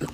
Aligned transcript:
All 0.00 0.06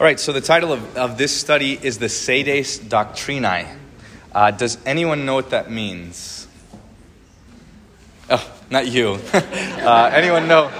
right, 0.00 0.20
so 0.20 0.32
the 0.32 0.40
title 0.42 0.72
of, 0.72 0.96
of 0.96 1.16
this 1.16 1.34
study 1.34 1.78
is 1.80 1.98
the 1.98 2.10
Sedes 2.10 2.78
Doctrinae. 2.78 3.78
Uh, 4.34 4.50
does 4.50 4.76
anyone 4.84 5.24
know 5.24 5.34
what 5.34 5.50
that 5.50 5.70
means? 5.70 6.46
Oh, 8.28 8.52
not 8.68 8.86
you. 8.88 9.18
uh, 9.32 10.10
anyone 10.12 10.48
know? 10.48 10.70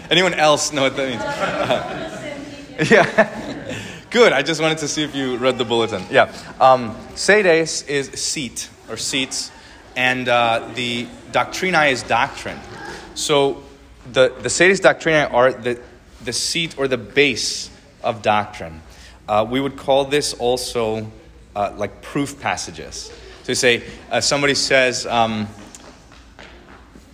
anyone 0.10 0.34
else 0.34 0.72
know 0.72 0.82
what 0.82 0.96
that 0.96 1.08
means? 1.08 2.90
Yeah. 2.90 3.66
Good. 4.10 4.32
I 4.32 4.42
just 4.42 4.60
wanted 4.60 4.78
to 4.78 4.88
see 4.88 5.02
if 5.02 5.12
you 5.12 5.36
read 5.36 5.58
the 5.58 5.64
bulletin. 5.64 6.04
Yeah. 6.10 6.32
Um, 6.60 6.96
Sedes 7.16 7.82
is 7.82 8.08
seat 8.10 8.70
or 8.88 8.96
seats, 8.96 9.50
and 9.96 10.28
uh, 10.28 10.68
the 10.74 11.08
Doctrinae 11.32 11.90
is 11.90 12.04
doctrine. 12.04 12.60
So 13.14 13.64
the, 14.12 14.32
the 14.42 14.48
Sedes 14.48 14.80
Doctrinae 14.80 15.32
are 15.32 15.52
the, 15.52 15.80
the 16.24 16.32
seat 16.32 16.78
or 16.78 16.88
the 16.88 16.98
base 16.98 17.70
of 18.02 18.22
doctrine. 18.22 18.82
Uh, 19.28 19.46
we 19.48 19.60
would 19.60 19.76
call 19.76 20.04
this 20.04 20.34
also 20.34 21.10
uh, 21.54 21.74
like 21.76 22.02
proof 22.02 22.40
passages. 22.40 23.12
So 23.42 23.52
you 23.52 23.54
say, 23.54 23.82
uh, 24.10 24.20
somebody 24.20 24.54
says, 24.54 25.06
um, 25.06 25.48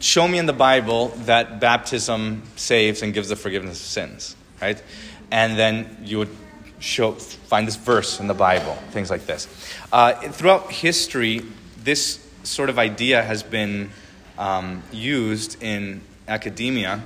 Show 0.04 0.28
me 0.28 0.36
in 0.36 0.44
the 0.44 0.52
Bible 0.52 1.08
that 1.24 1.60
baptism 1.60 2.42
saves 2.56 3.00
and 3.00 3.14
gives 3.14 3.30
the 3.30 3.36
forgiveness 3.36 3.80
of 3.80 3.86
sins, 3.86 4.36
right? 4.60 4.82
And 5.30 5.58
then 5.58 5.96
you 6.02 6.18
would 6.18 6.36
show, 6.78 7.12
find 7.12 7.66
this 7.66 7.76
verse 7.76 8.20
in 8.20 8.26
the 8.26 8.34
Bible, 8.34 8.74
things 8.90 9.08
like 9.08 9.24
this. 9.24 9.48
Uh, 9.90 10.12
throughout 10.12 10.70
history, 10.70 11.42
this 11.82 12.20
sort 12.42 12.68
of 12.68 12.78
idea 12.78 13.22
has 13.22 13.42
been 13.42 13.90
um, 14.36 14.82
used 14.92 15.62
in 15.62 16.02
academia. 16.28 17.02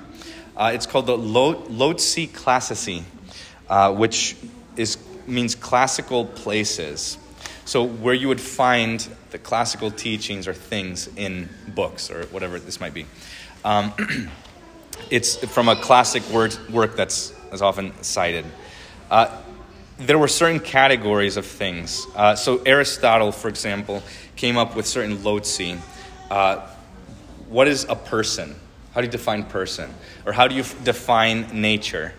Uh, 0.58 0.72
it's 0.74 0.86
called 0.86 1.06
the 1.06 1.16
Loci 1.16 2.26
Classici 2.26 3.04
uh, 3.68 3.92
which 3.92 4.36
is, 4.76 4.98
means 5.26 5.54
classical 5.54 6.24
places. 6.24 7.18
So, 7.64 7.86
where 7.86 8.14
you 8.14 8.28
would 8.28 8.40
find 8.40 9.06
the 9.30 9.38
classical 9.38 9.90
teachings 9.90 10.48
or 10.48 10.54
things 10.54 11.08
in 11.16 11.48
books 11.74 12.10
or 12.10 12.24
whatever 12.26 12.58
this 12.58 12.80
might 12.80 12.94
be. 12.94 13.04
Um, 13.64 13.92
it's 15.10 15.36
from 15.36 15.68
a 15.68 15.76
classic 15.76 16.26
word, 16.30 16.56
work 16.70 16.96
that's, 16.96 17.30
that's 17.50 17.60
often 17.60 17.92
cited. 18.02 18.46
Uh, 19.10 19.42
there 19.98 20.18
were 20.18 20.28
certain 20.28 20.60
categories 20.60 21.36
of 21.36 21.44
things. 21.44 22.06
Uh, 22.16 22.34
so, 22.34 22.62
Aristotle, 22.64 23.32
for 23.32 23.48
example, 23.48 24.02
came 24.36 24.56
up 24.56 24.74
with 24.74 24.86
certain 24.86 25.22
loci. 25.22 25.76
Uh, 26.30 26.66
what 27.48 27.68
is 27.68 27.84
a 27.84 27.96
person? 27.96 28.54
How 28.98 29.02
do 29.02 29.06
you 29.06 29.12
define 29.12 29.44
person? 29.44 29.94
Or 30.26 30.32
how 30.32 30.48
do 30.48 30.56
you 30.56 30.62
f- 30.62 30.82
define 30.82 31.62
nature? 31.62 32.14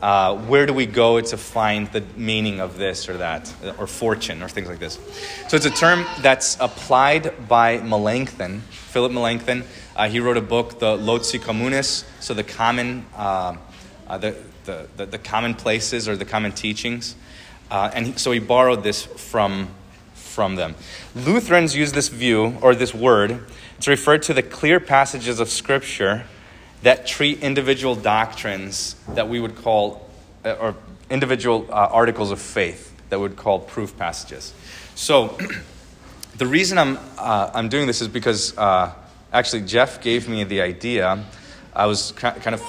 Uh, 0.00 0.36
where 0.36 0.64
do 0.64 0.72
we 0.72 0.86
go 0.86 1.20
to 1.20 1.36
find 1.36 1.90
the 1.90 2.04
meaning 2.14 2.60
of 2.60 2.78
this 2.78 3.08
or 3.08 3.16
that, 3.16 3.52
or 3.78 3.88
fortune, 3.88 4.40
or 4.40 4.48
things 4.48 4.68
like 4.68 4.78
this? 4.78 5.00
So 5.48 5.56
it's 5.56 5.66
a 5.66 5.70
term 5.70 6.06
that's 6.20 6.56
applied 6.60 7.48
by 7.48 7.78
Melanchthon, 7.78 8.60
Philip 8.60 9.10
Melanchthon. 9.10 9.64
Uh, 9.96 10.08
he 10.08 10.20
wrote 10.20 10.36
a 10.36 10.40
book, 10.40 10.78
the 10.78 10.94
Loci 10.94 11.40
Communes, 11.40 12.04
so 12.20 12.32
the 12.32 12.44
common, 12.44 13.04
uh, 13.16 13.56
uh 14.06 14.18
the, 14.18 14.36
the, 14.66 14.86
the, 14.98 15.06
the, 15.06 15.18
common 15.18 15.54
places 15.54 16.08
or 16.08 16.16
the 16.16 16.24
common 16.24 16.52
teachings. 16.52 17.16
Uh, 17.72 17.90
and 17.92 18.06
he, 18.06 18.12
so 18.12 18.30
he 18.30 18.38
borrowed 18.38 18.84
this 18.84 19.02
from, 19.04 19.68
from 20.30 20.54
them. 20.56 20.74
Lutherans 21.14 21.76
use 21.76 21.92
this 21.92 22.08
view, 22.08 22.56
or 22.62 22.74
this 22.74 22.94
word, 22.94 23.44
to 23.80 23.90
refer 23.90 24.18
to 24.18 24.32
the 24.32 24.42
clear 24.42 24.80
passages 24.80 25.40
of 25.40 25.48
Scripture 25.48 26.24
that 26.82 27.06
treat 27.06 27.42
individual 27.42 27.94
doctrines 27.94 28.96
that 29.08 29.28
we 29.28 29.40
would 29.40 29.56
call, 29.56 30.08
uh, 30.44 30.52
or 30.52 30.74
individual 31.10 31.66
uh, 31.70 31.88
articles 31.90 32.30
of 32.30 32.40
faith 32.40 32.94
that 33.10 33.18
we 33.18 33.24
would 33.24 33.36
call 33.36 33.58
proof 33.58 33.96
passages. 33.98 34.54
So, 34.94 35.36
the 36.36 36.46
reason 36.46 36.78
I'm, 36.78 36.98
uh, 37.18 37.50
I'm 37.52 37.68
doing 37.68 37.86
this 37.86 38.00
is 38.00 38.08
because 38.08 38.56
uh, 38.56 38.92
actually 39.32 39.62
Jeff 39.62 40.00
gave 40.00 40.28
me 40.28 40.44
the 40.44 40.62
idea. 40.62 41.24
I 41.74 41.86
was 41.86 42.12
kind 42.12 42.54
of 42.54 42.62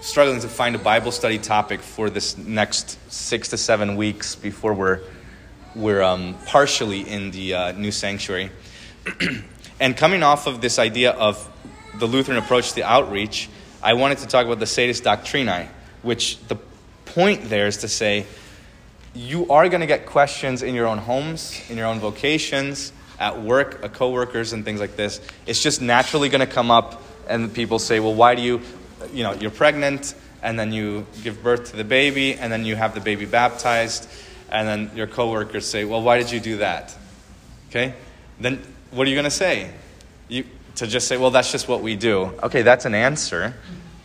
struggling 0.00 0.40
to 0.40 0.48
find 0.48 0.74
a 0.74 0.78
Bible 0.78 1.12
study 1.12 1.38
topic 1.38 1.80
for 1.80 2.08
this 2.08 2.38
next 2.38 2.98
six 3.12 3.48
to 3.48 3.56
seven 3.56 3.96
weeks 3.96 4.34
before 4.34 4.72
we're, 4.72 5.00
we're 5.74 6.02
um, 6.02 6.36
partially 6.46 7.00
in 7.00 7.30
the 7.30 7.54
uh, 7.54 7.72
new 7.72 7.90
sanctuary. 7.92 8.50
and 9.80 9.96
coming 9.96 10.22
off 10.22 10.46
of 10.46 10.60
this 10.60 10.78
idea 10.78 11.12
of 11.12 11.48
the 11.98 12.06
Lutheran 12.06 12.38
approach 12.38 12.72
to 12.72 12.82
outreach, 12.82 13.48
I 13.82 13.94
wanted 13.94 14.18
to 14.18 14.26
talk 14.26 14.46
about 14.46 14.58
the 14.58 14.66
Sedes 14.66 15.00
Doctrinae, 15.00 15.68
which 16.02 16.38
the 16.48 16.56
point 17.06 17.48
there 17.48 17.66
is 17.66 17.78
to 17.78 17.88
say 17.88 18.26
you 19.14 19.50
are 19.50 19.68
going 19.68 19.80
to 19.80 19.86
get 19.86 20.06
questions 20.06 20.62
in 20.62 20.74
your 20.74 20.86
own 20.86 20.98
homes, 20.98 21.60
in 21.68 21.76
your 21.76 21.86
own 21.86 21.98
vocations, 21.98 22.92
at 23.18 23.40
work, 23.40 23.82
uh, 23.82 23.88
coworkers, 23.88 24.52
and 24.52 24.64
things 24.64 24.80
like 24.80 24.96
this. 24.96 25.20
It's 25.46 25.62
just 25.62 25.82
naturally 25.82 26.28
going 26.28 26.46
to 26.46 26.52
come 26.52 26.70
up, 26.70 27.02
and 27.28 27.52
people 27.52 27.78
say, 27.78 28.00
well, 28.00 28.14
why 28.14 28.34
do 28.34 28.42
you, 28.42 28.60
you 29.12 29.22
know, 29.22 29.32
you're 29.32 29.50
pregnant, 29.50 30.14
and 30.42 30.58
then 30.58 30.72
you 30.72 31.06
give 31.22 31.42
birth 31.42 31.70
to 31.70 31.76
the 31.76 31.84
baby, 31.84 32.34
and 32.34 32.52
then 32.52 32.64
you 32.64 32.76
have 32.76 32.94
the 32.94 33.00
baby 33.00 33.26
baptized, 33.26 34.08
and 34.50 34.66
then 34.66 34.90
your 34.96 35.06
coworkers 35.06 35.68
say, 35.68 35.84
well, 35.84 36.02
why 36.02 36.18
did 36.18 36.30
you 36.30 36.40
do 36.40 36.58
that? 36.58 36.96
Okay? 37.70 37.94
Then 38.40 38.62
what 38.90 39.06
are 39.06 39.10
you 39.10 39.16
going 39.16 39.24
to 39.24 39.30
say? 39.30 39.70
You, 40.28 40.44
to 40.76 40.86
just 40.86 41.08
say, 41.08 41.16
well, 41.16 41.30
that's 41.30 41.50
just 41.50 41.68
what 41.68 41.82
we 41.82 41.96
do. 41.96 42.32
Okay, 42.42 42.62
that's 42.62 42.84
an 42.84 42.94
answer. 42.94 43.54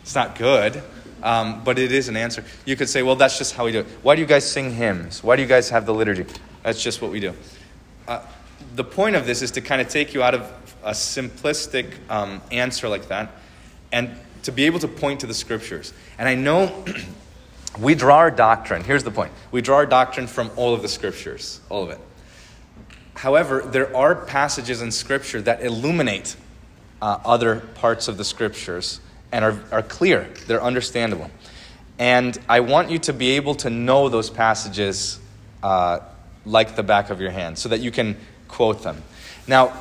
It's 0.02 0.14
not 0.14 0.36
good, 0.36 0.82
um, 1.22 1.62
but 1.64 1.78
it 1.78 1.92
is 1.92 2.08
an 2.08 2.16
answer. 2.16 2.44
You 2.64 2.76
could 2.76 2.88
say, 2.88 3.02
well, 3.02 3.16
that's 3.16 3.38
just 3.38 3.54
how 3.54 3.64
we 3.64 3.72
do 3.72 3.80
it. 3.80 3.86
Why 4.02 4.16
do 4.16 4.20
you 4.20 4.26
guys 4.26 4.50
sing 4.50 4.74
hymns? 4.74 5.22
Why 5.22 5.36
do 5.36 5.42
you 5.42 5.48
guys 5.48 5.70
have 5.70 5.86
the 5.86 5.94
liturgy? 5.94 6.26
That's 6.62 6.82
just 6.82 7.00
what 7.00 7.10
we 7.10 7.20
do. 7.20 7.32
Uh, 8.08 8.20
the 8.74 8.84
point 8.84 9.16
of 9.16 9.24
this 9.24 9.40
is 9.40 9.52
to 9.52 9.60
kind 9.60 9.80
of 9.80 9.88
take 9.88 10.14
you 10.14 10.22
out 10.22 10.34
of 10.34 10.52
a 10.82 10.90
simplistic 10.90 11.94
um, 12.10 12.42
answer 12.50 12.88
like 12.88 13.08
that 13.08 13.30
and 13.92 14.10
to 14.42 14.52
be 14.52 14.64
able 14.64 14.80
to 14.80 14.88
point 14.88 15.20
to 15.20 15.26
the 15.26 15.34
scriptures. 15.34 15.94
And 16.18 16.28
I 16.28 16.34
know 16.34 16.84
we 17.78 17.94
draw 17.94 18.18
our 18.18 18.30
doctrine. 18.30 18.84
Here's 18.84 19.04
the 19.04 19.10
point 19.10 19.32
we 19.50 19.60
draw 19.60 19.76
our 19.76 19.86
doctrine 19.86 20.26
from 20.26 20.50
all 20.56 20.74
of 20.74 20.82
the 20.82 20.88
scriptures, 20.88 21.60
all 21.68 21.84
of 21.84 21.90
it. 21.90 21.98
However, 23.14 23.62
there 23.62 23.94
are 23.96 24.14
passages 24.14 24.82
in 24.82 24.90
scripture 24.90 25.40
that 25.42 25.62
illuminate 25.62 26.36
uh, 27.00 27.18
other 27.24 27.60
parts 27.60 28.08
of 28.08 28.16
the 28.16 28.24
scriptures 28.24 29.00
and 29.32 29.44
are, 29.44 29.58
are 29.72 29.82
clear, 29.82 30.28
they're 30.46 30.62
understandable. 30.62 31.30
And 31.98 32.36
I 32.48 32.60
want 32.60 32.90
you 32.90 32.98
to 33.00 33.12
be 33.12 33.32
able 33.32 33.54
to 33.56 33.70
know 33.70 34.08
those 34.08 34.30
passages 34.30 35.20
uh, 35.62 36.00
like 36.44 36.76
the 36.76 36.82
back 36.82 37.10
of 37.10 37.20
your 37.20 37.30
hand 37.30 37.58
so 37.58 37.68
that 37.68 37.80
you 37.80 37.90
can 37.90 38.16
quote 38.48 38.82
them. 38.82 39.02
Now, 39.46 39.72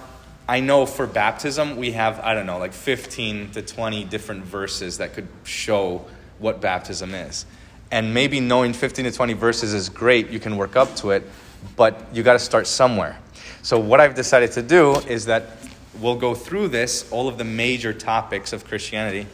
I 0.47 0.59
know 0.59 0.85
for 0.85 1.07
baptism, 1.07 1.77
we 1.77 1.93
have, 1.93 2.19
I 2.19 2.33
don't 2.33 2.45
know, 2.45 2.57
like 2.57 2.73
15 2.73 3.51
to 3.51 3.61
20 3.61 4.03
different 4.05 4.43
verses 4.43 4.97
that 4.97 5.13
could 5.13 5.27
show 5.43 6.05
what 6.39 6.61
baptism 6.61 7.13
is. 7.13 7.45
And 7.93 8.11
maybe 8.11 8.39
knowing 8.39 8.73
15 8.73 9.05
to 9.05 9.11
20 9.11 9.33
verses 9.33 9.71
is 9.71 9.87
great, 9.87 10.31
you 10.31 10.39
can 10.39 10.57
work 10.57 10.75
up 10.75 10.95
to 10.95 11.11
it, 11.11 11.29
but 11.75 12.07
you 12.11 12.23
got 12.23 12.33
to 12.33 12.39
start 12.39 12.65
somewhere. 12.65 13.19
So, 13.61 13.79
what 13.79 13.99
I've 13.99 14.15
decided 14.15 14.51
to 14.53 14.63
do 14.63 14.95
is 15.01 15.25
that 15.25 15.57
we'll 15.99 16.15
go 16.15 16.33
through 16.33 16.69
this, 16.69 17.07
all 17.11 17.27
of 17.27 17.37
the 17.37 17.43
major 17.43 17.93
topics 17.93 18.51
of 18.51 18.65
Christianity, 18.65 19.27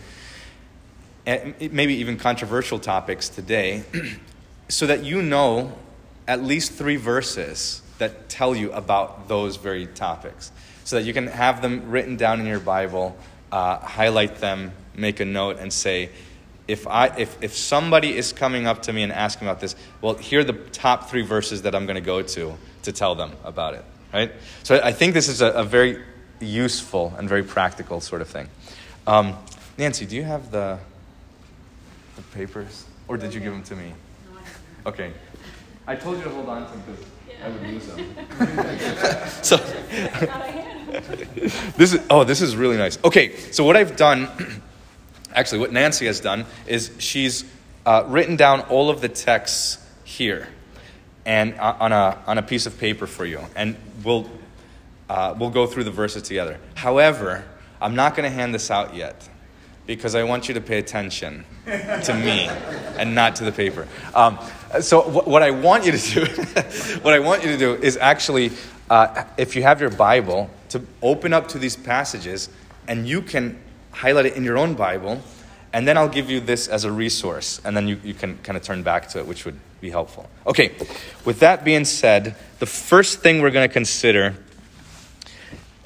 and 1.26 1.56
maybe 1.72 1.94
even 1.96 2.18
controversial 2.18 2.80
topics 2.80 3.30
today, 3.30 3.86
so 4.68 4.86
that 4.88 5.06
you 5.06 5.22
know 5.22 5.72
at 6.28 6.44
least 6.44 6.74
three 6.74 6.98
verses 6.98 7.82
that 7.98 8.28
tell 8.28 8.54
you 8.54 8.74
about 8.74 9.30
those 9.30 9.56
very 9.56 9.88
topics. 9.88 10.52
So 10.84 10.98
that 10.98 11.04
you 11.04 11.14
can 11.14 11.28
have 11.28 11.62
them 11.62 11.90
written 11.90 12.18
down 12.18 12.42
in 12.42 12.46
your 12.46 12.60
Bible, 12.60 13.16
uh, 13.54 13.78
highlight 13.78 14.40
them, 14.40 14.74
make 14.96 15.22
a 15.22 15.26
note, 15.26 15.60
and 15.60 15.72
say, 15.72 16.10
if, 16.70 16.88
I, 16.88 17.08
if, 17.18 17.36
if 17.42 17.58
somebody 17.58 18.16
is 18.16 18.32
coming 18.32 18.68
up 18.68 18.84
to 18.84 18.94
me 18.94 19.02
and 19.02 19.12
asking 19.12 19.48
about 19.48 19.60
this, 19.60 19.76
well, 20.02 20.14
here 20.14 20.42
are 20.42 20.44
the 20.44 20.54
top 20.54 21.10
three 21.10 21.24
verses 21.24 21.64
that 21.64 21.74
I'm 21.74 21.88
going 21.88 21.96
to 21.96 22.02
go 22.02 22.22
to 22.22 22.54
to 22.84 22.92
tell 22.92 23.16
them 23.16 23.32
about 23.44 23.74
it. 23.74 23.84
Right? 24.14 24.32
So 24.64 24.80
I 24.84 24.92
think 24.92 25.16
this 25.16 25.28
is 25.28 25.42
a, 25.42 25.48
a 25.48 25.64
very 25.64 26.04
useful 26.40 27.16
and 27.18 27.28
very 27.28 27.42
practical 27.44 28.02
sort 28.02 28.22
of 28.22 28.28
thing. 28.28 28.48
Um, 29.08 29.36
Nancy, 29.78 30.06
do 30.06 30.16
you 30.16 30.22
have 30.24 30.52
the, 30.52 30.78
the 32.16 32.22
papers? 32.34 32.86
Or 33.08 33.18
did 33.18 33.34
you 33.34 33.40
give 33.40 33.52
them 33.52 33.64
to 33.64 33.76
me? 33.76 33.94
Okay. 34.86 35.12
I 35.88 35.96
told 35.96 36.18
you 36.18 36.24
to 36.24 36.30
hold 36.30 36.50
on 36.50 36.66
to 36.66 36.72
them 36.72 36.84
because 36.86 37.04
I 37.44 37.50
would 37.50 37.64
lose 37.64 37.88
them. 37.88 38.06
so, 39.44 39.58
this 41.78 41.94
is, 41.94 42.02
oh, 42.12 42.24
this 42.24 42.42
is 42.42 42.56
really 42.56 42.78
nice. 42.78 43.00
Okay, 43.04 43.36
so 43.52 43.64
what 43.64 43.76
I've 43.76 43.96
done, 43.96 44.28
actually, 45.34 45.60
what 45.60 45.72
Nancy 45.72 46.06
has 46.06 46.20
done 46.20 46.46
is 46.68 46.92
she's 47.00 47.46
uh, 47.86 48.06
written 48.08 48.36
down 48.36 48.62
all 48.62 48.90
of 48.90 49.02
the 49.02 49.10
texts 49.10 49.86
here 50.04 50.48
and 51.26 51.54
uh, 51.56 51.76
on 51.80 51.92
a, 51.92 52.18
on 52.28 52.38
a 52.38 52.44
piece 52.44 52.66
of 52.66 52.78
paper 52.78 53.08
for 53.08 53.26
you. 53.26 53.42
And 53.56 53.76
we'll 54.04 54.30
uh, 55.10 55.36
we'll 55.40 55.50
go 55.50 55.66
through 55.66 55.86
the 55.86 55.92
verses 55.92 56.22
together. 56.22 56.60
However, 56.76 57.44
I'm 57.82 57.96
not 57.96 58.16
going 58.16 58.30
to 58.30 58.36
hand 58.36 58.54
this 58.54 58.70
out 58.70 58.94
yet 58.94 59.28
because 59.88 60.14
I 60.14 60.22
want 60.22 60.48
you 60.48 60.54
to 60.54 60.62
pay 60.62 60.78
attention 60.78 61.46
to 61.66 62.14
me. 62.14 62.48
and 63.00 63.16
not 63.16 63.38
to 63.38 63.46
the 63.46 63.52
paper. 63.52 63.88
Um, 64.14 64.38
so 64.82 65.02
wh- 65.02 65.28
what 65.28 65.42
I 65.42 65.52
want 65.52 65.86
you 65.86 65.94
to 65.94 65.98
do, 65.98 66.26
what 67.02 67.14
I 67.14 67.20
want 67.20 67.44
you 67.44 67.52
to 67.52 67.58
do 67.58 67.76
is 67.76 67.98
actually, 67.98 68.52
uh, 68.90 69.24
if 69.38 69.56
you 69.56 69.64
have 69.64 69.82
your 69.82 69.90
Bible, 69.90 70.50
to 70.70 70.86
open 71.02 71.34
up 71.34 71.48
to 71.50 71.58
these 71.58 71.76
passages, 71.76 72.50
and 72.88 73.08
you 73.08 73.22
can 73.22 73.60
highlight 73.92 74.28
it 74.28 74.36
in 74.36 74.44
your 74.44 74.58
own 74.58 74.76
Bible, 74.76 75.22
and 75.74 75.88
then 75.88 75.98
I'll 75.98 76.10
give 76.10 76.30
you 76.30 76.40
this 76.40 76.68
as 76.68 76.84
a 76.84 76.92
resource, 76.92 77.62
and 77.64 77.76
then 77.76 77.88
you, 77.88 78.00
you 78.04 78.14
can 78.14 78.38
kind 78.40 78.58
of 78.58 78.64
turn 78.64 78.84
back 78.84 79.10
to 79.10 79.20
it, 79.20 79.28
which 79.28 79.46
would 79.46 79.60
be 79.82 79.90
helpful. 79.90 80.30
Okay, 80.48 80.74
with 81.26 81.40
that 81.40 81.64
being 81.64 81.86
said, 81.86 82.36
the 82.60 82.66
first 82.66 83.20
thing 83.20 83.42
we're 83.42 83.52
going 83.52 83.68
to 83.68 83.74
consider 83.74 84.36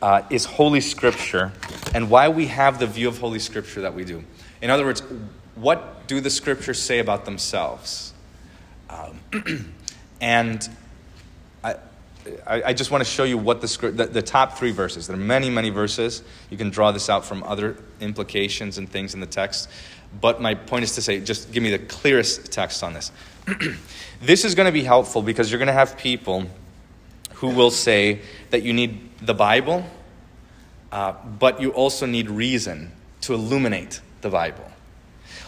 uh, 0.02 0.22
is 0.30 0.46
Holy 0.46 0.82
Scripture 0.82 1.52
and 1.94 2.10
why 2.10 2.30
we 2.30 2.48
have 2.48 2.80
the 2.80 2.88
view 2.88 3.08
of 3.08 3.20
Holy 3.20 3.40
Scripture 3.40 3.82
that 3.82 3.94
we 3.94 4.04
do. 4.04 4.24
In 4.62 4.70
other 4.70 4.86
words, 4.86 5.02
what 5.56 6.08
do 6.08 6.20
the 6.20 6.30
Scriptures 6.30 6.82
say 6.82 7.00
about 7.00 7.26
themselves? 7.26 8.14
Um, 8.90 9.20
and 10.22 10.68
I, 12.46 12.64
I, 12.64 12.74
just 12.74 12.92
want 12.92 13.04
to 13.04 13.10
show 13.10 13.24
you 13.24 13.38
what 13.38 13.62
the, 13.62 13.92
the, 13.92 14.06
the 14.06 14.22
top 14.22 14.58
three 14.58 14.72
verses. 14.72 15.08
There 15.08 15.16
are 15.16 15.20
many, 15.20 15.50
many 15.50 15.70
verses. 15.70 16.24
You 16.50 16.58
can 16.58 16.70
draw 16.70 16.92
this 16.92 17.10
out 17.10 17.26
from 17.26 17.44
other 17.44 17.78
implications 18.00 18.78
and 18.78 18.90
things 18.90 19.14
in 19.14 19.20
the 19.20 19.26
text. 19.26 19.70
But 20.20 20.42
my 20.42 20.56
point 20.56 20.84
is 20.84 20.96
to 20.96 21.02
say, 21.02 21.20
just 21.20 21.52
give 21.52 21.64
me 21.64 21.72
the 21.72 21.80
clearest 21.80 22.52
text 22.52 22.84
on 22.84 22.94
this. 22.94 23.12
this 24.22 24.46
is 24.46 24.56
going 24.56 24.68
to 24.68 24.72
be 24.72 24.84
helpful 24.84 25.22
because 25.22 25.52
you're 25.52 25.60
going 25.60 25.68
to 25.68 25.74
have 25.74 25.98
people 25.98 26.46
who 27.36 27.50
will 27.50 27.72
say 27.72 28.22
that 28.52 28.64
you 28.64 28.74
need 28.74 29.10
the 29.20 29.34
Bible, 29.34 29.86
uh, 30.92 31.14
but 31.40 31.60
you 31.60 31.72
also 31.72 32.06
need 32.06 32.30
reason 32.30 32.92
to 33.22 33.34
illuminate 33.34 34.02
the 34.22 34.30
Bible. 34.30 34.73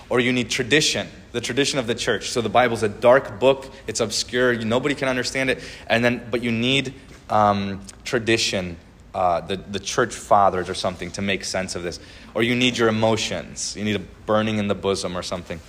Or 0.10 0.20
you 0.20 0.32
need 0.32 0.50
tradition, 0.50 1.08
the 1.32 1.42
tradition 1.42 1.80
of 1.80 1.88
the 1.88 1.96
church. 1.96 2.30
So 2.30 2.42
the 2.42 2.50
Bible's 2.50 2.84
a 2.84 2.90
dark 2.90 3.40
book, 3.40 3.72
it's 3.88 4.00
obscure, 4.00 4.56
nobody 4.56 4.96
can 4.96 5.08
understand 5.08 5.50
it, 5.50 5.64
and 5.88 6.04
then, 6.04 6.28
but 6.30 6.44
you 6.44 6.52
need 6.52 6.94
um, 7.30 7.82
tradition, 8.04 8.78
uh, 9.14 9.42
the, 9.42 9.58
the 9.58 9.80
church 9.80 10.14
fathers 10.14 10.70
or 10.70 10.76
something 10.76 11.12
to 11.12 11.22
make 11.22 11.44
sense 11.44 11.76
of 11.76 11.84
this. 11.84 12.00
Or 12.34 12.44
you 12.44 12.56
need 12.56 12.78
your 12.78 12.90
emotions, 12.90 13.76
you 13.76 13.84
need 13.84 13.96
a 13.96 14.04
burning 14.26 14.58
in 14.58 14.68
the 14.68 14.76
bosom 14.76 15.18
or 15.18 15.24
something. 15.24 15.60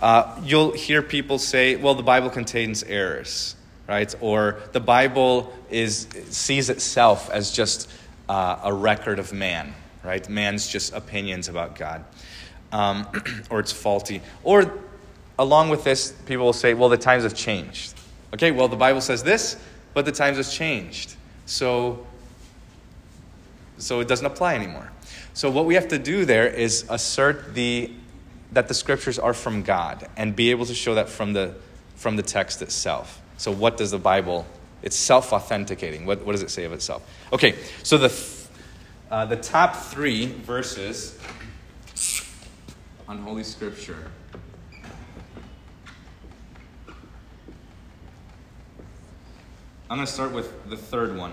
Uh, 0.00 0.38
you'll 0.42 0.72
hear 0.72 1.00
people 1.00 1.38
say, 1.38 1.76
well, 1.76 1.94
the 1.94 2.02
Bible 2.02 2.28
contains 2.28 2.82
errors 2.82 3.56
right? 3.86 4.14
Or 4.20 4.60
the 4.72 4.80
Bible 4.80 5.52
is, 5.70 6.08
sees 6.30 6.70
itself 6.70 7.30
as 7.30 7.50
just 7.50 7.90
uh, 8.28 8.60
a 8.64 8.72
record 8.72 9.18
of 9.18 9.32
man, 9.32 9.74
right? 10.04 10.28
Man's 10.28 10.68
just 10.68 10.92
opinions 10.92 11.48
about 11.48 11.76
God. 11.76 12.04
Um, 12.76 13.06
or 13.50 13.58
it's 13.58 13.72
faulty. 13.72 14.20
Or 14.44 14.78
along 15.38 15.70
with 15.70 15.82
this, 15.82 16.12
people 16.26 16.44
will 16.44 16.52
say, 16.52 16.74
well, 16.74 16.90
the 16.90 16.98
times 16.98 17.22
have 17.22 17.34
changed. 17.34 17.94
Okay, 18.34 18.50
well, 18.50 18.68
the 18.68 18.76
Bible 18.76 19.00
says 19.00 19.22
this, 19.22 19.56
but 19.94 20.04
the 20.04 20.12
times 20.12 20.36
have 20.36 20.50
changed. 20.50 21.14
So, 21.46 22.06
so 23.78 24.00
it 24.00 24.08
doesn't 24.08 24.26
apply 24.26 24.56
anymore. 24.56 24.92
So 25.32 25.50
what 25.50 25.64
we 25.64 25.74
have 25.74 25.88
to 25.88 25.98
do 25.98 26.26
there 26.26 26.46
is 26.46 26.84
assert 26.90 27.54
the, 27.54 27.92
that 28.52 28.68
the 28.68 28.74
scriptures 28.74 29.18
are 29.18 29.32
from 29.32 29.62
God 29.62 30.06
and 30.18 30.36
be 30.36 30.50
able 30.50 30.66
to 30.66 30.74
show 30.74 30.96
that 30.96 31.08
from 31.08 31.32
the, 31.32 31.54
from 31.94 32.16
the 32.16 32.22
text 32.22 32.60
itself. 32.60 33.22
So, 33.38 33.50
what 33.50 33.76
does 33.76 33.90
the 33.90 33.98
Bible? 33.98 34.46
It's 34.82 34.96
self 34.96 35.32
authenticating. 35.32 36.06
What, 36.06 36.24
what 36.24 36.32
does 36.32 36.42
it 36.42 36.50
say 36.50 36.64
of 36.64 36.72
itself? 36.72 37.02
Okay, 37.32 37.54
so 37.82 37.98
the, 37.98 38.14
uh, 39.10 39.26
the 39.26 39.36
top 39.36 39.76
three 39.76 40.26
verses 40.26 41.18
on 43.08 43.18
Holy 43.18 43.44
Scripture. 43.44 44.10
I'm 49.88 49.98
going 49.98 50.06
to 50.06 50.12
start 50.12 50.32
with 50.32 50.68
the 50.68 50.76
third 50.76 51.16
one 51.16 51.32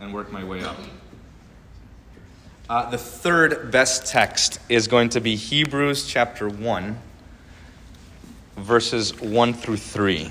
and 0.00 0.14
work 0.14 0.32
my 0.32 0.42
way 0.42 0.62
up. 0.62 0.78
Uh, 2.70 2.88
the 2.88 2.96
third 2.96 3.70
best 3.70 4.06
text 4.06 4.58
is 4.70 4.88
going 4.88 5.10
to 5.10 5.20
be 5.20 5.36
Hebrews 5.36 6.06
chapter 6.06 6.48
1, 6.48 6.98
verses 8.56 9.20
1 9.20 9.52
through 9.52 9.76
3. 9.76 10.30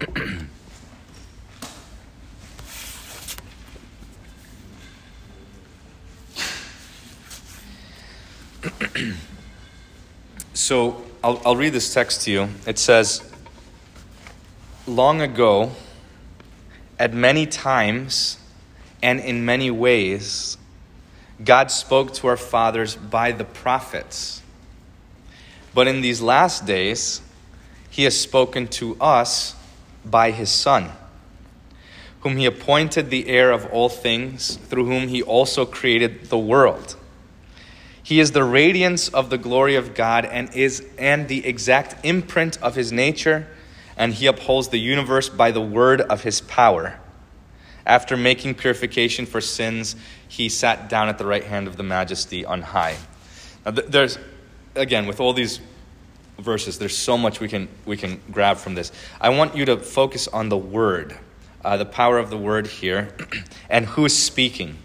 so 10.54 11.02
I'll, 11.22 11.40
I'll 11.44 11.56
read 11.56 11.72
this 11.72 11.92
text 11.92 12.22
to 12.22 12.30
you. 12.30 12.48
It 12.66 12.78
says, 12.78 13.30
Long 14.86 15.20
ago, 15.20 15.72
at 16.98 17.12
many 17.12 17.46
times 17.46 18.38
and 19.02 19.20
in 19.20 19.44
many 19.44 19.70
ways, 19.70 20.56
God 21.42 21.70
spoke 21.70 22.14
to 22.14 22.28
our 22.28 22.36
fathers 22.36 22.96
by 22.96 23.32
the 23.32 23.44
prophets. 23.44 24.42
But 25.74 25.88
in 25.88 26.00
these 26.00 26.20
last 26.20 26.66
days, 26.66 27.20
He 27.90 28.04
has 28.04 28.18
spoken 28.18 28.68
to 28.68 28.96
us 29.00 29.56
by 30.04 30.30
his 30.30 30.50
Son, 30.50 30.90
whom 32.20 32.36
he 32.36 32.44
appointed 32.46 33.10
the 33.10 33.26
heir 33.28 33.50
of 33.50 33.66
all 33.66 33.88
things, 33.88 34.56
through 34.56 34.86
whom 34.86 35.08
he 35.08 35.22
also 35.22 35.64
created 35.64 36.26
the 36.26 36.38
world. 36.38 36.96
He 38.04 38.20
is 38.20 38.32
the 38.32 38.44
radiance 38.44 39.08
of 39.08 39.30
the 39.30 39.38
glory 39.38 39.76
of 39.76 39.94
God 39.94 40.26
and 40.26 40.54
is 40.54 40.86
and 40.98 41.26
the 41.26 41.46
exact 41.46 42.04
imprint 42.04 42.62
of 42.62 42.74
his 42.74 42.92
nature, 42.92 43.48
and 43.96 44.12
he 44.12 44.26
upholds 44.26 44.68
the 44.68 44.78
universe 44.78 45.30
by 45.30 45.50
the 45.50 45.62
word 45.62 46.02
of 46.02 46.22
his 46.22 46.42
power. 46.42 47.00
After 47.86 48.14
making 48.14 48.56
purification 48.56 49.24
for 49.24 49.40
sins, 49.40 49.96
he 50.28 50.50
sat 50.50 50.90
down 50.90 51.08
at 51.08 51.16
the 51.16 51.24
right 51.24 51.44
hand 51.44 51.66
of 51.66 51.78
the 51.78 51.82
majesty 51.82 52.44
on 52.44 52.60
high. 52.60 52.98
Now, 53.64 53.70
there's, 53.70 54.18
again, 54.74 55.06
with 55.06 55.18
all 55.18 55.32
these 55.32 55.60
verses. 56.38 56.78
There's 56.78 56.96
so 56.96 57.16
much 57.16 57.40
we 57.40 57.48
can, 57.48 57.68
we 57.86 57.96
can 57.96 58.20
grab 58.30 58.58
from 58.58 58.74
this. 58.74 58.92
I 59.18 59.30
want 59.30 59.56
you 59.56 59.64
to 59.64 59.78
focus 59.78 60.28
on 60.28 60.50
the 60.50 60.58
word, 60.58 61.16
uh, 61.64 61.78
the 61.78 61.86
power 61.86 62.18
of 62.18 62.28
the 62.28 62.36
word 62.36 62.66
here, 62.66 63.14
and 63.70 63.86
who 63.86 64.04
is 64.04 64.16
speaking. 64.16 64.76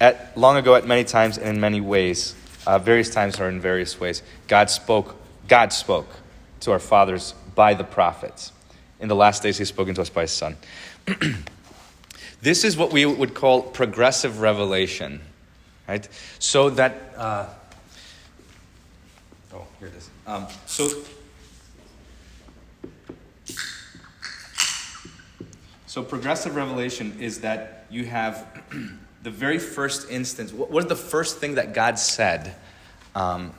At, 0.00 0.36
long 0.36 0.56
ago, 0.56 0.74
at 0.76 0.86
many 0.86 1.04
times 1.04 1.38
and 1.38 1.48
in 1.48 1.60
many 1.60 1.80
ways, 1.80 2.34
uh, 2.66 2.78
various 2.78 3.10
times 3.10 3.40
or 3.40 3.48
in 3.48 3.60
various 3.60 3.98
ways, 3.98 4.22
God 4.46 4.70
spoke, 4.70 5.16
God 5.48 5.72
spoke 5.72 6.08
to 6.60 6.72
our 6.72 6.78
fathers 6.78 7.34
by 7.54 7.74
the 7.74 7.84
prophets. 7.84 8.52
In 9.00 9.08
the 9.08 9.16
last 9.16 9.42
days, 9.42 9.58
He's 9.58 9.68
spoken 9.68 9.94
to 9.94 10.02
us 10.02 10.10
by 10.10 10.22
His 10.22 10.30
Son. 10.30 10.56
this 12.42 12.64
is 12.64 12.76
what 12.76 12.92
we 12.92 13.06
would 13.06 13.34
call 13.34 13.62
progressive 13.62 14.40
revelation, 14.40 15.20
right? 15.88 16.08
So 16.38 16.70
that. 16.70 17.14
Uh, 17.16 17.46
oh, 19.54 19.66
here 19.78 19.88
it 19.88 19.94
is. 19.94 20.10
Um, 20.26 20.46
so, 20.66 20.90
so 25.86 26.02
progressive 26.02 26.54
revelation 26.54 27.16
is 27.18 27.40
that 27.40 27.86
you 27.90 28.04
have 28.04 28.62
the 29.22 29.30
very 29.30 29.58
first 29.58 30.10
instance. 30.10 30.52
What 30.52 30.70
was 30.70 30.86
the 30.86 30.96
first 30.96 31.38
thing 31.38 31.56
that 31.56 31.74
God 31.74 31.98
said, 31.98 32.54
um, 33.14 33.52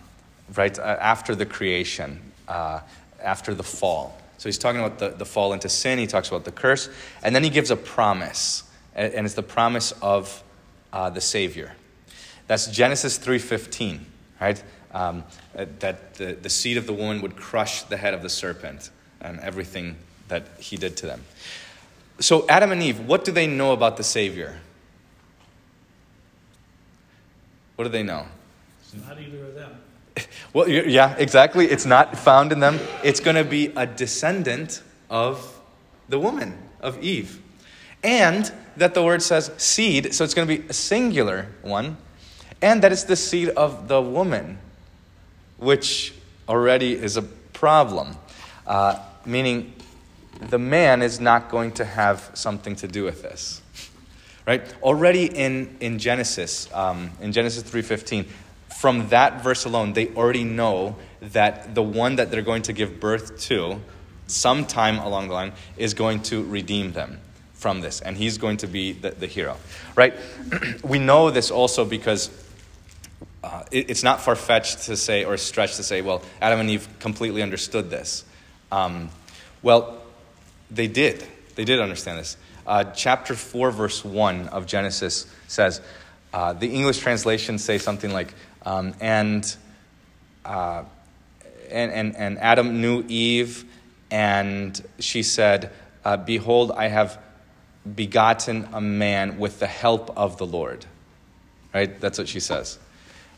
right 0.55 0.77
uh, 0.79 0.81
after 0.81 1.35
the 1.35 1.45
creation, 1.45 2.19
uh, 2.47 2.79
after 3.21 3.53
the 3.53 3.63
fall? 3.63 4.17
So 4.37 4.47
he's 4.47 4.57
talking 4.57 4.79
about 4.79 4.99
the, 4.99 5.09
the 5.09 5.25
fall 5.25 5.53
into 5.53 5.69
sin. 5.69 5.99
He 5.99 6.07
talks 6.07 6.29
about 6.29 6.45
the 6.45 6.51
curse, 6.51 6.89
and 7.21 7.35
then 7.35 7.43
he 7.43 7.49
gives 7.49 7.71
a 7.71 7.75
promise, 7.75 8.63
and, 8.95 9.13
and 9.13 9.25
it's 9.25 9.35
the 9.35 9.43
promise 9.43 9.91
of 10.01 10.43
uh, 10.93 11.09
the 11.09 11.21
Savior. 11.21 11.73
That's 12.47 12.67
Genesis 12.67 13.17
three 13.17 13.39
fifteen, 13.39 14.05
right? 14.39 14.63
um, 14.91 15.23
uh, 15.55 15.65
that 15.79 16.15
the, 16.15 16.33
the 16.33 16.49
seed 16.49 16.77
of 16.77 16.87
the 16.87 16.93
woman 16.93 17.21
would 17.21 17.35
crush 17.35 17.83
the 17.83 17.97
head 17.97 18.13
of 18.13 18.21
the 18.21 18.29
serpent 18.29 18.89
and 19.21 19.39
everything 19.39 19.95
that 20.27 20.47
he 20.59 20.77
did 20.77 20.97
to 20.97 21.05
them. 21.05 21.23
So, 22.19 22.47
Adam 22.49 22.71
and 22.71 22.81
Eve, 22.83 22.99
what 22.99 23.23
do 23.23 23.31
they 23.31 23.47
know 23.47 23.71
about 23.71 23.97
the 23.97 24.03
Savior? 24.03 24.59
What 27.79 27.85
do 27.85 27.91
they 27.91 28.03
know? 28.03 28.25
It's 28.81 29.07
not 29.07 29.17
either 29.17 29.45
of 29.45 29.55
them. 29.55 29.71
well, 30.53 30.67
yeah, 30.67 31.15
exactly. 31.17 31.65
It's 31.67 31.85
not 31.85 32.17
found 32.17 32.51
in 32.51 32.59
them. 32.59 32.77
It's 33.05 33.21
going 33.21 33.37
to 33.37 33.45
be 33.45 33.67
a 33.67 33.87
descendant 33.87 34.83
of 35.09 35.57
the 36.09 36.19
woman, 36.19 36.57
of 36.81 37.01
Eve. 37.01 37.41
And 38.03 38.51
that 38.75 38.95
the 38.95 39.01
word 39.01 39.21
says 39.21 39.51
seed, 39.55 40.13
so 40.13 40.25
it's 40.25 40.33
going 40.33 40.45
to 40.45 40.57
be 40.57 40.67
a 40.67 40.73
singular 40.73 41.47
one, 41.61 41.95
and 42.61 42.81
that 42.81 42.91
it's 42.91 43.05
the 43.05 43.15
seed 43.15 43.47
of 43.47 43.87
the 43.87 44.01
woman 44.01 44.57
which 45.57 46.13
already 46.49 46.95
is 47.01 47.15
a 47.15 47.21
problem. 47.21 48.17
Uh, 48.67 48.99
meaning, 49.25 49.73
the 50.41 50.59
man 50.59 51.01
is 51.01 51.21
not 51.21 51.49
going 51.49 51.71
to 51.71 51.85
have 51.85 52.29
something 52.33 52.75
to 52.75 52.89
do 52.89 53.05
with 53.05 53.21
this. 53.21 53.61
Right? 54.49 54.63
Already 54.81 55.25
in, 55.25 55.77
in 55.79 55.99
Genesis, 55.99 56.67
um, 56.73 57.11
in 57.21 57.33
Genesis 57.33 57.61
3.15, 57.61 58.25
from 58.79 59.09
that 59.09 59.43
verse 59.43 59.65
alone, 59.65 59.93
they 59.93 60.07
already 60.15 60.43
know 60.43 60.95
that 61.21 61.75
the 61.75 61.83
one 61.83 62.15
that 62.15 62.31
they're 62.31 62.41
going 62.41 62.63
to 62.63 62.73
give 62.73 62.99
birth 62.99 63.39
to, 63.41 63.79
sometime 64.25 64.97
along 64.97 65.27
the 65.27 65.35
line, 65.35 65.51
is 65.77 65.93
going 65.93 66.23
to 66.23 66.43
redeem 66.45 66.93
them 66.93 67.19
from 67.53 67.81
this. 67.81 68.01
And 68.01 68.17
he's 68.17 68.39
going 68.39 68.57
to 68.57 68.67
be 68.67 68.93
the, 68.93 69.11
the 69.11 69.27
hero. 69.27 69.55
Right? 69.95 70.15
we 70.83 70.97
know 70.97 71.29
this 71.29 71.51
also 71.51 71.85
because 71.85 72.31
uh, 73.43 73.65
it, 73.71 73.91
it's 73.91 74.01
not 74.01 74.19
far 74.19 74.35
fetched 74.35 74.85
to 74.85 74.97
say, 74.97 75.25
or 75.25 75.37
stretched 75.37 75.75
to 75.75 75.83
say, 75.83 76.01
well, 76.01 76.23
Adam 76.41 76.59
and 76.59 76.71
Eve 76.71 76.89
completely 76.97 77.43
understood 77.43 77.91
this. 77.91 78.25
Um, 78.71 79.11
well, 79.61 80.01
they 80.71 80.87
did. 80.87 81.23
They 81.53 81.65
did 81.65 81.79
understand 81.79 82.17
this. 82.17 82.35
Uh, 82.69 82.83
chapter 82.83 83.33
4, 83.33 83.71
verse 83.71 84.05
1 84.05 84.49
of 84.49 84.67
Genesis 84.67 85.25
says, 85.47 85.81
uh, 86.31 86.53
the 86.53 86.67
English 86.67 86.99
translations 86.99 87.63
say 87.63 87.79
something 87.79 88.13
like, 88.13 88.31
um, 88.63 88.93
and, 88.99 89.55
uh, 90.45 90.83
and, 91.71 91.91
and, 91.91 92.15
and 92.15 92.37
Adam 92.37 92.79
knew 92.79 93.03
Eve, 93.07 93.65
and 94.11 94.79
she 94.99 95.23
said, 95.23 95.71
uh, 96.05 96.15
Behold, 96.17 96.71
I 96.71 96.89
have 96.89 97.19
begotten 97.95 98.69
a 98.71 98.81
man 98.81 99.39
with 99.39 99.59
the 99.59 99.65
help 99.65 100.15
of 100.15 100.37
the 100.37 100.45
Lord. 100.45 100.85
Right? 101.73 101.99
That's 101.99 102.19
what 102.19 102.27
she 102.27 102.39
says. 102.39 102.77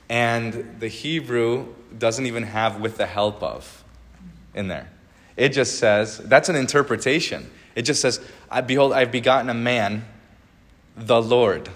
And 0.09 0.75
the 0.81 0.89
Hebrew 0.89 1.67
doesn't 1.97 2.25
even 2.25 2.43
have 2.43 2.81
with 2.81 2.97
the 2.97 3.05
help 3.05 3.41
of 3.41 3.81
in 4.53 4.67
there. 4.67 4.89
It 5.37 5.53
just 5.53 5.79
says, 5.79 6.17
that's 6.17 6.49
an 6.49 6.57
interpretation. 6.57 7.49
It 7.75 7.83
just 7.83 8.01
says, 8.01 8.19
Behold, 8.65 8.93
I've 8.93 9.11
begotten 9.11 9.49
a 9.49 9.53
man, 9.53 10.05
the 10.95 11.21
Lord. 11.21 11.69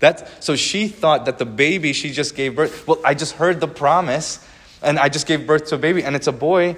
That, 0.00 0.42
so 0.42 0.56
she 0.56 0.88
thought 0.88 1.26
that 1.26 1.38
the 1.38 1.46
baby 1.46 1.92
she 1.92 2.10
just 2.10 2.34
gave 2.34 2.56
birth, 2.56 2.86
well, 2.86 3.00
I 3.04 3.14
just 3.14 3.36
heard 3.36 3.60
the 3.60 3.68
promise 3.68 4.44
and 4.82 4.98
I 4.98 5.08
just 5.08 5.26
gave 5.26 5.46
birth 5.46 5.66
to 5.66 5.76
a 5.76 5.78
baby 5.78 6.04
and 6.04 6.14
it's 6.14 6.26
a 6.26 6.32
boy. 6.32 6.76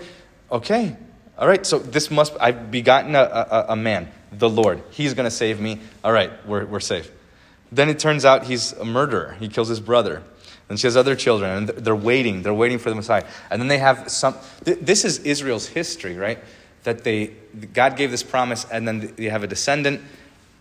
Okay, 0.53 0.97
all 1.39 1.49
right, 1.49 1.67
so 1.67 1.79
this 1.79 2.11
must, 2.11 2.35
I've 2.41 2.71
begotten 2.71 3.15
a, 3.15 3.21
a, 3.23 3.67
a 3.71 3.77
man, 3.77 4.09
the 4.33 4.49
Lord. 4.49 4.83
He's 4.91 5.13
going 5.15 5.25
to 5.25 5.31
save 5.31 5.61
me. 5.61 5.81
All 6.03 6.13
right, 6.13 6.31
we're, 6.47 6.65
we're 6.65 6.81
safe. 6.81 7.11
Then 7.71 7.89
it 7.89 7.99
turns 7.99 8.25
out 8.25 8.45
he's 8.45 8.73
a 8.73 8.85
murderer. 8.85 9.37
He 9.39 9.49
kills 9.49 9.69
his 9.69 9.81
brother. 9.81 10.23
And 10.69 10.81
she 10.81 10.87
has 10.87 10.97
other 10.97 11.15
children, 11.15 11.51
and 11.51 11.69
they're 11.69 11.95
waiting. 11.95 12.43
They're 12.43 12.55
waiting 12.55 12.79
for 12.79 12.91
the 12.91 12.97
Messiah. 12.97 13.25
And 13.51 13.61
then 13.61 13.69
they 13.69 13.79
have 13.79 14.11
some. 14.11 14.35
This 14.65 15.05
is 15.05 15.19
Israel's 15.21 15.67
history, 15.69 16.17
right? 16.17 16.39
That 16.87 17.03
they, 17.03 17.33
God 17.75 17.97
gave 17.97 18.11
this 18.11 18.23
promise, 18.23 18.65
and 18.71 18.87
then 18.87 19.13
you 19.19 19.31
have 19.31 19.43
a 19.43 19.47
descendant, 19.47 20.01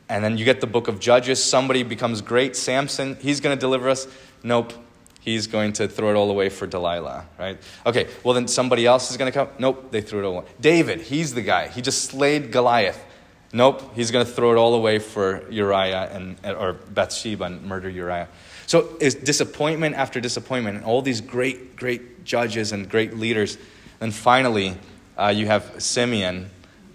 and 0.10 0.24
then 0.24 0.38
you 0.38 0.44
get 0.44 0.60
the 0.60 0.68
book 0.68 0.88
of 0.88 1.00
Judges. 1.00 1.42
Somebody 1.42 1.84
becomes 1.84 2.22
great. 2.22 2.56
Samson, 2.56 3.16
he's 3.22 3.40
going 3.40 3.56
to 3.56 3.60
deliver 3.60 3.90
us. 3.90 4.08
Nope. 4.42 4.74
He's 5.22 5.48
going 5.48 5.74
to 5.74 5.88
throw 5.88 6.12
it 6.12 6.16
all 6.16 6.30
away 6.30 6.50
for 6.50 6.68
Delilah, 6.68 7.26
right? 7.40 7.60
Okay, 7.84 8.08
well, 8.24 8.36
then 8.36 8.48
somebody 8.48 8.86
else 8.86 9.10
is 9.10 9.18
going 9.18 9.32
to 9.32 9.36
come. 9.36 9.50
Nope, 9.58 9.92
they 9.92 10.02
threw 10.02 10.20
it 10.20 10.26
all 10.26 10.38
away. 10.38 10.46
David, 10.62 11.02
he's 11.02 11.34
the 11.34 11.42
guy. 11.42 11.68
He 11.68 11.82
just 11.82 12.06
slayed 12.06 12.52
Goliath. 12.52 13.04
Nope, 13.52 13.96
he's 13.96 14.12
going 14.12 14.26
to 14.26 14.32
throw 14.32 14.52
it 14.52 14.58
all 14.58 14.76
away 14.76 15.00
for 15.00 15.50
Uriah 15.50 16.10
and, 16.12 16.38
or 16.46 16.74
Bathsheba 16.74 17.46
and 17.46 17.64
murder 17.64 17.90
Uriah. 17.90 18.28
So 18.68 18.98
it's 19.00 19.16
disappointment 19.16 19.96
after 19.96 20.20
disappointment, 20.22 20.78
and 20.78 20.86
all 20.86 21.02
these 21.02 21.22
great, 21.22 21.76
great 21.76 22.24
judges 22.24 22.72
and 22.72 22.90
great 22.90 23.16
leaders. 23.16 23.58
And 24.02 24.14
finally, 24.14 24.78
uh, 25.18 25.34
you 25.36 25.46
have 25.48 25.82
Simeon 25.82 26.50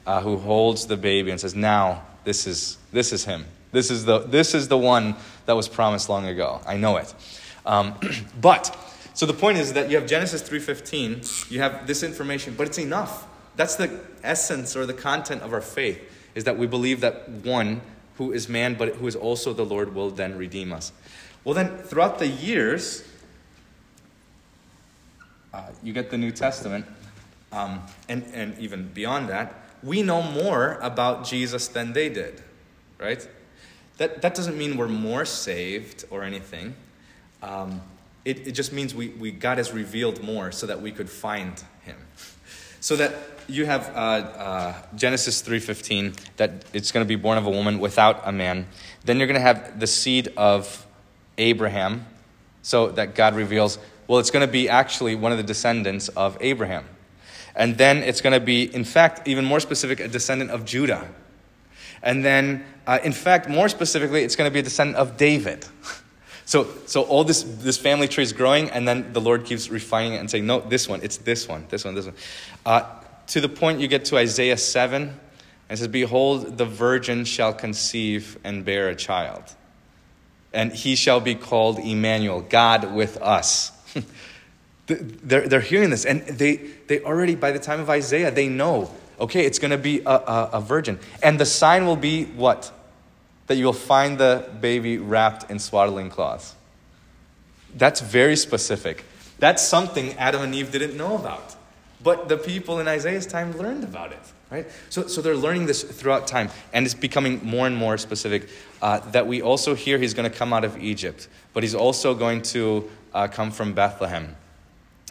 uh, 0.06 0.20
who 0.20 0.36
holds 0.36 0.86
the 0.86 0.96
baby 0.96 1.30
and 1.30 1.40
says, 1.40 1.54
Now, 1.54 2.02
this 2.24 2.46
is, 2.46 2.78
this 2.92 3.12
is 3.12 3.24
him. 3.24 3.44
This 3.72 3.90
is, 3.90 4.04
the, 4.04 4.18
this 4.18 4.54
is 4.54 4.68
the 4.68 4.78
one 4.78 5.14
that 5.46 5.54
was 5.54 5.68
promised 5.68 6.08
long 6.08 6.26
ago. 6.26 6.60
I 6.66 6.76
know 6.76 6.96
it. 6.96 7.14
Um, 7.64 7.94
but, 8.40 8.76
so 9.14 9.26
the 9.26 9.34
point 9.34 9.58
is 9.58 9.72
that 9.74 9.90
you 9.90 9.96
have 9.96 10.08
Genesis 10.08 10.42
3.15, 10.42 11.50
you 11.50 11.60
have 11.60 11.86
this 11.86 12.02
information, 12.02 12.54
but 12.56 12.66
it's 12.66 12.78
enough. 12.78 13.26
That's 13.56 13.76
the 13.76 14.00
essence 14.22 14.76
or 14.76 14.86
the 14.86 14.94
content 14.94 15.42
of 15.42 15.52
our 15.52 15.60
faith, 15.60 16.00
is 16.34 16.44
that 16.44 16.58
we 16.58 16.66
believe 16.66 17.00
that 17.02 17.28
one 17.28 17.80
who 18.16 18.32
is 18.32 18.48
man, 18.48 18.74
but 18.74 18.96
who 18.96 19.06
is 19.06 19.16
also 19.16 19.52
the 19.52 19.64
Lord, 19.64 19.94
will 19.94 20.10
then 20.10 20.36
redeem 20.36 20.72
us. 20.72 20.92
Well, 21.44 21.54
then, 21.54 21.78
throughout 21.78 22.18
the 22.18 22.26
years, 22.26 23.02
uh, 25.54 25.68
you 25.82 25.92
get 25.92 26.10
the 26.10 26.18
New 26.18 26.30
Testament, 26.30 26.84
um, 27.52 27.82
and, 28.08 28.24
and 28.32 28.58
even 28.58 28.88
beyond 28.88 29.28
that, 29.28 29.54
we 29.82 30.02
know 30.02 30.22
more 30.22 30.78
about 30.82 31.24
Jesus 31.24 31.68
than 31.68 31.92
they 31.92 32.08
did, 32.08 32.42
right? 32.98 33.26
That, 33.96 34.22
that 34.22 34.34
doesn't 34.34 34.56
mean 34.56 34.76
we're 34.76 34.88
more 34.88 35.24
saved 35.24 36.04
or 36.10 36.22
anything. 36.22 36.74
Um, 37.42 37.80
it, 38.24 38.46
it 38.48 38.52
just 38.52 38.72
means 38.72 38.94
we, 38.94 39.08
we, 39.08 39.30
God 39.30 39.58
has 39.58 39.72
revealed 39.72 40.22
more 40.22 40.52
so 40.52 40.66
that 40.66 40.80
we 40.80 40.92
could 40.92 41.10
find 41.10 41.62
him. 41.82 41.96
So 42.82 42.96
that 42.96 43.14
you 43.46 43.66
have 43.66 43.94
uh, 43.94 43.98
uh, 43.98 44.74
Genesis 44.96 45.42
3.15, 45.42 46.16
that 46.38 46.64
it's 46.72 46.92
going 46.92 47.04
to 47.04 47.08
be 47.08 47.14
born 47.14 47.36
of 47.36 47.44
a 47.44 47.50
woman 47.50 47.78
without 47.78 48.26
a 48.26 48.32
man. 48.32 48.66
Then 49.04 49.18
you're 49.18 49.26
going 49.26 49.34
to 49.34 49.42
have 49.42 49.78
the 49.78 49.86
seed 49.86 50.32
of 50.34 50.86
Abraham, 51.36 52.06
so 52.62 52.88
that 52.92 53.14
God 53.14 53.34
reveals, 53.34 53.78
well, 54.06 54.18
it's 54.18 54.30
going 54.30 54.46
to 54.46 54.50
be 54.50 54.70
actually 54.70 55.14
one 55.14 55.30
of 55.30 55.36
the 55.36 55.44
descendants 55.44 56.08
of 56.08 56.38
Abraham. 56.40 56.86
And 57.54 57.76
then 57.76 57.98
it's 57.98 58.20
going 58.20 58.32
to 58.32 58.44
be, 58.44 58.72
in 58.74 58.84
fact, 58.84 59.26
even 59.26 59.44
more 59.44 59.60
specific, 59.60 60.00
a 60.00 60.08
descendant 60.08 60.50
of 60.50 60.64
Judah. 60.64 61.08
And 62.02 62.24
then, 62.24 62.64
uh, 62.86 62.98
in 63.02 63.12
fact, 63.12 63.48
more 63.48 63.68
specifically, 63.68 64.22
it's 64.22 64.36
going 64.36 64.48
to 64.48 64.52
be 64.52 64.60
a 64.60 64.62
descendant 64.62 64.98
of 64.98 65.16
David. 65.16 65.66
So, 66.46 66.66
so 66.86 67.02
all 67.02 67.22
this, 67.22 67.44
this 67.44 67.78
family 67.78 68.08
tree 68.08 68.24
is 68.24 68.32
growing, 68.32 68.70
and 68.70 68.88
then 68.88 69.12
the 69.12 69.20
Lord 69.20 69.44
keeps 69.44 69.70
refining 69.70 70.14
it 70.14 70.16
and 70.16 70.28
saying, 70.28 70.46
no, 70.46 70.58
this 70.58 70.88
one, 70.88 70.98
it's 71.00 71.18
this 71.18 71.46
one, 71.46 71.64
this 71.68 71.84
one, 71.84 71.94
this 71.94 72.06
one. 72.06 72.16
Uh, 72.66 72.82
to 73.28 73.40
the 73.40 73.48
point 73.48 73.78
you 73.78 73.86
get 73.86 74.06
to 74.06 74.18
Isaiah 74.18 74.56
7, 74.56 75.02
and 75.02 75.12
it 75.70 75.76
says, 75.76 75.86
Behold, 75.86 76.58
the 76.58 76.64
virgin 76.64 77.24
shall 77.24 77.52
conceive 77.52 78.36
and 78.42 78.64
bear 78.64 78.88
a 78.88 78.96
child 78.96 79.44
and 80.52 80.72
he 80.72 80.96
shall 80.96 81.20
be 81.20 81.34
called 81.34 81.78
Emmanuel, 81.78 82.40
God 82.40 82.92
with 82.92 83.16
us. 83.18 83.72
they're, 84.94 85.48
they're 85.48 85.60
hearing 85.60 85.90
this, 85.90 86.04
and 86.04 86.22
they, 86.22 86.56
they 86.86 87.00
already, 87.02 87.34
by 87.34 87.52
the 87.52 87.58
time 87.58 87.80
of 87.80 87.90
Isaiah, 87.90 88.30
they 88.30 88.48
know, 88.48 88.90
okay, 89.18 89.44
it's 89.44 89.58
going 89.58 89.70
to 89.70 89.78
be 89.78 90.00
a, 90.00 90.10
a, 90.10 90.50
a 90.54 90.60
virgin. 90.60 90.98
And 91.22 91.38
the 91.38 91.46
sign 91.46 91.86
will 91.86 91.96
be 91.96 92.24
what? 92.24 92.72
That 93.46 93.56
you 93.56 93.64
will 93.64 93.72
find 93.72 94.18
the 94.18 94.48
baby 94.60 94.98
wrapped 94.98 95.50
in 95.50 95.58
swaddling 95.58 96.10
cloths. 96.10 96.54
That's 97.74 98.00
very 98.00 98.36
specific. 98.36 99.04
That's 99.38 99.62
something 99.62 100.12
Adam 100.14 100.42
and 100.42 100.54
Eve 100.54 100.70
didn't 100.70 100.96
know 100.96 101.16
about. 101.16 101.56
But 102.02 102.28
the 102.28 102.36
people 102.36 102.80
in 102.80 102.88
Isaiah's 102.88 103.26
time 103.26 103.56
learned 103.56 103.84
about 103.84 104.12
it. 104.12 104.18
Right? 104.50 104.66
So, 104.88 105.06
so 105.06 105.22
they're 105.22 105.36
learning 105.36 105.66
this 105.66 105.84
throughout 105.84 106.26
time, 106.26 106.50
and 106.72 106.84
it's 106.84 106.94
becoming 106.94 107.44
more 107.44 107.68
and 107.68 107.76
more 107.76 107.96
specific. 107.98 108.48
Uh, 108.82 108.98
that 109.10 109.28
we 109.28 109.42
also 109.42 109.74
hear 109.74 109.96
he's 109.96 110.14
going 110.14 110.28
to 110.28 110.36
come 110.36 110.52
out 110.52 110.64
of 110.64 110.82
Egypt, 110.82 111.28
but 111.52 111.62
he's 111.62 111.74
also 111.74 112.14
going 112.14 112.42
to 112.42 112.90
uh, 113.14 113.28
come 113.28 113.52
from 113.52 113.74
Bethlehem. 113.74 114.34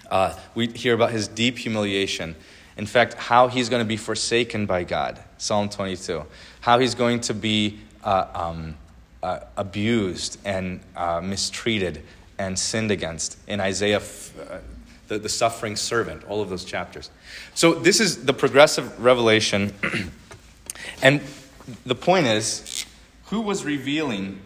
Uh, 0.10 0.36
we 0.56 0.68
hear 0.68 0.94
about 0.94 1.12
his 1.12 1.28
deep 1.28 1.58
humiliation. 1.58 2.36
In 2.78 2.86
fact, 2.86 3.14
how 3.16 3.48
he's 3.48 3.70
going 3.70 3.82
to 3.82 3.88
be 3.88 3.98
forsaken 3.98 4.66
by 4.66 4.84
God, 4.84 5.20
Psalm 5.38 5.70
22. 5.70 6.26
How 6.62 6.80
he's 6.80 6.96
going 6.96 7.20
to 7.22 7.34
be 7.34 7.80
uh, 8.04 8.26
um, 8.34 8.76
uh, 9.22 9.42
abused 9.58 10.40
and 10.46 10.80
uh, 10.96 11.22
mistreated 11.22 12.04
and 12.38 12.58
sinned 12.58 12.90
against 12.90 13.38
in 13.48 13.60
Isaiah 13.60 14.02
the, 15.10 15.20
the 15.20 15.30
suffering 15.30 15.76
servant, 15.76 16.24
all 16.24 16.42
of 16.42 16.50
those 16.50 16.64
chapters. 16.64 17.10
So 17.54 17.74
this 17.74 18.00
is 18.00 18.26
the 18.26 18.34
progressive 18.34 19.04
revelation. 19.04 19.74
and 21.02 21.22
the 21.86 21.96
point 21.96 22.28
is, 22.28 22.86
who 23.26 23.42
was 23.42 23.66
revealing 23.66 24.40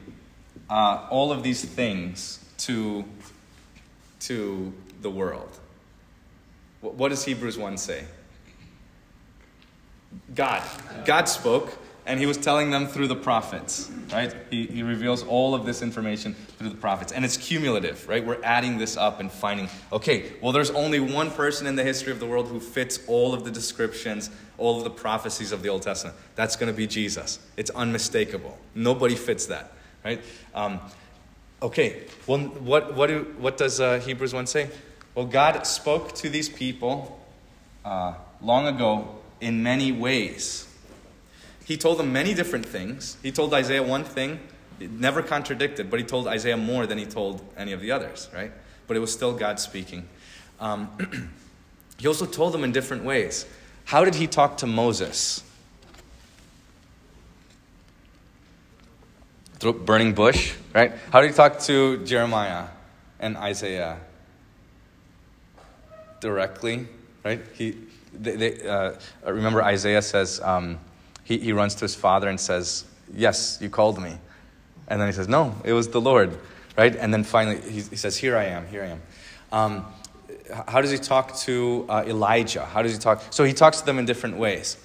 uh, 0.70 1.05
all 1.10 1.32
of 1.32 1.43
these 1.43 1.63
things 1.63 2.43
to, 2.58 3.05
to 4.22 4.74
the 5.04 5.12
world? 5.12 5.60
What 6.82 7.10
does 7.10 7.24
Hebrews 7.24 7.58
1 7.58 7.78
say? 7.78 8.06
God. 10.36 10.64
God 11.06 11.26
spoke 11.26 11.78
and 12.06 12.20
he 12.20 12.26
was 12.26 12.38
telling 12.38 12.70
them 12.70 12.88
through 12.88 13.08
the 13.08 13.16
prophets, 13.16 13.90
right? 14.12 14.36
He, 14.50 14.66
he 14.68 14.84
reveals 14.84 15.24
all 15.24 15.56
of 15.56 15.66
this 15.66 15.82
information 15.82 16.34
through 16.58 16.70
the 16.70 16.76
prophets. 16.76 17.14
And 17.14 17.24
it's 17.24 17.38
cumulative, 17.38 18.08
right? 18.10 18.26
We're 18.26 18.44
adding 18.44 18.78
this 18.78 18.98
up 18.98 19.22
and 19.22 19.32
finding, 19.32 19.70
okay, 19.92 20.34
well, 20.42 20.52
there's 20.52 20.72
only 20.72 21.00
one 21.00 21.32
person 21.32 21.66
in 21.66 21.78
the 21.78 21.84
history 21.84 22.12
of 22.12 22.20
the 22.20 22.26
world 22.26 22.48
who 22.50 22.60
fits 22.60 23.00
all 23.08 23.34
of 23.34 23.46
the 23.46 23.52
descriptions, 23.52 24.30
all 24.58 24.78
of 24.78 24.84
the 24.84 24.90
prophecies 24.90 25.54
of 25.54 25.62
the 25.62 25.70
Old 25.70 25.84
Testament. 25.84 26.18
That's 26.36 26.58
going 26.58 26.72
to 26.72 26.76
be 26.76 26.88
Jesus. 26.88 27.40
It's 27.56 27.70
unmistakable. 27.72 28.58
Nobody 28.76 29.16
fits 29.16 29.46
that, 29.46 29.72
right? 30.04 30.22
Um, 30.54 30.82
okay, 31.62 32.04
well, 32.28 32.40
what, 32.40 32.96
what, 32.96 33.08
do, 33.08 33.34
what 33.38 33.56
does 33.56 33.80
uh, 33.80 34.00
Hebrews 34.00 34.34
1 34.34 34.46
say? 34.48 34.70
Well, 35.15 35.25
God 35.25 35.65
spoke 35.67 36.13
to 36.15 36.29
these 36.29 36.50
people 36.50 37.20
uh, 37.86 38.15
long 38.41 38.67
ago 38.67 39.15
in 39.39 39.62
many 39.63 39.91
ways 39.91 40.67
he 41.65 41.77
told 41.77 41.98
them 41.98 42.12
many 42.12 42.34
different 42.34 42.65
things. 42.65 43.17
He 43.24 43.32
told 43.32 43.53
Isaiah 43.53 43.84
one 43.84 44.03
thing, 44.03 44.39
never 44.79 45.22
contradicted, 45.22 45.89
but 45.89 46.00
he 46.00 46.05
told 46.05 46.27
Isaiah 46.27 46.58
more 46.58 46.86
than 46.86 46.98
he 46.98 47.05
told 47.05 47.41
any 47.55 47.72
of 47.72 47.79
the 47.79 47.91
others, 47.91 48.29
right? 48.34 48.51
But 48.88 48.98
it 48.98 49.00
was 49.00 49.13
still 49.13 49.34
God 49.34 49.60
speaking. 49.60 50.08
Um, 50.60 51.32
he 51.98 52.08
also 52.08 52.25
told 52.25 52.53
them 52.53 52.63
in 52.63 52.74
different 52.74 53.05
ways. 53.05 53.46
How 53.86 54.03
did 54.03 54.15
he 54.15 54.27
talk 54.27 54.58
to 54.58 54.67
Moses? 54.67 55.43
Through 59.60 59.74
burning 59.74 60.13
bush, 60.13 60.53
right? 60.74 60.91
How 61.12 61.22
did 61.22 61.29
he 61.29 61.36
talk 61.36 61.60
to 61.62 62.03
Jeremiah 62.05 62.67
and 63.20 63.38
Isaiah? 63.38 64.00
Directly, 66.24 66.88
right? 67.25 67.42
He, 67.53 67.75
they, 68.13 68.36
they, 68.38 68.65
uh, 68.65 68.94
remember 69.25 69.62
Isaiah 69.62 70.01
says, 70.01 70.39
um, 70.39 70.80
he, 71.25 71.38
he 71.38 71.51
runs 71.51 71.75
to 71.75 71.82
his 71.82 71.96
father 71.96 72.30
and 72.30 72.39
says, 72.39 72.86
Yes, 73.13 73.58
you 73.60 73.70
called 73.70 74.01
me. 74.01 74.18
And 74.88 75.01
then 75.01 75.10
he 75.10 75.12
says, 75.12 75.27
No, 75.27 75.53
it 75.65 75.74
was 75.74 75.89
the 75.89 76.00
Lord, 76.00 76.38
right? 76.77 76.96
And 76.96 77.13
then 77.13 77.25
finally 77.25 77.60
he, 77.60 77.82
he 77.82 77.98
says, 77.98 78.15
Here 78.15 78.38
I 78.38 78.46
am, 78.46 78.65
here 78.68 78.84
I 78.84 78.88
am. 78.88 79.01
Um, 79.51 79.86
how 80.65 80.80
does 80.80 80.92
he 80.92 80.98
talk 80.98 81.36
to 81.39 81.86
uh, 81.89 82.06
Elijah? 82.08 82.63
How 82.63 82.82
does 82.82 82.94
he 82.94 83.00
talk? 83.00 83.22
So 83.30 83.44
he 83.44 83.51
talks 83.51 83.82
to 83.82 83.86
them 83.86 84.00
in 84.00 84.06
different 84.06 84.38
ways. 84.38 84.77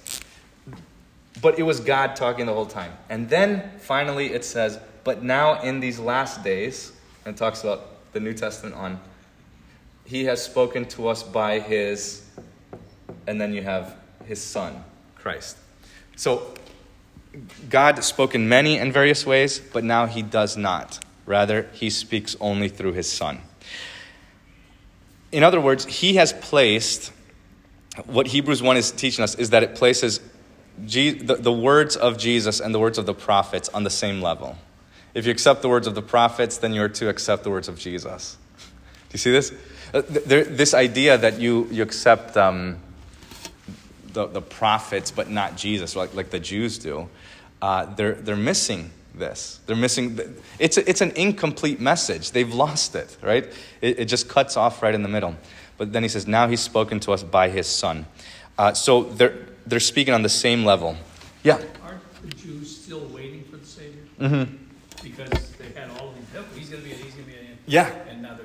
But 1.41 1.57
it 1.57 1.63
was 1.63 1.79
God 1.79 2.17
talking 2.17 2.47
the 2.47 2.53
whole 2.53 2.65
time. 2.65 2.91
And 3.09 3.29
then 3.29 3.71
finally 3.79 4.33
it 4.33 4.43
says, 4.43 4.77
But 5.05 5.23
now 5.23 5.61
in 5.61 5.79
these 5.79 5.99
last 5.99 6.43
days, 6.43 6.91
and 7.25 7.37
talks 7.37 7.63
about 7.63 8.11
the 8.11 8.19
New 8.19 8.33
Testament 8.33 8.75
on, 8.75 8.99
he 10.09 10.25
has 10.25 10.43
spoken 10.43 10.85
to 10.85 11.07
us 11.07 11.21
by 11.21 11.59
his, 11.59 12.25
and 13.27 13.39
then 13.39 13.53
you 13.53 13.61
have 13.61 13.95
his 14.25 14.41
son, 14.41 14.83
Christ. 15.15 15.55
So 16.15 16.55
God 17.69 18.03
spoke 18.03 18.33
in 18.33 18.49
many 18.49 18.79
and 18.79 18.91
various 18.91 19.25
ways, 19.25 19.59
but 19.59 19.83
now 19.83 20.07
he 20.07 20.23
does 20.23 20.57
not. 20.57 21.03
Rather, 21.27 21.69
he 21.73 21.91
speaks 21.91 22.35
only 22.41 22.69
through 22.69 22.93
his 22.93 23.07
son. 23.07 23.41
In 25.31 25.43
other 25.43 25.61
words, 25.61 25.85
he 25.85 26.15
has 26.15 26.33
placed 26.33 27.11
what 28.07 28.27
Hebrews 28.27 28.63
1 28.63 28.77
is 28.77 28.91
teaching 28.91 29.23
us 29.23 29.35
is 29.35 29.51
that 29.51 29.61
it 29.61 29.75
places 29.75 30.21
the, 30.77 31.11
the 31.11 31.51
words 31.51 31.95
of 31.95 32.17
Jesus 32.17 32.59
and 32.59 32.73
the 32.73 32.79
words 32.79 32.97
of 32.97 33.05
the 33.05 33.13
prophets 33.13 33.69
on 33.69 33.83
the 33.83 33.89
same 33.89 34.21
level. 34.21 34.57
If 35.13 35.25
you 35.25 35.31
accept 35.31 35.61
the 35.61 35.69
words 35.69 35.85
of 35.85 35.95
the 35.95 36.01
prophets, 36.01 36.57
then 36.57 36.73
you're 36.73 36.89
to 36.89 37.09
accept 37.09 37.43
the 37.43 37.49
words 37.49 37.67
of 37.67 37.77
Jesus. 37.77 38.37
Do 38.57 39.13
you 39.13 39.19
see 39.19 39.31
this? 39.31 39.53
Uh, 39.93 40.01
there, 40.07 40.43
this 40.43 40.73
idea 40.73 41.17
that 41.17 41.39
you, 41.39 41.67
you 41.71 41.81
accept 41.81 42.37
um, 42.37 42.77
the, 44.13 44.27
the 44.27 44.41
prophets 44.41 45.11
but 45.11 45.29
not 45.29 45.57
Jesus, 45.57 45.95
like, 45.95 46.13
like 46.13 46.29
the 46.29 46.39
Jews 46.39 46.77
do, 46.77 47.09
uh, 47.61 47.85
they're, 47.95 48.13
they're 48.13 48.35
missing 48.35 48.91
this. 49.15 49.59
They're 49.65 49.75
missing, 49.75 50.19
it's, 50.59 50.77
a, 50.77 50.87
it's 50.89 51.01
an 51.01 51.11
incomplete 51.11 51.79
message. 51.79 52.31
They've 52.31 52.53
lost 52.53 52.95
it, 52.95 53.17
right? 53.21 53.45
It, 53.81 53.99
it, 53.99 54.05
just 54.05 54.29
cuts 54.29 54.57
off 54.57 54.81
right 54.83 54.93
in 54.93 55.03
the 55.03 55.09
middle. 55.09 55.35
But 55.77 55.91
then 55.91 56.03
he 56.03 56.09
says, 56.09 56.27
now 56.27 56.47
he's 56.47 56.61
spoken 56.61 56.99
to 57.01 57.11
us 57.11 57.23
by 57.23 57.49
his 57.49 57.67
son. 57.67 58.05
Uh, 58.57 58.73
so 58.73 59.03
they're, 59.03 59.47
they're 59.65 59.79
speaking 59.79 60.13
on 60.13 60.21
the 60.21 60.29
same 60.29 60.65
level. 60.65 60.97
Yeah? 61.43 61.59
Aren't 61.83 62.21
the 62.21 62.27
Jews 62.35 62.83
still 62.83 63.05
waiting 63.07 63.43
for 63.45 63.57
the 63.57 63.65
Savior? 63.65 64.03
Mm-hmm. 64.19 64.55
Because 65.01 65.51
they 65.53 65.69
had 65.79 65.89
all 65.91 66.09
of 66.09 66.15
these, 66.15 66.25
oh, 66.37 66.43
he's 66.55 66.69
going 66.69 66.83
to 66.83 66.89
be 66.89 66.95
he's 66.95 67.13
going 67.13 67.25
to 67.25 67.31
be. 67.31 67.37
Yeah. 67.65 67.89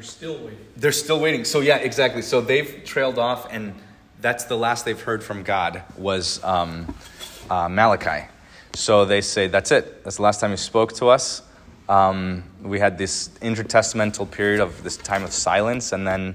Still 0.04 0.38
waiting. 0.44 0.58
They're 0.76 0.92
still 0.92 1.18
waiting. 1.18 1.44
So, 1.44 1.61
yeah, 1.61 1.76
exactly. 1.78 2.23
So 2.23 2.40
they've 2.40 2.82
trailed 2.84 3.18
off, 3.18 3.50
and 3.50 3.75
that's 4.20 4.44
the 4.44 4.56
last 4.56 4.84
they've 4.84 5.00
heard 5.00 5.25
from 5.25 5.42
God 5.42 5.82
was 5.96 6.42
um, 6.44 6.94
uh, 7.50 7.68
Malachi. 7.68 8.28
So 8.75 9.04
they 9.04 9.20
say, 9.20 9.46
that's 9.46 9.70
it. 9.70 10.04
That's 10.04 10.16
the 10.16 10.23
last 10.23 10.40
time 10.40 10.50
he 10.50 10.56
spoke 10.56 10.92
to 10.94 11.08
us. 11.08 11.42
Um, 11.88 12.44
we 12.62 12.78
had 12.78 12.99
this 12.99 13.28
intertestamental 13.40 14.30
period 14.30 14.61
of 14.61 14.82
this 14.82 14.96
time 14.96 15.23
of 15.23 15.32
silence 15.32 15.92
and 15.92 16.06
then 16.06 16.34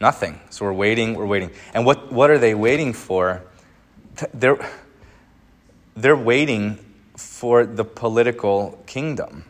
nothing. 0.00 0.40
So 0.50 0.64
we're 0.64 0.72
waiting, 0.72 1.14
we're 1.14 1.26
waiting. 1.26 1.50
And 1.74 1.84
what, 1.84 2.12
what 2.12 2.30
are 2.30 2.38
they 2.38 2.54
waiting 2.54 2.92
for? 2.92 3.42
They're, 4.32 4.64
they're 5.96 6.16
waiting 6.16 6.78
for 7.16 7.66
the 7.66 7.84
political 7.84 8.82
kingdom. 8.86 9.44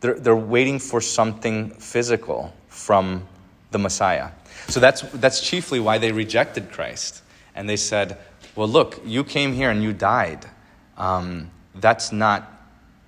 They're, 0.00 0.14
they're 0.14 0.36
waiting 0.36 0.78
for 0.78 1.00
something 1.00 1.70
physical 1.70 2.52
from 2.70 3.26
the 3.70 3.78
Messiah. 3.78 4.30
So 4.68 4.80
that's, 4.80 5.02
that's 5.02 5.40
chiefly 5.40 5.80
why 5.80 5.98
they 5.98 6.12
rejected 6.12 6.72
Christ. 6.72 7.22
And 7.54 7.68
they 7.68 7.76
said, 7.76 8.18
Well, 8.56 8.68
look, 8.68 9.02
you 9.04 9.24
came 9.24 9.52
here 9.52 9.70
and 9.70 9.82
you 9.82 9.92
died. 9.92 10.46
Um, 10.96 11.50
that's 11.74 12.12
not 12.12 12.50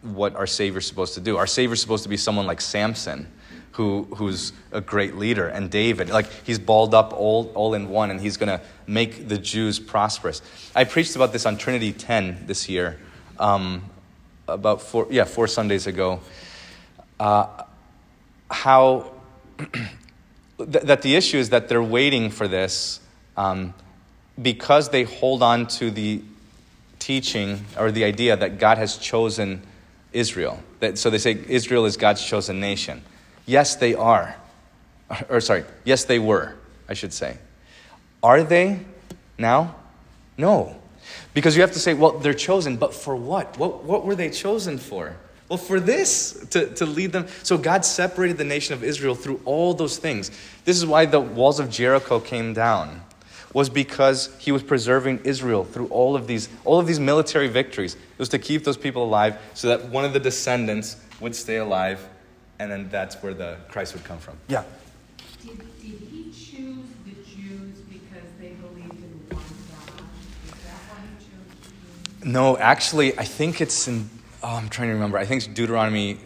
what 0.03 0.35
our 0.35 0.46
Savior's 0.46 0.87
supposed 0.87 1.14
to 1.14 1.20
do. 1.20 1.37
Our 1.37 1.46
Savior's 1.46 1.81
supposed 1.81 2.03
to 2.03 2.09
be 2.09 2.16
someone 2.16 2.46
like 2.46 2.61
Samson, 2.61 3.29
who, 3.72 4.05
who's 4.16 4.53
a 4.72 4.81
great 4.81 5.16
leader, 5.16 5.48
and 5.48 5.70
David. 5.70 6.11
Like, 6.11 6.27
he's 6.44 6.59
balled 6.59 6.94
up 6.94 7.12
all, 7.12 7.53
all 7.55 7.75
in 7.75 7.88
one, 7.88 8.11
and 8.11 8.20
he's 8.20 8.37
going 8.37 8.48
to 8.48 8.64
make 8.87 9.29
the 9.29 9.38
Jews 9.38 9.79
prosperous. 9.79 10.42
I 10.75 10.85
preached 10.85 11.14
about 11.16 11.33
this 11.33 11.46
on 11.46 11.57
Trinity 11.57 11.92
10 11.92 12.46
this 12.46 12.68
year, 12.68 12.98
um, 13.38 13.88
about 14.48 14.83
four, 14.83 15.07
yeah, 15.11 15.25
four 15.25 15.46
Sundays 15.46 15.87
ago. 15.87 16.20
Uh, 17.20 17.46
how 18.51 19.12
that 20.59 21.03
the 21.03 21.16
issue 21.16 21.38
is 21.38 21.51
that 21.51 21.68
they're 21.68 21.83
waiting 21.83 22.31
for 22.31 22.48
this 22.48 23.01
um, 23.37 23.75
because 24.40 24.90
they 24.90 25.05
hold 25.05 25.42
on 25.42 25.66
to 25.66 25.90
the 25.90 26.22
teaching 26.98 27.64
or 27.79 27.90
the 27.90 28.05
idea 28.05 28.37
that 28.37 28.59
God 28.59 28.79
has 28.79 28.96
chosen 28.96 29.62
Israel. 30.12 30.61
That, 30.81 30.98
so 30.98 31.11
they 31.11 31.18
say 31.18 31.38
Israel 31.48 31.85
is 31.85 31.96
God's 31.96 32.25
chosen 32.25 32.61
nation. 32.61 33.03
Yes, 33.46 33.77
they 33.77 33.94
are. 33.94 34.37
Or, 35.29 35.42
sorry, 35.42 35.64
yes, 35.85 36.05
they 36.05 36.18
were, 36.18 36.55
I 36.88 36.94
should 36.94 37.12
say. 37.12 37.37
Are 38.22 38.42
they 38.42 38.81
now? 39.37 39.75
No. 40.38 40.77
Because 41.35 41.55
you 41.55 41.61
have 41.61 41.72
to 41.72 41.79
say, 41.79 41.92
well, 41.92 42.18
they're 42.18 42.33
chosen, 42.33 42.79
but 42.79 42.94
for 42.94 43.14
what? 43.14 43.59
What, 43.59 43.85
what 43.85 44.07
were 44.07 44.14
they 44.14 44.31
chosen 44.31 44.79
for? 44.79 45.16
Well, 45.53 45.59
for 45.59 45.81
this, 45.81 46.47
to, 46.53 46.73
to 46.77 46.87
lead 46.87 47.12
them. 47.12 47.27
So 47.43 47.59
God 47.59 47.85
separated 47.85 48.38
the 48.38 48.45
nation 48.45 48.73
of 48.73 48.83
Israel 48.83 49.15
through 49.15 49.43
all 49.45 49.75
those 49.75 49.99
things. 49.99 50.31
This 50.65 50.79
is 50.79 50.87
why 50.87 51.05
the 51.05 51.21
walls 51.21 51.61
of 51.61 51.69
Jericho 51.69 52.21
came 52.21 52.55
down 52.55 53.03
was 53.53 53.69
because 53.69 54.35
he 54.38 54.51
was 54.51 54.62
preserving 54.62 55.21
Israel 55.25 55.65
through 55.65 55.88
all 55.88 56.17
of 56.17 56.27
these 56.27 56.49
all 56.65 56.81
of 56.81 56.87
these 56.87 56.99
military 56.99 57.49
victories. 57.49 57.97
It 57.97 58.19
was 58.19 58.31
to 58.31 58.38
keep 58.38 58.65
those 58.65 58.79
people 58.79 59.05
alive 59.05 59.38
so 59.53 59.69
that 59.69 59.91
one 59.91 60.07
of 60.07 60.15
the 60.15 60.21
descendants 60.21 60.97
would 61.21 61.37
stay 61.37 61.57
alive, 61.59 62.01
and 62.59 62.71
then 62.71 62.88
that's 62.88 63.17
where 63.17 63.35
the 63.35 63.59
Christ 63.69 63.93
would 63.93 64.05
come 64.05 64.21
from. 64.21 64.38
Yeah. 64.49 64.65
Did, 65.43 65.59
did 65.59 65.69
he 65.83 66.33
choose 66.33 66.88
the 67.05 67.12
Jews 67.31 67.77
because 67.91 68.27
they 68.41 68.53
believed 68.53 68.95
in 68.95 69.21
one 69.29 69.45
God? 69.69 70.07
Is 70.47 70.62
that 70.65 70.81
why 70.88 70.97
he 71.03 71.27
chose 71.27 71.45
the 71.61 72.25
Jews? 72.25 72.33
No, 72.33 72.57
actually, 72.57 73.19
I 73.19 73.25
think 73.25 73.61
it's 73.61 73.87
in. 73.87 74.09
Oh, 74.44 74.57
I'm 74.57 74.68
trying 74.68 74.88
to 74.88 74.94
remember. 74.94 75.18
I 75.18 75.24
think 75.24 75.44
it's 75.44 75.46
Deuteronomy 75.46 76.18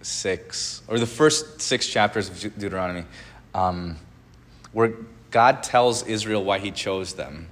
six 0.00 0.80
or 0.88 0.98
the 0.98 1.06
first 1.06 1.60
six 1.60 1.86
chapters 1.86 2.30
of 2.30 2.58
Deuteronomy, 2.58 3.04
um, 3.54 3.96
where 4.72 4.94
God 5.30 5.62
tells 5.62 6.02
Israel 6.04 6.42
why 6.42 6.58
he 6.58 6.70
chose 6.70 7.12
them. 7.14 7.48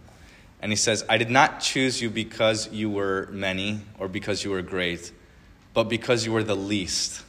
And 0.63 0.73
he 0.73 0.77
says, 0.77 1.05
I 1.07 1.19
did 1.19 1.29
not 1.29 1.61
choose 1.61 2.01
you 2.01 2.09
because 2.09 2.73
you 2.73 2.89
were 2.89 3.29
many 3.31 3.83
or 3.99 4.09
because 4.09 4.43
you 4.43 4.53
were 4.53 4.63
great, 4.63 5.13
but 5.75 5.85
because 5.85 6.25
you 6.25 6.33
were 6.33 6.43
the 6.43 6.57
least. 6.57 7.23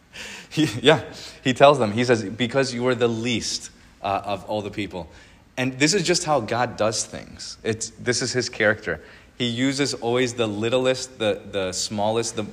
he, 0.50 0.64
yeah, 0.80 1.04
he 1.44 1.54
tells 1.54 1.78
them, 1.78 1.92
he 1.92 2.02
says, 2.04 2.24
because 2.24 2.74
you 2.74 2.82
were 2.82 2.96
the 2.96 3.08
least 3.08 3.70
uh, 4.02 4.22
of 4.24 4.44
all 4.46 4.60
the 4.60 4.72
people. 4.72 5.08
And 5.56 5.78
this 5.78 5.94
is 5.94 6.02
just 6.02 6.24
how 6.24 6.40
God 6.40 6.76
does 6.76 7.04
things. 7.04 7.58
It's, 7.62 7.90
this 7.90 8.22
is 8.22 8.32
his 8.32 8.48
character. 8.48 9.00
He 9.42 9.48
uses 9.48 9.92
always 9.94 10.34
the 10.34 10.46
littlest, 10.46 11.18
the, 11.18 11.40
the 11.50 11.72
smallest, 11.72 12.36
the, 12.36 12.46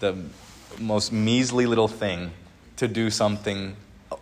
the 0.00 0.16
most 0.80 1.12
measly 1.12 1.64
little 1.64 1.86
thing 1.86 2.32
to 2.78 2.88
do 2.88 3.08
something 3.08 3.76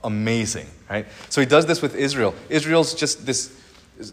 amazing, 0.04 0.66
right? 0.90 1.06
So 1.30 1.40
he 1.40 1.46
does 1.46 1.64
this 1.64 1.80
with 1.80 1.94
Israel. 1.94 2.34
Israel's 2.50 2.92
just 2.92 3.24
this 3.24 3.58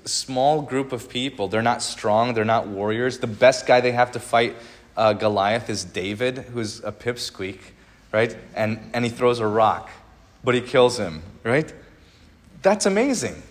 small 0.05 0.61
group 0.61 0.93
of 0.93 1.09
people. 1.09 1.49
They're 1.49 1.61
not 1.61 1.81
strong, 1.81 2.33
they're 2.35 2.45
not 2.45 2.67
warriors. 2.67 3.19
The 3.19 3.27
best 3.27 3.67
guy 3.67 3.81
they 3.81 3.91
have 3.91 4.13
to 4.13 4.19
fight 4.21 4.55
uh, 4.95 5.11
Goliath 5.11 5.69
is 5.69 5.83
David, 5.83 6.37
who's 6.37 6.81
a 6.85 6.93
pipsqueak, 6.93 7.59
right? 8.13 8.33
And, 8.55 8.79
and 8.93 9.03
he 9.03 9.11
throws 9.11 9.39
a 9.39 9.47
rock, 9.47 9.89
but 10.41 10.55
he 10.55 10.61
kills 10.61 10.97
him, 10.97 11.21
right? 11.43 11.73
That's 12.61 12.85
amazing. 12.85 13.43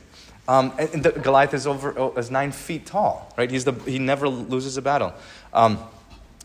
Um, 0.49 0.73
and 0.79 1.05
the, 1.05 1.13
Goliath 1.13 1.55
is 1.55 1.67
over 1.67 1.97
oh, 1.97 2.15
is 2.17 2.31
nine 2.31 2.51
feet 2.51 2.87
tall, 2.87 3.33
right? 3.37 3.51
He's 3.51 3.65
the, 3.65 3.73
he 3.73 4.01
never 4.01 4.29
loses 4.29 4.77
a 4.77 4.83
battle. 4.83 5.13
Um, 5.53 5.79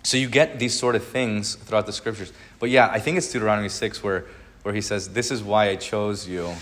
so 0.03 0.17
you 0.17 0.29
get 0.29 0.59
these 0.59 0.77
sort 0.77 0.95
of 0.95 1.03
things 1.03 1.55
throughout 1.55 1.85
the 1.85 1.93
scriptures. 1.93 2.31
But 2.59 2.69
yeah, 2.69 2.89
I 2.91 2.99
think 2.99 3.17
it's 3.17 3.31
Deuteronomy 3.31 3.69
6 3.69 4.03
where 4.03 4.25
where 4.63 4.73
he 4.73 4.81
says, 4.81 5.09
This 5.09 5.29
is 5.29 5.43
why 5.43 5.69
I 5.69 5.75
chose 5.75 6.27
you, 6.27 6.53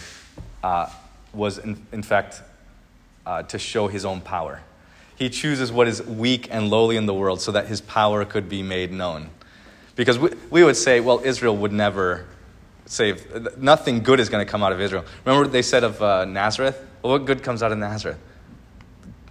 uh, 0.63 0.89
was 1.33 1.59
in, 1.59 1.85
in 1.91 2.03
fact 2.03 2.41
uh, 3.25 3.43
to 3.43 3.57
show 3.57 3.87
his 3.87 4.03
own 4.03 4.21
power. 4.21 4.61
He 5.15 5.29
chooses 5.29 5.71
what 5.71 5.87
is 5.87 6.01
weak 6.03 6.47
and 6.51 6.69
lowly 6.69 6.97
in 6.97 7.05
the 7.05 7.13
world 7.13 7.41
so 7.41 7.51
that 7.51 7.67
his 7.67 7.79
power 7.79 8.25
could 8.25 8.49
be 8.49 8.63
made 8.63 8.91
known. 8.91 9.29
Because 9.95 10.17
we, 10.17 10.31
we 10.49 10.63
would 10.63 10.75
say, 10.75 10.99
well, 10.99 11.21
Israel 11.23 11.55
would 11.57 11.71
never 11.71 12.25
save, 12.87 13.57
nothing 13.57 14.01
good 14.01 14.19
is 14.19 14.29
going 14.29 14.43
to 14.43 14.51
come 14.51 14.63
out 14.63 14.71
of 14.71 14.81
Israel. 14.81 15.05
Remember 15.23 15.45
what 15.45 15.51
they 15.51 15.61
said 15.61 15.83
of 15.83 16.01
uh, 16.01 16.25
Nazareth? 16.25 16.83
Well, 17.01 17.13
what 17.13 17.25
good 17.25 17.43
comes 17.43 17.63
out 17.63 17.71
of 17.71 17.77
Nazareth? 17.77 18.19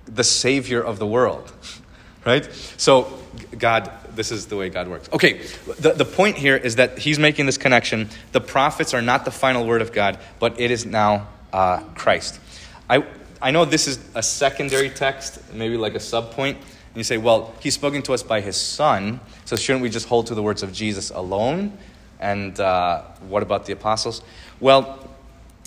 The 0.07 0.25
Savior 0.25 0.83
of 0.83 0.99
the 0.99 1.07
world, 1.07 1.53
right? 2.27 2.45
So, 2.77 3.19
God, 3.59 3.91
this 4.15 4.33
is 4.33 4.47
the 4.47 4.57
way 4.57 4.69
God 4.69 4.89
works. 4.89 5.09
Okay, 5.13 5.41
the, 5.79 5.93
the 5.93 6.05
point 6.05 6.37
here 6.37 6.57
is 6.57 6.77
that 6.77 6.99
he's 6.99 7.19
making 7.19 7.47
this 7.47 7.59
connection. 7.59 8.11
The 8.33 8.41
prophets 8.41 8.93
are 8.95 9.03
not 9.03 9.25
the 9.25 9.31
final 9.31 9.67
word 9.67 9.83
of 9.83 9.93
God, 9.93 10.19
but 10.39 10.59
it 10.61 10.71
is 10.71 10.85
now 10.85 11.29
uh, 11.53 11.81
Christ. 11.95 12.41
I, 12.89 13.05
I 13.41 13.51
know 13.51 13.65
this 13.65 13.87
is 13.87 13.99
a 14.15 14.23
secondary 14.23 14.91
text, 14.91 15.41
maybe 15.53 15.77
like 15.77 15.95
a 15.95 16.01
sub 16.01 16.33
point. 16.33 16.57
And 16.59 16.97
you 16.97 17.05
say, 17.05 17.19
well, 17.19 17.55
he's 17.61 17.75
spoken 17.75 18.03
to 18.03 18.15
us 18.15 18.25
by 18.25 18.41
his 18.41 18.57
son, 18.57 19.21
so 19.45 19.55
shouldn't 19.55 19.83
we 19.83 19.91
just 19.91 20.09
hold 20.09 20.27
to 20.27 20.35
the 20.35 20.43
words 20.43 20.65
of 20.65 20.73
Jesus 20.73 21.11
alone? 21.11 21.79
And 22.19 22.59
uh, 22.59 23.03
what 23.29 23.45
about 23.45 23.65
the 23.65 23.73
apostles? 23.73 24.23
Well, 24.59 25.09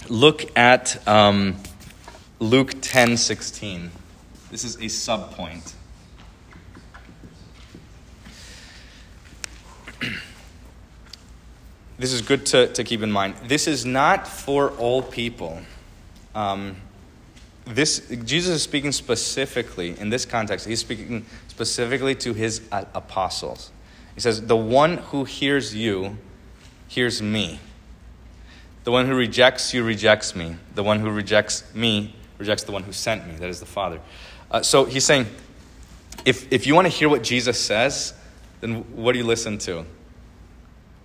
look 0.09 0.57
at 0.57 1.07
um, 1.07 1.55
Luke 2.43 2.73
10 2.81 3.15
16. 3.15 3.89
This 4.51 4.65
is 4.65 4.77
a 4.81 4.89
sub 4.89 5.31
point. 5.31 5.75
this 11.97 12.11
is 12.11 12.21
good 12.21 12.45
to, 12.47 12.67
to 12.73 12.83
keep 12.83 13.01
in 13.01 13.09
mind. 13.09 13.35
This 13.45 13.65
is 13.65 13.85
not 13.85 14.27
for 14.27 14.71
all 14.71 15.01
people. 15.01 15.61
Um, 16.35 16.75
this 17.63 18.09
Jesus 18.25 18.55
is 18.55 18.61
speaking 18.61 18.91
specifically 18.91 19.97
in 19.97 20.09
this 20.09 20.25
context. 20.25 20.67
He's 20.67 20.81
speaking 20.81 21.25
specifically 21.47 22.13
to 22.15 22.33
his 22.33 22.59
apostles. 22.73 23.71
He 24.15 24.19
says, 24.19 24.47
"The 24.47 24.57
one 24.57 24.97
who 24.97 25.23
hears 25.23 25.73
you 25.73 26.17
hears 26.89 27.21
me. 27.21 27.61
The 28.83 28.91
one 28.91 29.05
who 29.05 29.15
rejects 29.15 29.73
you 29.73 29.81
rejects 29.85 30.35
me. 30.35 30.57
The 30.75 30.83
one 30.83 30.99
who 30.99 31.09
rejects 31.09 31.73
me 31.73 32.17
rejects 32.43 32.63
the 32.63 32.71
one 32.71 32.83
who 32.83 32.91
sent 32.91 33.27
me. 33.27 33.35
That 33.35 33.49
is 33.49 33.59
the 33.59 33.65
Father." 33.65 33.99
Uh, 34.51 34.61
so 34.61 34.85
he's 34.85 35.05
saying, 35.05 35.25
if 36.25 36.51
if 36.51 36.67
you 36.67 36.75
want 36.75 36.85
to 36.85 36.93
hear 36.93 37.09
what 37.09 37.23
Jesus 37.23 37.59
says, 37.59 38.13
then 38.61 38.83
what 38.95 39.13
do 39.13 39.17
you 39.17 39.25
listen 39.25 39.57
to? 39.59 39.85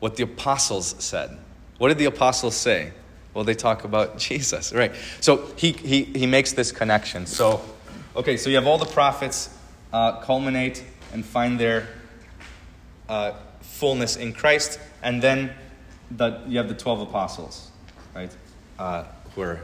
What 0.00 0.16
the 0.16 0.24
apostles 0.24 0.94
said. 0.98 1.36
What 1.78 1.88
did 1.88 1.98
the 1.98 2.04
apostles 2.06 2.56
say? 2.56 2.92
Well, 3.34 3.44
they 3.44 3.54
talk 3.54 3.84
about 3.84 4.18
Jesus, 4.28 4.72
right? 4.72 4.92
So 5.20 5.46
he, 5.56 5.72
he, 5.72 6.04
he 6.04 6.26
makes 6.26 6.52
this 6.52 6.72
connection. 6.72 7.26
So, 7.26 7.60
okay, 8.16 8.36
so 8.36 8.50
you 8.50 8.56
have 8.56 8.66
all 8.66 8.78
the 8.78 8.86
prophets 8.86 9.56
uh, 9.92 10.20
culminate 10.20 10.84
and 11.12 11.24
find 11.24 11.58
their 11.58 11.88
uh, 13.08 13.32
fullness 13.60 14.16
in 14.16 14.32
Christ, 14.32 14.78
and 15.02 15.22
then 15.22 15.52
the, 16.10 16.40
you 16.46 16.58
have 16.58 16.68
the 16.68 16.74
12 16.74 17.02
apostles, 17.02 17.70
right? 18.14 18.34
Uh, 18.78 19.04
who, 19.34 19.42
are, 19.42 19.60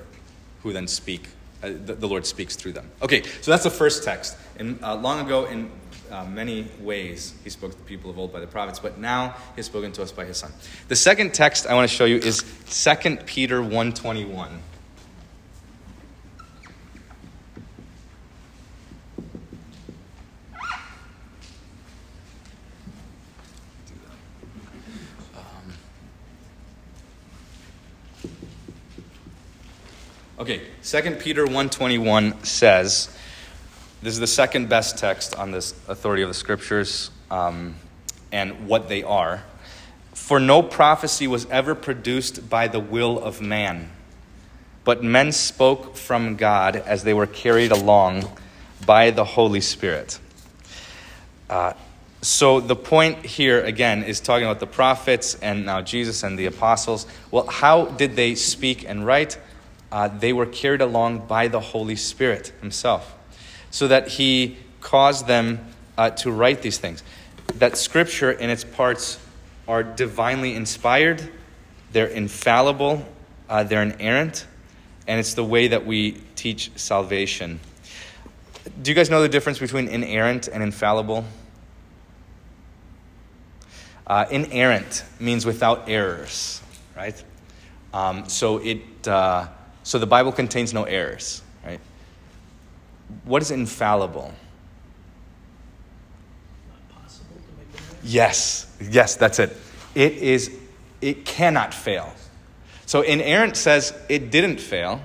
who 0.63 0.73
then 0.73 0.87
speak, 0.87 1.29
uh, 1.65 1.69
the, 1.85 1.95
the, 1.95 2.07
Lord 2.07 2.27
speaks 2.27 2.57
through 2.57 2.73
them. 2.73 2.91
Okay, 3.01 3.23
so 3.41 3.51
that's 3.51 3.65
the 3.65 3.71
first 3.71 4.05
text. 4.05 4.37
And 4.59 4.79
uh, 4.83 4.97
long 4.97 5.25
ago 5.25 5.47
in 5.47 5.71
uh, 6.11 6.25
many 6.27 6.69
ways 6.81 7.35
he 7.43 7.49
spoke 7.49 7.73
to 7.73 7.79
the 7.79 7.85
people 7.85 8.11
of 8.11 8.19
old 8.19 8.33
by 8.33 8.41
the 8.41 8.47
prophets, 8.47 8.79
but 8.79 8.99
now 8.99 9.31
he 9.31 9.57
has 9.57 9.67
spoken 9.67 9.91
to 9.93 10.03
us 10.03 10.13
by 10.13 10.27
his 10.27 10.37
son. 10.37 10.53
The 10.89 10.97
second 10.97 11.33
text 11.33 11.67
I 11.67 11.75
want 11.75 11.89
to 11.89 11.97
show 11.97 12.05
you 12.05 12.17
is 12.17 12.45
2 12.69 13.17
Peter 13.25 13.63
121. 13.63 14.61
Okay, 30.37 30.61
2 30.85 31.13
Peter 31.13 31.47
121 31.47 32.45
says, 32.45 33.09
this 34.03 34.13
is 34.13 34.21
the 34.21 34.27
second 34.27 34.69
best 34.69 34.99
text 34.99 35.35
on 35.35 35.51
this 35.51 35.73
authority 35.89 36.23
of 36.23 36.29
the 36.29 36.35
scriptures 36.35 37.11
um, 37.31 37.77
and 38.31 38.69
what 38.69 38.91
they 38.91 39.03
are. 39.03 39.45
For 40.13 40.39
no 40.39 40.63
prophecy 40.63 41.27
was 41.27 41.47
ever 41.47 41.75
produced 41.75 42.51
by 42.51 42.69
the 42.69 42.81
will 42.81 43.19
of 43.19 43.41
man, 43.41 43.93
but 44.85 45.03
men 45.03 45.33
spoke 45.33 45.97
from 45.97 46.37
God 46.37 46.77
as 46.77 47.03
they 47.03 47.15
were 47.15 47.27
carried 47.27 47.73
along 47.73 48.31
by 48.85 49.11
the 49.11 49.25
Holy 49.25 49.63
Spirit. 49.63 50.19
Uh, 51.49 51.73
so 52.21 52.61
the 52.61 52.77
point 52.77 53.25
here, 53.25 53.65
again, 53.65 54.03
is 54.03 54.21
talking 54.21 54.45
about 54.45 54.61
the 54.61 54.67
prophets 54.67 55.35
and 55.37 55.65
now 55.65 55.81
Jesus 55.81 56.23
and 56.23 56.39
the 56.39 56.45
apostles. 56.45 57.07
Well, 57.31 57.47
how 57.47 57.87
did 57.87 58.17
they 58.17 58.35
speak 58.35 58.87
and 58.87 59.07
write? 59.07 59.39
Uh, 59.95 60.09
they 60.09 60.33
were 60.33 60.45
carried 60.45 60.81
along 60.81 61.21
by 61.21 61.47
the 61.47 61.61
Holy 61.61 61.95
Spirit 61.95 62.53
Himself 62.61 63.15
so 63.71 63.87
that 63.87 64.09
he 64.09 64.57
caused 64.81 65.29
them 65.29 65.65
uh, 65.97 66.11
to 66.11 66.33
write 66.33 66.63
these 66.63 66.79
things. 66.79 67.05
That 67.59 67.77
scripture 67.77 68.33
in 68.33 68.51
its 68.51 68.65
parts 68.65 69.21
are 69.69 69.85
divinely 69.85 70.57
inspired, 70.57 71.23
they're 71.93 72.09
infallible, 72.09 73.07
uh, 73.49 73.63
they're 73.63 73.85
inerrant, 73.85 74.49
and 75.07 75.21
it's 75.21 75.35
the 75.35 75.45
way 75.45 75.69
that 75.69 75.87
we 75.87 76.21
teach 76.35 76.73
salvation. 76.75 77.61
Do 78.83 78.91
you 78.91 78.97
guys 78.97 79.11
know 79.11 79.23
the 79.23 79.29
difference 79.29 79.61
between 79.61 79.87
inerrant 79.87 80.49
and 80.49 80.61
infallible? 80.61 81.25
Uh, 84.09 84.25
inerrant 84.29 85.05
means 85.21 85.47
without 85.47 85.89
errors, 85.89 86.61
right? 86.97 87.23
Um, 87.93 88.29
so 88.29 88.59
it 88.59 89.07
uh, 89.07 89.47
so 89.85 89.99
the 89.99 90.07
Bible 90.07 90.33
contains 90.33 90.75
no 90.75 90.83
errors 90.83 91.43
right? 91.65 91.81
what 93.25 93.43
is 93.43 93.51
infallible? 93.51 94.33
Yes, 98.03 98.71
yes, 98.91 99.17
that's 99.17 99.39
it. 99.39 99.57
It 99.95 100.13
is, 100.13 100.55
it 101.01 101.25
cannot 101.25 101.73
fail. 101.73 102.13
So 102.85 103.01
inerrant 103.01 103.57
says 103.57 103.95
it 104.11 104.31
didn't 104.31 104.61
fail, 104.61 105.01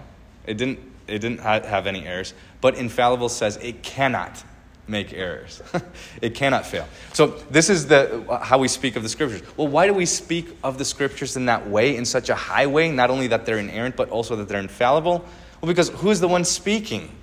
it 0.45 0.57
didn't, 0.57 0.79
it 1.07 1.19
didn't 1.19 1.39
have 1.39 1.87
any 1.87 2.05
errors, 2.05 2.33
but 2.59 2.75
infallible 2.75 3.29
says 3.29 3.55
it 3.57 3.83
cannot 3.83 4.43
make 4.89 5.13
errors. 5.13 5.61
it 6.21 6.35
cannot 6.35 6.65
fail. 6.65 6.87
So 7.13 7.27
this 7.49 7.69
is 7.69 7.87
the 7.87 8.25
how 8.41 8.57
we 8.57 8.67
speak 8.67 8.95
of 8.95 9.03
the 9.03 9.09
scriptures. 9.09 9.41
Well, 9.55 9.67
why 9.67 9.87
do 9.87 9.93
we 9.93 10.05
speak 10.05 10.49
of 10.63 10.77
the 10.77 10.85
scriptures 10.85 11.37
in 11.37 11.45
that 11.45 11.69
way, 11.69 11.95
in 11.95 12.05
such 12.05 12.29
a 12.29 12.35
high 12.35 12.67
way? 12.67 12.91
Not 12.91 13.09
only 13.09 13.27
that 13.27 13.45
they're 13.45 13.59
inerrant, 13.59 13.95
but 13.95 14.09
also 14.09 14.35
that 14.37 14.47
they're 14.47 14.59
infallible. 14.59 15.23
Well, 15.61 15.67
because 15.67 15.89
who's 15.89 16.19
the 16.19 16.27
one 16.27 16.43
speaking? 16.43 17.15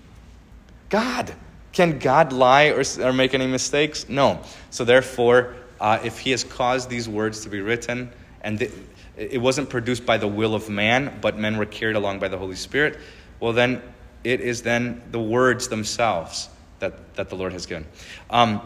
God. 0.88 1.34
Can 1.72 1.98
God 1.98 2.32
lie 2.32 2.66
or, 2.68 2.82
or 3.00 3.12
make 3.12 3.34
any 3.34 3.46
mistakes? 3.46 4.08
No. 4.08 4.40
So, 4.70 4.84
therefore, 4.84 5.54
uh, 5.80 5.98
if 6.02 6.18
He 6.18 6.30
has 6.30 6.44
caused 6.44 6.88
these 6.88 7.08
words 7.08 7.40
to 7.40 7.50
be 7.50 7.60
written, 7.60 8.10
and 8.40 8.58
th- 8.60 8.72
it 9.16 9.40
wasn't 9.40 9.68
produced 9.68 10.06
by 10.06 10.16
the 10.16 10.28
will 10.28 10.54
of 10.54 10.70
man, 10.70 11.18
but 11.20 11.38
men 11.38 11.56
were 11.56 11.66
carried 11.66 11.96
along 11.96 12.18
by 12.18 12.28
the 12.28 12.38
Holy 12.38 12.56
Spirit, 12.56 12.98
well, 13.40 13.52
then 13.52 13.82
it 14.24 14.40
is 14.40 14.62
then 14.62 15.02
the 15.10 15.20
words 15.20 15.68
themselves 15.68 16.48
that, 16.78 17.14
that 17.16 17.28
the 17.28 17.36
Lord 17.36 17.52
has 17.52 17.66
given. 17.66 17.86
Um, 18.30 18.60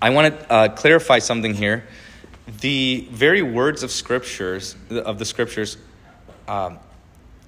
I 0.00 0.10
want 0.10 0.38
to 0.38 0.52
uh, 0.52 0.68
clarify 0.68 1.18
something 1.18 1.54
here. 1.54 1.84
The 2.60 3.08
very 3.10 3.42
words 3.42 3.82
of 3.82 3.90
scriptures 3.90 4.76
of 4.90 5.18
the 5.18 5.24
scriptures 5.24 5.78
uh, 6.46 6.76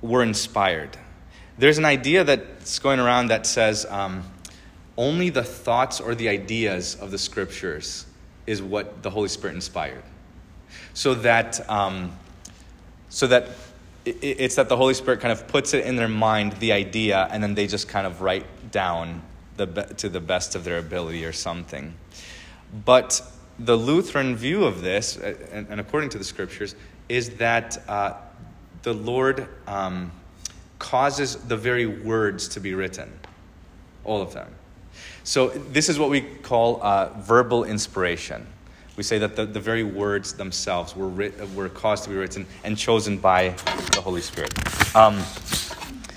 were 0.00 0.22
inspired. 0.22 0.96
There's 1.58 1.78
an 1.78 1.84
idea 1.84 2.24
that's 2.24 2.78
going 2.78 3.00
around 3.00 3.28
that 3.28 3.46
says 3.46 3.86
um, 3.86 4.24
only 4.96 5.30
the 5.30 5.42
thoughts 5.42 6.00
or 6.00 6.14
the 6.14 6.28
ideas 6.28 6.96
of 6.96 7.10
the 7.10 7.18
scriptures 7.18 8.06
is 8.46 8.62
what 8.62 9.02
the 9.02 9.10
Holy 9.10 9.28
Spirit 9.28 9.54
inspired. 9.54 10.02
So 10.94 11.14
that, 11.16 11.68
um, 11.68 12.16
so 13.08 13.26
that 13.26 13.48
it's 14.04 14.54
that 14.54 14.68
the 14.68 14.76
Holy 14.76 14.94
Spirit 14.94 15.20
kind 15.20 15.32
of 15.32 15.48
puts 15.48 15.74
it 15.74 15.84
in 15.84 15.96
their 15.96 16.08
mind, 16.08 16.52
the 16.54 16.72
idea, 16.72 17.28
and 17.30 17.42
then 17.42 17.54
they 17.54 17.66
just 17.66 17.88
kind 17.88 18.06
of 18.06 18.22
write 18.22 18.46
down 18.70 19.22
the, 19.56 19.66
to 19.66 20.08
the 20.08 20.20
best 20.20 20.54
of 20.54 20.64
their 20.64 20.78
ability 20.78 21.24
or 21.24 21.32
something. 21.32 21.94
But 22.84 23.22
the 23.58 23.76
Lutheran 23.76 24.36
view 24.36 24.64
of 24.64 24.82
this, 24.82 25.16
and, 25.16 25.66
and 25.70 25.80
according 25.80 26.10
to 26.10 26.18
the 26.18 26.24
scriptures, 26.24 26.74
is 27.08 27.30
that 27.36 27.82
uh, 27.88 28.14
the 28.82 28.92
Lord. 28.92 29.48
Um, 29.66 30.12
causes 30.78 31.36
the 31.36 31.56
very 31.56 31.86
words 31.86 32.48
to 32.48 32.60
be 32.60 32.74
written. 32.74 33.12
All 34.04 34.22
of 34.22 34.32
them. 34.32 34.48
So, 35.24 35.48
this 35.48 35.88
is 35.88 35.98
what 35.98 36.10
we 36.10 36.20
call 36.20 36.82
uh, 36.82 37.08
verbal 37.18 37.64
inspiration. 37.64 38.46
We 38.96 39.02
say 39.02 39.18
that 39.18 39.36
the, 39.36 39.44
the 39.44 39.60
very 39.60 39.82
words 39.82 40.34
themselves 40.34 40.96
were, 40.96 41.08
writ- 41.08 41.54
were 41.54 41.68
caused 41.68 42.04
to 42.04 42.10
be 42.10 42.16
written 42.16 42.46
and 42.64 42.78
chosen 42.78 43.18
by 43.18 43.50
the 43.92 44.00
Holy 44.00 44.22
Spirit. 44.22 44.54
Um, 44.96 45.22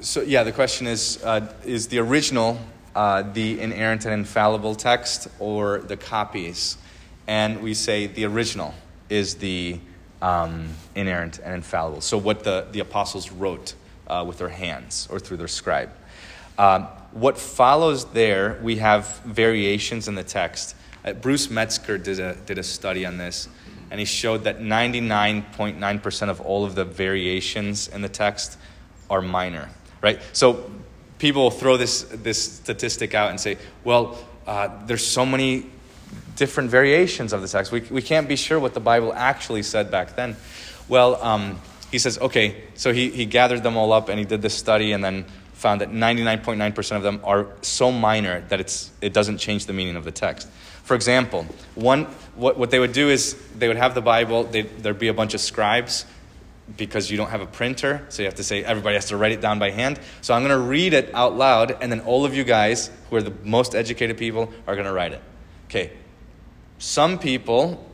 so, 0.00 0.22
yeah, 0.22 0.42
the 0.42 0.52
question 0.52 0.86
is 0.86 1.22
uh, 1.24 1.52
Is 1.64 1.88
the 1.88 1.98
original 1.98 2.58
uh, 2.94 3.22
the 3.22 3.60
inerrant 3.60 4.04
and 4.04 4.14
infallible 4.14 4.74
text 4.74 5.28
or 5.38 5.78
the 5.78 5.96
copies? 5.96 6.78
And 7.26 7.62
we 7.62 7.74
say 7.74 8.06
the 8.06 8.24
original 8.24 8.74
is 9.08 9.36
the 9.36 9.80
um, 10.22 10.68
inerrant 10.94 11.38
and 11.38 11.54
infallible. 11.54 12.00
So, 12.00 12.18
what 12.18 12.44
the, 12.44 12.66
the 12.72 12.80
apostles 12.80 13.30
wrote 13.30 13.74
uh, 14.08 14.24
with 14.26 14.38
their 14.38 14.48
hands 14.48 15.08
or 15.10 15.18
through 15.18 15.36
their 15.36 15.48
scribe. 15.48 15.90
Um, 16.58 16.84
what 17.12 17.38
follows 17.38 18.04
there, 18.06 18.58
we 18.62 18.76
have 18.76 19.20
variations 19.20 20.08
in 20.08 20.14
the 20.14 20.24
text. 20.24 20.74
Uh, 21.04 21.12
Bruce 21.12 21.50
Metzger 21.50 21.98
did 21.98 22.18
a, 22.18 22.34
did 22.34 22.58
a 22.58 22.62
study 22.62 23.06
on 23.06 23.16
this, 23.16 23.48
and 23.90 24.00
he 24.00 24.06
showed 24.06 24.44
that 24.44 24.58
99.9% 24.58 26.28
of 26.28 26.40
all 26.40 26.64
of 26.64 26.74
the 26.74 26.84
variations 26.84 27.88
in 27.88 28.02
the 28.02 28.08
text 28.08 28.58
are 29.08 29.22
minor, 29.22 29.70
right? 30.00 30.20
So 30.32 30.70
people 31.18 31.50
throw 31.50 31.76
this, 31.76 32.02
this 32.02 32.40
statistic 32.40 33.14
out 33.14 33.30
and 33.30 33.40
say, 33.40 33.58
well, 33.84 34.18
uh, 34.46 34.70
there's 34.86 35.06
so 35.06 35.26
many 35.26 35.66
different 36.36 36.70
variations 36.70 37.32
of 37.32 37.42
the 37.42 37.48
text. 37.48 37.72
We, 37.72 37.80
we 37.82 38.02
can't 38.02 38.28
be 38.28 38.36
sure 38.36 38.58
what 38.58 38.74
the 38.74 38.80
Bible 38.80 39.12
actually 39.12 39.62
said 39.62 39.90
back 39.90 40.16
then. 40.16 40.36
Well, 40.88 41.22
um, 41.22 41.60
he 41.90 41.98
says, 41.98 42.18
okay, 42.18 42.62
so 42.74 42.92
he, 42.92 43.10
he 43.10 43.26
gathered 43.26 43.62
them 43.62 43.76
all 43.76 43.92
up 43.92 44.08
and 44.08 44.18
he 44.18 44.24
did 44.24 44.42
this 44.42 44.54
study 44.54 44.92
and 44.92 45.02
then 45.02 45.24
found 45.52 45.80
that 45.80 45.90
99.9% 45.90 46.96
of 46.96 47.02
them 47.02 47.20
are 47.24 47.48
so 47.62 47.90
minor 47.90 48.42
that 48.48 48.60
it's, 48.60 48.90
it 49.00 49.12
doesn't 49.12 49.38
change 49.38 49.66
the 49.66 49.72
meaning 49.72 49.96
of 49.96 50.04
the 50.04 50.12
text. 50.12 50.48
For 50.84 50.94
example, 50.94 51.44
one, 51.74 52.04
what, 52.36 52.56
what 52.56 52.70
they 52.70 52.78
would 52.78 52.92
do 52.92 53.10
is 53.10 53.34
they 53.58 53.66
would 53.68 53.76
have 53.76 53.94
the 53.94 54.00
Bible, 54.00 54.44
there'd 54.44 54.98
be 54.98 55.08
a 55.08 55.14
bunch 55.14 55.34
of 55.34 55.40
scribes 55.40 56.06
because 56.76 57.10
you 57.10 57.16
don't 57.16 57.30
have 57.30 57.40
a 57.40 57.46
printer, 57.46 58.04
so 58.08 58.22
you 58.22 58.26
have 58.26 58.34
to 58.36 58.44
say 58.44 58.62
everybody 58.62 58.94
has 58.94 59.06
to 59.06 59.16
write 59.16 59.32
it 59.32 59.40
down 59.40 59.58
by 59.58 59.70
hand. 59.70 59.98
So 60.20 60.34
I'm 60.34 60.42
going 60.42 60.58
to 60.58 60.66
read 60.66 60.92
it 60.92 61.14
out 61.14 61.36
loud, 61.36 61.76
and 61.82 61.90
then 61.90 62.00
all 62.00 62.24
of 62.24 62.34
you 62.34 62.44
guys, 62.44 62.90
who 63.08 63.16
are 63.16 63.22
the 63.22 63.32
most 63.44 63.74
educated 63.74 64.18
people, 64.18 64.52
are 64.66 64.74
going 64.74 64.86
to 64.86 64.92
write 64.92 65.12
it. 65.12 65.22
Okay. 65.66 65.92
Some 66.78 67.18
people 67.18 67.84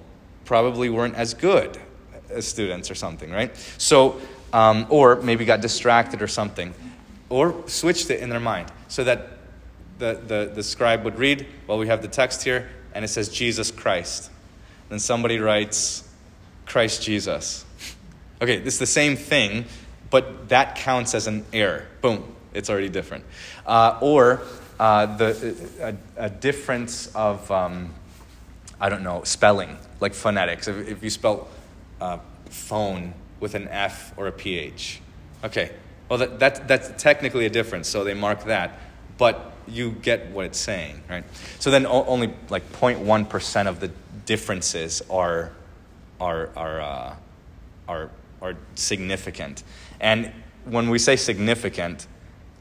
probably 0.45 0.91
weren't 0.91 1.15
as 1.15 1.35
good 1.35 1.79
as 2.31 2.47
students 2.47 2.91
or 2.91 2.95
something, 2.95 3.31
right? 3.31 3.57
So, 3.79 4.21
um, 4.53 4.87
or 4.91 5.17
maybe 5.23 5.45
got 5.45 5.61
distracted 5.61 6.21
or 6.21 6.29
something 6.29 6.75
or 7.29 7.67
switched 7.67 8.11
it 8.11 8.21
in 8.21 8.29
their 8.29 8.41
mind 8.41 8.71
so 8.89 9.05
that 9.05 9.29
the, 9.99 10.21
the, 10.27 10.53
the 10.55 10.63
scribe 10.63 11.05
would 11.05 11.19
read, 11.19 11.47
well, 11.67 11.79
we 11.79 11.87
have 11.87 12.03
the 12.03 12.09
text 12.09 12.43
here, 12.43 12.69
and 12.95 13.05
it 13.05 13.09
says 13.09 13.29
Jesus 13.29 13.71
Christ. 13.71 14.31
Then 14.89 14.99
somebody 14.99 15.39
writes 15.39 16.09
Christ 16.67 17.03
Jesus. 17.03 17.64
Okay, 18.45 18.59
it's 18.59 18.77
the 18.77 18.85
same 18.85 19.17
thing, 19.17 19.65
but 20.11 20.51
that 20.51 20.75
counts 20.77 21.15
as 21.15 21.27
an 21.27 21.47
error. 21.51 21.87
Boom, 22.03 22.23
it's 22.53 22.69
already 22.69 22.91
different. 22.91 23.25
Uh, 23.65 23.99
or 24.03 24.43
uh, 24.79 25.17
the, 25.17 25.57
a, 25.81 26.27
a, 26.27 26.29
difference 26.29 27.07
of, 27.15 27.51
um, 27.51 27.95
I 28.79 28.91
don't 28.91 29.03
know, 29.03 29.23
spelling, 29.25 29.79
like 29.99 30.13
phonetics. 30.13 30.69
If, 30.69 30.87
if 30.87 31.03
you 31.03 31.09
spell 31.09 31.49
uh, 32.03 32.19
phone 32.51 33.15
with 33.41 33.55
an 33.55 33.67
F 33.69 34.13
or 34.19 34.27
a 34.27 34.33
PH. 34.33 35.01
Okay, 35.43 35.71
well, 36.11 36.19
that, 36.19 36.39
that, 36.39 36.69
that's 36.69 37.03
technically 37.03 37.47
a 37.47 37.51
difference, 37.51 37.89
so 37.89 38.05
they 38.05 38.13
mark 38.13 38.45
that. 38.45 38.79
But 39.17 39.55
you 39.67 39.93
get 39.93 40.29
what 40.33 40.45
it's 40.45 40.61
saying, 40.61 41.03
right? 41.09 41.25
So 41.61 41.71
then 41.71 41.87
only 41.87 42.35
like 42.51 42.71
0.1% 42.73 43.67
of 43.69 43.81
the 43.81 43.91
differences 44.27 45.01
are, 45.09 45.51
are, 46.21 46.51
are, 46.55 46.81
uh, 46.83 47.17
are, 47.89 48.11
are 48.45 48.57
significant. 48.75 49.65
And 50.01 50.31
when 50.67 50.91
we 50.91 50.99
say 50.99 51.17
significant, 51.17 52.07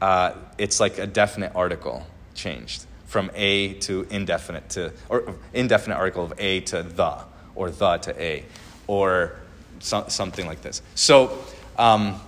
uh, 0.00 0.32
it's 0.56 0.80
like 0.80 0.98
a 0.98 1.06
definite 1.06 1.52
article 1.54 2.06
changed 2.34 2.86
from 3.04 3.30
a 3.34 3.74
to 3.74 4.06
indefinite 4.10 4.68
to, 4.70 4.92
or 5.08 5.34
indefinite 5.52 5.96
article 5.96 6.24
of 6.24 6.32
a 6.38 6.60
to 6.60 6.82
the, 6.82 7.18
or 7.54 7.70
the 7.70 7.98
to 7.98 8.20
a, 8.20 8.44
or 8.86 9.36
so, 9.78 10.06
something 10.08 10.46
like 10.46 10.62
this. 10.62 10.82
So, 10.94 11.38
um, 11.78 12.20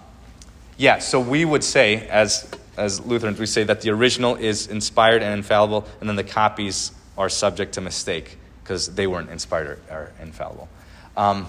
yeah, 0.76 0.98
so 0.98 1.18
we 1.18 1.44
would 1.44 1.64
say, 1.64 2.06
as, 2.08 2.48
as 2.76 3.04
Lutherans, 3.06 3.40
we 3.40 3.46
say 3.46 3.64
that 3.64 3.80
the 3.80 3.90
original 3.90 4.36
is 4.36 4.66
inspired 4.66 5.22
and 5.22 5.32
infallible, 5.32 5.86
and 6.00 6.08
then 6.08 6.16
the 6.16 6.24
copies 6.24 6.92
are 7.16 7.30
subject 7.30 7.72
to 7.74 7.80
mistake 7.80 8.36
because 8.62 8.94
they 8.94 9.06
weren't 9.06 9.30
inspired 9.30 9.80
or, 9.90 9.96
or 9.96 10.12
infallible. 10.20 10.68
Um, 11.16 11.46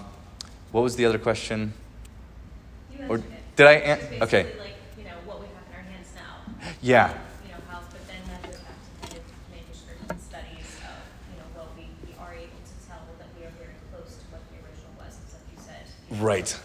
what 0.71 0.81
was 0.81 0.95
the 0.95 1.05
other 1.05 1.19
question? 1.19 1.73
Or 3.09 3.21
did 3.55 3.65
I? 3.67 3.73
An- 3.73 4.23
okay. 4.23 4.43
Like, 4.59 4.75
you 4.97 5.03
know, 5.03 5.17
what 5.25 5.39
we 5.39 5.47
have 5.47 5.65
in 5.69 5.75
our 5.75 5.83
hands 5.83 6.09
now. 6.15 6.53
Yeah. 6.81 7.13
You 7.45 7.51
know, 7.51 7.57
how, 7.69 7.81
but 7.91 8.07
then 8.07 8.21
that 8.29 8.43
goes 8.43 8.59
back 8.61 8.79
to 8.83 9.07
kind 9.07 9.17
of 9.17 9.23
manuscript 9.51 10.21
studies 10.21 10.69
of, 10.85 10.97
you 11.31 11.37
know, 11.39 11.47
well, 11.55 11.69
we, 11.75 11.89
we 12.05 12.13
are 12.19 12.33
able 12.33 12.61
to 12.61 12.75
tell 12.87 13.01
that 13.19 13.27
we 13.37 13.45
are 13.45 13.53
very 13.57 13.75
close 13.91 14.17
to 14.17 14.25
what 14.31 14.41
the 14.51 14.57
original 14.61 14.93
was, 14.97 15.17
like 15.33 15.47
you 15.51 15.59
said. 15.63 16.21
Right. 16.21 16.59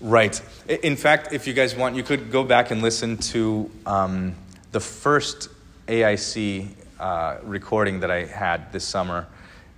Right. 0.00 0.40
In 0.68 0.94
fact, 0.94 1.32
if 1.32 1.46
you 1.46 1.54
guys 1.54 1.74
want, 1.74 1.96
you 1.96 2.02
could 2.02 2.30
go 2.30 2.44
back 2.44 2.70
and 2.70 2.82
listen 2.82 3.16
to 3.32 3.70
um, 3.86 4.34
the 4.72 4.80
first 4.80 5.48
AIC 5.88 6.68
uh, 7.00 7.38
recording 7.42 8.00
that 8.00 8.10
I 8.10 8.26
had 8.26 8.72
this 8.72 8.84
summer, 8.84 9.26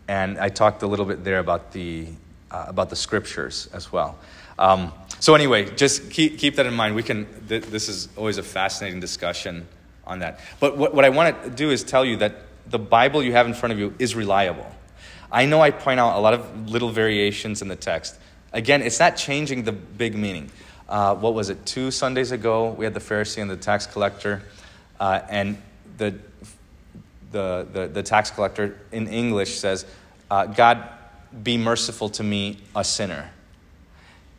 and 0.08 0.38
I 0.38 0.48
talked 0.48 0.82
a 0.82 0.88
little 0.88 1.04
bit 1.04 1.22
there 1.22 1.38
about 1.38 1.70
the 1.72 2.08
uh, 2.50 2.66
about 2.68 2.90
the 2.90 2.96
scriptures 2.96 3.68
as 3.72 3.92
well. 3.92 4.18
Um, 4.58 4.92
so 5.20 5.34
anyway, 5.34 5.74
just 5.74 6.10
keep 6.10 6.38
keep 6.38 6.56
that 6.56 6.66
in 6.66 6.74
mind. 6.74 6.94
We 6.94 7.02
can. 7.02 7.26
Th- 7.48 7.62
this 7.64 7.88
is 7.88 8.08
always 8.16 8.38
a 8.38 8.42
fascinating 8.42 9.00
discussion 9.00 9.66
on 10.06 10.20
that. 10.20 10.40
But 10.60 10.76
what, 10.76 10.94
what 10.94 11.04
I 11.04 11.10
want 11.10 11.42
to 11.44 11.50
do 11.50 11.70
is 11.70 11.84
tell 11.84 12.04
you 12.04 12.16
that 12.18 12.36
the 12.66 12.78
Bible 12.78 13.22
you 13.22 13.32
have 13.32 13.46
in 13.46 13.54
front 13.54 13.72
of 13.72 13.78
you 13.78 13.94
is 13.98 14.14
reliable. 14.14 14.66
I 15.30 15.44
know 15.44 15.60
I 15.60 15.70
point 15.70 16.00
out 16.00 16.16
a 16.16 16.20
lot 16.20 16.34
of 16.34 16.68
little 16.68 16.90
variations 16.90 17.62
in 17.62 17.68
the 17.68 17.76
text. 17.76 18.18
Again, 18.52 18.82
it's 18.82 18.98
not 18.98 19.16
changing 19.16 19.64
the 19.64 19.72
big 19.72 20.14
meaning. 20.14 20.50
Uh, 20.88 21.14
what 21.14 21.34
was 21.34 21.50
it? 21.50 21.66
Two 21.66 21.90
Sundays 21.90 22.32
ago, 22.32 22.70
we 22.70 22.84
had 22.84 22.94
the 22.94 23.00
Pharisee 23.00 23.42
and 23.42 23.50
the 23.50 23.56
tax 23.56 23.86
collector, 23.86 24.42
uh, 24.98 25.20
and 25.28 25.60
the, 25.98 26.14
the, 27.30 27.66
the, 27.70 27.88
the, 27.88 28.02
tax 28.02 28.30
collector 28.30 28.78
in 28.90 29.06
English 29.06 29.58
says, 29.58 29.84
uh, 30.30 30.46
God, 30.46 30.88
be 31.42 31.56
merciful 31.56 32.08
to 32.10 32.22
me, 32.22 32.58
a 32.74 32.84
sinner. 32.84 33.30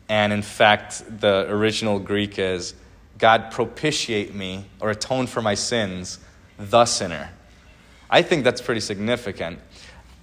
And 0.08 0.32
in 0.32 0.42
fact, 0.42 1.02
the 1.20 1.46
original 1.48 1.98
Greek 1.98 2.38
is, 2.38 2.74
God, 3.18 3.50
propitiate 3.50 4.34
me 4.34 4.66
or 4.80 4.90
atone 4.90 5.26
for 5.26 5.40
my 5.40 5.54
sins, 5.54 6.18
the 6.58 6.84
sinner. 6.84 7.30
I 8.10 8.22
think 8.22 8.42
that's 8.42 8.60
pretty 8.60 8.80
significant. 8.80 9.60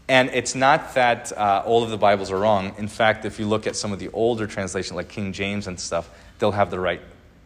And 0.09 0.29
it's 0.29 0.55
not 0.55 0.93
that 0.95 1.31
uh, 1.37 1.63
all 1.65 1.83
of 1.83 1.89
the 1.89 1.97
Bibles 1.97 2.31
are 2.31 2.39
wrong. 2.39 2.73
In 2.77 2.87
fact, 2.87 3.25
if 3.25 3.39
you 3.39 3.45
look 3.45 3.67
at 3.67 3.75
some 3.75 3.91
of 3.91 3.99
the 3.99 4.09
older 4.09 4.47
translations, 4.47 4.95
like 4.95 5.09
King 5.09 5.33
James 5.33 5.67
and 5.67 5.79
stuff, 5.79 6.09
they'll 6.39 6.51
have 6.51 6.71
the 6.71 6.79
right, 6.79 7.01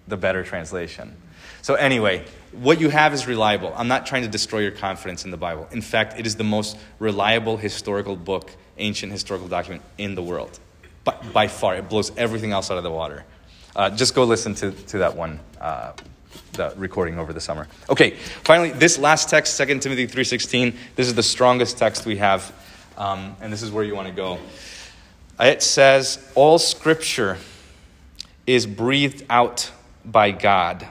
the 0.07 0.17
better 0.17 0.43
translation. 0.43 1.15
So, 1.63 1.75
anyway, 1.75 2.25
what 2.51 2.79
you 2.79 2.89
have 2.89 3.13
is 3.13 3.27
reliable. 3.27 3.73
I'm 3.75 3.87
not 3.87 4.05
trying 4.05 4.23
to 4.23 4.27
destroy 4.27 4.59
your 4.59 4.71
confidence 4.71 5.25
in 5.25 5.31
the 5.31 5.37
Bible. 5.37 5.67
In 5.71 5.81
fact, 5.81 6.19
it 6.19 6.25
is 6.25 6.35
the 6.35 6.43
most 6.43 6.77
reliable 6.99 7.57
historical 7.57 8.15
book, 8.15 8.51
ancient 8.81 9.11
historical 9.11 9.47
document 9.47 9.83
in 9.97 10.15
the 10.15 10.21
world. 10.21 10.59
By, 11.03 11.15
by 11.33 11.47
far, 11.47 11.75
it 11.75 11.89
blows 11.89 12.11
everything 12.17 12.51
else 12.51 12.69
out 12.69 12.77
of 12.77 12.83
the 12.83 12.91
water. 12.91 13.23
Uh, 13.75 13.89
just 13.89 14.13
go 14.13 14.23
listen 14.25 14.53
to, 14.55 14.71
to 14.71 14.99
that 14.99 15.15
one 15.15 15.39
uh, 15.59 15.93
the 16.53 16.73
recording 16.75 17.17
over 17.17 17.33
the 17.33 17.39
summer. 17.39 17.67
Okay, 17.89 18.11
finally, 18.11 18.71
this 18.71 18.97
last 18.97 19.29
text, 19.29 19.57
2 19.57 19.65
Timothy 19.79 20.07
3.16, 20.07 20.75
this 20.95 21.07
is 21.07 21.15
the 21.15 21.23
strongest 21.23 21.77
text 21.77 22.05
we 22.05 22.17
have, 22.17 22.53
um, 22.97 23.35
and 23.41 23.51
this 23.51 23.61
is 23.61 23.71
where 23.71 23.83
you 23.83 23.95
want 23.95 24.07
to 24.07 24.13
go. 24.13 24.39
It 25.39 25.63
says, 25.63 26.19
all 26.35 26.59
scripture 26.59 27.37
is 28.45 28.67
breathed 28.67 29.25
out 29.29 29.71
by 30.03 30.31
God 30.31 30.87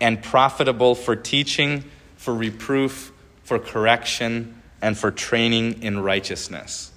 and 0.00 0.22
profitable 0.22 0.94
for 0.94 1.14
teaching, 1.14 1.84
for 2.16 2.34
reproof, 2.34 3.12
for 3.44 3.58
correction, 3.58 4.60
and 4.80 4.96
for 4.96 5.10
training 5.10 5.82
in 5.82 6.00
righteousness 6.00 6.89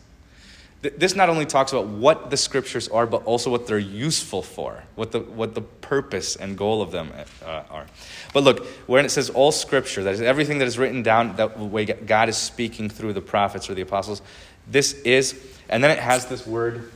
this 0.84 1.16
not 1.16 1.30
only 1.30 1.46
talks 1.46 1.72
about 1.72 1.88
what 1.88 2.30
the 2.30 2.36
scriptures 2.36 2.90
are, 2.90 3.08
but 3.08 3.24
also 3.24 3.50
what 3.50 3.68
they're 3.68 3.80
useful 3.80 4.42
for, 4.42 4.84
what 4.96 5.14
the, 5.14 5.22
what 5.22 5.56
the 5.56 5.62
purpose 5.62 6.36
and 6.36 6.58
goal 6.58 6.82
of 6.82 6.92
them 6.92 7.10
uh, 7.46 7.64
are. 7.70 7.86
But 8.34 8.44
look, 8.44 8.66
when 8.86 9.06
it 9.06 9.10
says 9.10 9.30
all 9.30 9.54
scripture, 9.54 10.04
that 10.04 10.14
is 10.14 10.22
everything 10.22 10.58
that 10.58 10.68
is 10.68 10.78
written 10.78 11.02
down, 11.02 11.38
that 11.38 11.58
way 11.58 11.86
God 11.86 12.28
is 12.28 12.38
speaking 12.38 12.90
through 12.90 13.14
the 13.14 13.22
prophets 13.22 13.70
or 13.70 13.76
the 13.76 13.82
apostles, 13.82 14.22
this 14.68 14.94
is, 15.04 15.42
and 15.70 15.82
then 15.82 15.90
it 15.92 16.00
has 16.00 16.26
this 16.26 16.46
word, 16.46 16.92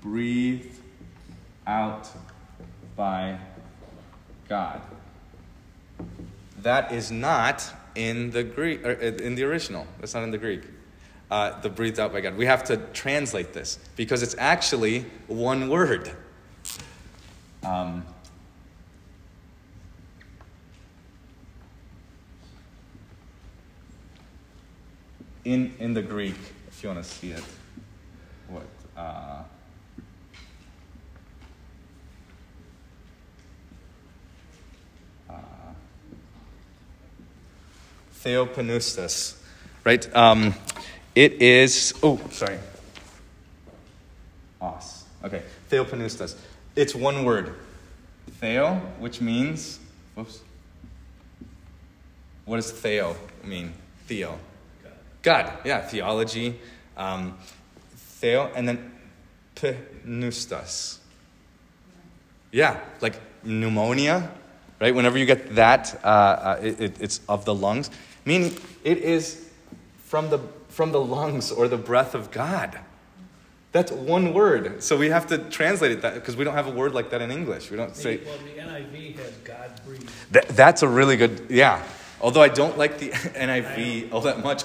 breathed 0.00 0.80
out 1.66 2.08
by 2.96 3.38
God. 4.48 4.80
That 6.62 6.92
is 6.92 7.10
not 7.10 7.70
in 7.94 8.30
the 8.30 8.44
Greek, 8.44 8.82
in 8.82 9.34
the 9.34 9.44
original. 9.44 9.86
That's 10.00 10.14
not 10.14 10.22
in 10.22 10.30
the 10.30 10.38
Greek. 10.38 10.62
Uh, 11.30 11.60
the 11.60 11.68
breathed 11.68 11.98
out 11.98 12.12
by 12.12 12.20
God. 12.20 12.36
We 12.36 12.46
have 12.46 12.64
to 12.64 12.76
translate 12.92 13.52
this 13.52 13.78
because 13.96 14.22
it's 14.22 14.36
actually 14.38 15.06
one 15.26 15.68
word. 15.68 16.10
Um, 17.64 18.04
in, 25.44 25.74
in 25.78 25.94
the 25.94 26.02
Greek, 26.02 26.36
if 26.68 26.82
you 26.82 26.88
want 26.90 27.02
to 27.02 27.08
see 27.10 27.30
it, 27.30 27.42
what? 28.48 28.66
Uh, 28.96 29.42
uh, 35.30 35.34
right? 39.84 40.16
Um, 40.16 40.54
it 41.16 41.42
is, 41.42 41.92
oh, 42.04 42.20
sorry. 42.30 42.58
Os. 44.60 45.04
Okay, 45.24 45.42
Theopneustos. 45.68 46.36
It's 46.76 46.94
one 46.94 47.24
word. 47.24 47.54
Theo, 48.32 48.74
which 49.00 49.20
means, 49.20 49.80
whoops. 50.14 50.42
What 52.44 52.56
does 52.56 52.70
Theo 52.70 53.16
mean? 53.42 53.72
Theo. 54.06 54.38
God, 55.22 55.52
yeah, 55.64 55.80
theology. 55.80 56.60
Um, 56.96 57.36
theo, 57.96 58.52
and 58.54 58.68
then 58.68 58.92
pneustos. 60.06 60.98
Yeah, 62.52 62.78
like 63.00 63.20
pneumonia, 63.42 64.30
right? 64.80 64.94
Whenever 64.94 65.18
you 65.18 65.26
get 65.26 65.54
that, 65.56 65.98
uh, 66.04 66.06
uh, 66.06 66.60
it, 66.62 66.80
it, 66.80 67.00
it's 67.00 67.20
of 67.28 67.44
the 67.44 67.54
lungs, 67.54 67.90
meaning 68.24 68.54
it 68.84 68.98
is 68.98 69.50
from 70.04 70.30
the, 70.30 70.38
from 70.76 70.92
the 70.92 71.00
lungs 71.00 71.50
or 71.50 71.68
the 71.68 71.78
breath 71.78 72.14
of 72.14 72.30
God. 72.30 72.78
That's 73.72 73.90
one 73.90 74.34
word. 74.34 74.82
So 74.82 74.98
we 74.98 75.08
have 75.08 75.26
to 75.28 75.38
translate 75.38 75.90
it 75.90 76.02
that 76.02 76.12
because 76.12 76.36
we 76.36 76.44
don't 76.44 76.52
have 76.52 76.66
a 76.66 76.70
word 76.70 76.92
like 76.92 77.08
that 77.10 77.22
in 77.22 77.30
English. 77.30 77.70
We 77.70 77.78
don't 77.78 77.96
say. 77.96 78.20
Well, 78.22 78.36
the 78.44 78.60
NIV 78.60 79.16
has 79.16 79.32
God 79.42 79.80
breathed. 79.86 80.10
That, 80.32 80.48
that's 80.48 80.82
a 80.82 80.88
really 80.88 81.16
good, 81.16 81.46
yeah. 81.48 81.82
Although 82.20 82.42
I 82.42 82.48
don't 82.48 82.76
like 82.76 82.98
the 82.98 83.08
NIV 83.10 84.12
all 84.12 84.20
that 84.22 84.42
much, 84.42 84.64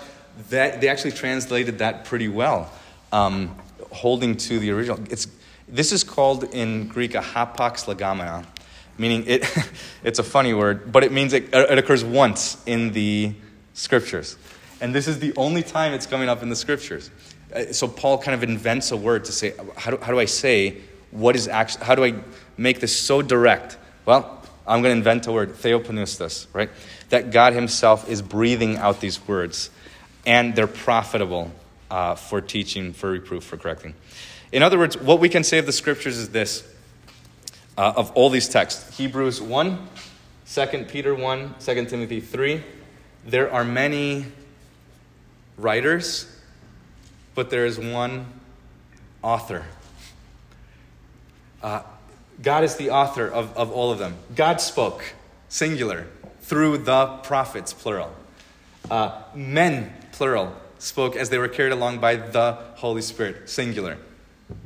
that 0.50 0.82
they 0.82 0.90
actually 0.90 1.14
translated 1.14 1.80
that 1.80 2.04
pretty 2.04 2.28
well, 2.28 2.70
um, 3.14 3.56
holding 3.94 4.36
to 4.36 4.60
the 4.60 4.72
original. 4.72 5.00
It's 5.10 5.28
this 5.70 5.94
is 5.94 6.04
called 6.04 6.44
in 6.54 6.90
Greek 6.90 7.16
a 7.16 7.22
hapax 7.22 7.86
legomena, 7.86 8.46
meaning 8.98 9.24
it. 9.28 9.50
it's 10.04 10.20
a 10.20 10.24
funny 10.24 10.54
word, 10.54 10.92
but 10.92 11.06
it 11.06 11.14
means 11.14 11.32
it, 11.32 11.54
it 11.54 11.78
occurs 11.78 12.04
once 12.04 12.62
in 12.66 12.92
the 12.92 13.34
scriptures, 13.74 14.36
and 14.82 14.94
this 14.94 15.08
is 15.08 15.20
the 15.20 15.34
only 15.38 15.64
time 15.64 15.94
it's 15.94 16.08
coming 16.08 16.28
up 16.28 16.42
in 16.42 16.50
the 16.50 16.56
scriptures. 16.56 17.10
Uh, 17.56 17.72
So 17.72 17.88
Paul 17.88 18.18
kind 18.18 18.36
of 18.36 18.44
invents 18.44 18.92
a 18.92 18.98
word 18.98 19.26
to 19.26 19.32
say, 19.32 19.54
how 19.78 19.92
do, 19.92 19.98
how 19.98 20.12
do 20.12 20.20
I 20.20 20.26
say 20.26 20.82
what 21.12 21.36
is 21.36 21.48
actually? 21.48 21.86
How 21.86 21.96
do 21.96 22.04
I 22.04 22.16
make 22.58 22.80
this 22.80 22.96
so 22.96 23.22
direct? 23.22 23.78
Well, 24.06 24.42
I'm 24.66 24.82
going 24.82 24.94
to 24.94 24.98
invent 24.98 25.28
a 25.28 25.32
word, 25.32 25.54
theopneustos, 25.56 26.48
right? 26.54 26.70
That 27.10 27.32
God 27.32 27.54
Himself 27.54 28.10
is 28.10 28.22
breathing 28.22 28.78
out 28.78 29.02
these 29.02 29.26
words, 29.28 29.70
and 30.26 30.56
they're 30.56 30.68
profitable 30.68 31.52
uh, 31.90 32.16
for 32.16 32.42
teaching, 32.42 32.94
for 32.94 33.12
reproof, 33.12 33.44
for 33.44 33.58
correcting. 33.58 33.94
In 34.52 34.64
other 34.64 34.78
words, 34.78 34.98
what 34.98 35.20
we 35.20 35.30
can 35.30 35.44
say 35.44 35.58
of 35.58 35.66
the 35.66 35.74
Scriptures 35.74 36.18
is 36.18 36.30
this: 36.30 36.64
uh, 37.78 37.94
of 37.96 38.12
all 38.12 38.30
these 38.30 38.48
texts, 38.48 38.98
Hebrews 38.98 39.42
1, 39.42 39.88
2 40.48 40.86
Peter 40.90 41.14
1, 41.14 41.56
2 41.60 41.86
Timothy 41.86 42.22
3, 42.22 42.64
there 43.26 43.52
are 43.52 43.64
many 43.64 44.26
writers, 45.62 46.28
but 47.36 47.50
there 47.50 47.66
is 47.66 47.80
one 47.80 48.26
author. 49.22 49.66
Uh, 51.62 51.84
God 52.42 52.64
is 52.64 52.76
the 52.78 52.90
author 52.90 53.28
of, 53.28 53.56
of 53.56 53.72
all 53.72 53.92
of 53.92 54.00
them. 54.00 54.16
God 54.36 54.60
spoke, 54.60 55.14
singular, 55.48 56.08
through 56.42 56.80
the 56.80 57.08
prophets, 57.24 57.72
plural. 57.72 58.12
Uh, 58.90 59.22
men, 59.36 59.94
plural, 60.12 60.56
spoke 60.80 61.16
as 61.16 61.30
they 61.30 61.38
were 61.38 61.48
carried 61.48 61.72
along 61.72 62.00
by 62.00 62.16
the 62.16 62.54
Holy 62.76 63.02
Spirit, 63.02 63.50
singular. 63.50 63.98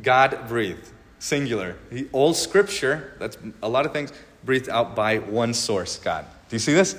God 0.01 0.47
breathed, 0.47 0.89
singular. 1.19 1.75
He, 1.91 2.07
all 2.13 2.33
scripture, 2.33 3.13
that's 3.19 3.37
a 3.61 3.67
lot 3.67 3.85
of 3.85 3.91
things, 3.91 4.13
breathed 4.45 4.69
out 4.69 4.95
by 4.95 5.17
one 5.17 5.53
source, 5.53 5.97
God. 5.97 6.25
Do 6.49 6.55
you 6.55 6.59
see 6.59 6.73
this? 6.73 6.95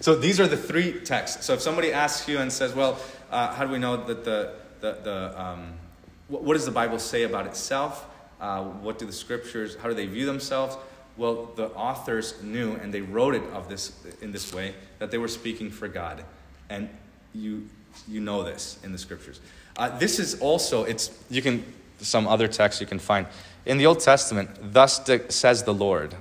So 0.00 0.14
these 0.16 0.40
are 0.40 0.46
the 0.46 0.56
three 0.56 1.00
texts. 1.00 1.46
So 1.46 1.54
if 1.54 1.60
somebody 1.60 1.92
asks 1.92 2.28
you 2.28 2.38
and 2.38 2.52
says, 2.52 2.74
well, 2.74 2.98
uh, 3.36 3.52
how 3.52 3.66
do 3.66 3.70
we 3.70 3.78
know 3.78 3.98
that 3.98 4.24
the, 4.24 4.54
the, 4.80 4.98
the 5.04 5.42
um, 5.42 5.74
what, 6.28 6.42
what 6.42 6.54
does 6.54 6.64
the 6.64 6.70
Bible 6.70 6.98
say 6.98 7.24
about 7.24 7.46
itself? 7.46 8.06
Uh, 8.40 8.64
what 8.64 8.98
do 8.98 9.04
the 9.04 9.12
scriptures, 9.12 9.76
how 9.76 9.88
do 9.88 9.94
they 9.94 10.06
view 10.06 10.24
themselves? 10.24 10.76
Well, 11.18 11.50
the 11.54 11.66
authors 11.68 12.42
knew, 12.42 12.72
and 12.76 12.92
they 12.92 13.02
wrote 13.02 13.34
it 13.34 13.42
of 13.52 13.68
this 13.68 13.92
in 14.22 14.32
this 14.32 14.54
way, 14.54 14.74
that 14.98 15.10
they 15.10 15.18
were 15.18 15.28
speaking 15.28 15.70
for 15.70 15.86
God. 15.86 16.24
And 16.70 16.88
you, 17.34 17.68
you 18.08 18.20
know 18.20 18.42
this 18.42 18.78
in 18.82 18.92
the 18.92 18.98
scriptures. 18.98 19.40
Uh, 19.76 19.96
this 19.98 20.18
is 20.18 20.40
also, 20.40 20.84
it's, 20.84 21.10
you 21.28 21.42
can, 21.42 21.62
some 21.98 22.26
other 22.26 22.48
texts 22.48 22.80
you 22.80 22.86
can 22.86 22.98
find. 22.98 23.26
In 23.66 23.76
the 23.76 23.84
Old 23.84 24.00
Testament, 24.00 24.48
thus 24.62 25.10
says 25.28 25.62
the 25.62 25.74
Lord. 25.74 26.14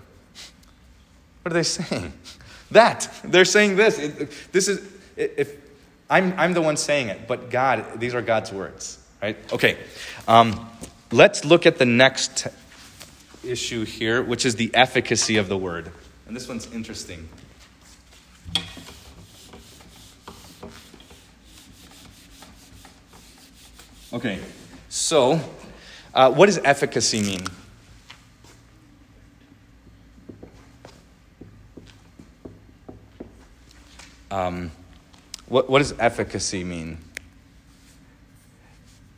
What 1.43 1.51
are 1.51 1.55
they 1.55 1.63
saying? 1.63 2.11
That. 2.71 3.07
They're 3.23 3.45
saying 3.45 3.75
this. 3.75 3.99
It- 3.99 4.51
this 4.51 4.67
is, 4.67 4.91
if, 5.15 5.64
I'm, 6.09 6.33
I'm 6.37 6.53
the 6.53 6.61
one 6.61 6.77
saying 6.77 7.09
it, 7.09 7.27
but 7.27 7.49
God, 7.49 7.99
these 7.99 8.13
are 8.13 8.21
God's 8.21 8.51
words, 8.51 8.99
right? 9.21 9.37
Okay. 9.51 9.77
Um, 10.27 10.69
let's 11.11 11.43
look 11.43 11.65
at 11.65 11.77
the 11.77 11.85
next 11.85 12.47
issue 13.43 13.85
here, 13.85 14.21
which 14.21 14.45
is 14.45 14.55
the 14.55 14.73
efficacy 14.73 15.37
of 15.37 15.47
the 15.47 15.57
word. 15.57 15.91
And 16.27 16.35
this 16.35 16.47
one's 16.47 16.71
interesting. 16.71 17.27
Okay, 24.13 24.39
so 24.87 25.41
uh, 26.13 26.31
what 26.31 26.45
does 26.45 26.57
efficacy 26.59 27.21
mean? 27.21 27.41
Um, 34.31 34.71
what, 35.47 35.69
what 35.69 35.79
does 35.79 35.93
efficacy 35.99 36.63
mean? 36.63 36.97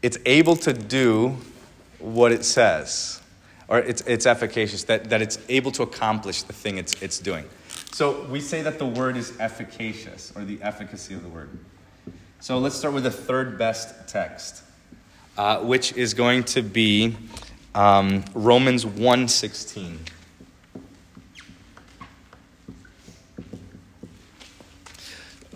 It's 0.01 0.17
able 0.25 0.55
to 0.57 0.73
do 0.73 1.37
what 1.99 2.31
it 2.31 2.45
says, 2.45 3.21
or 3.67 3.79
it's, 3.79 4.01
it's 4.01 4.25
efficacious, 4.25 4.83
that, 4.85 5.09
that 5.09 5.21
it's 5.21 5.39
able 5.49 5.71
to 5.71 5.83
accomplish 5.83 6.43
the 6.43 6.53
thing 6.53 6.77
it's, 6.77 7.01
it's 7.01 7.19
doing. 7.19 7.45
So 7.91 8.25
we 8.25 8.41
say 8.41 8.61
that 8.61 8.77
the 8.77 8.85
word 8.85 9.17
is 9.17 9.37
efficacious, 9.39 10.31
or 10.35 10.43
the 10.43 10.61
efficacy 10.61 11.13
of 11.13 11.23
the 11.23 11.29
word. 11.29 11.49
So 12.39 12.59
let's 12.59 12.75
start 12.75 12.93
with 12.93 13.03
the 13.03 13.11
third 13.11 13.57
best 13.57 14.07
text, 14.07 14.61
uh, 15.37 15.59
which 15.59 15.93
is 15.93 16.13
going 16.13 16.43
to 16.45 16.61
be 16.61 17.15
um, 17.73 18.23
Romans 18.35 18.85
1.16. 18.85 19.97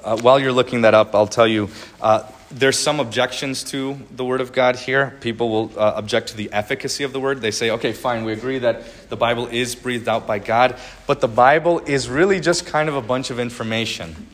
Uh, 0.04 0.18
while 0.18 0.40
you're 0.40 0.52
looking 0.52 0.82
that 0.82 0.94
up, 0.94 1.14
I'll 1.14 1.28
tell 1.28 1.48
you 1.48 1.70
uh, 2.02 2.24
there's 2.50 2.78
some 2.78 3.00
objections 3.00 3.64
to 3.66 3.98
the 4.12 4.26
Word 4.26 4.42
of 4.42 4.52
God 4.52 4.76
here. 4.76 5.16
People 5.22 5.50
will 5.50 5.80
uh, 5.80 5.94
object 5.96 6.30
to 6.30 6.38
the 6.38 6.52
efficacy 6.52 7.04
of 7.04 7.14
the 7.14 7.20
Word. 7.20 7.42
They 7.42 7.52
say, 7.52 7.70
okay, 7.72 7.94
fine, 7.94 8.26
we 8.26 8.34
agree 8.34 8.60
that 8.60 9.10
the 9.10 9.16
Bible 9.16 9.48
is 9.48 9.76
breathed 9.76 10.10
out 10.10 10.26
by 10.26 10.40
God, 10.40 10.76
but 11.08 11.22
the 11.22 11.28
Bible 11.28 11.80
is 11.80 12.10
really 12.10 12.40
just 12.40 12.66
kind 12.66 12.90
of 12.90 12.96
a 12.96 13.02
bunch 13.02 13.30
of 13.30 13.40
information. 13.40 14.28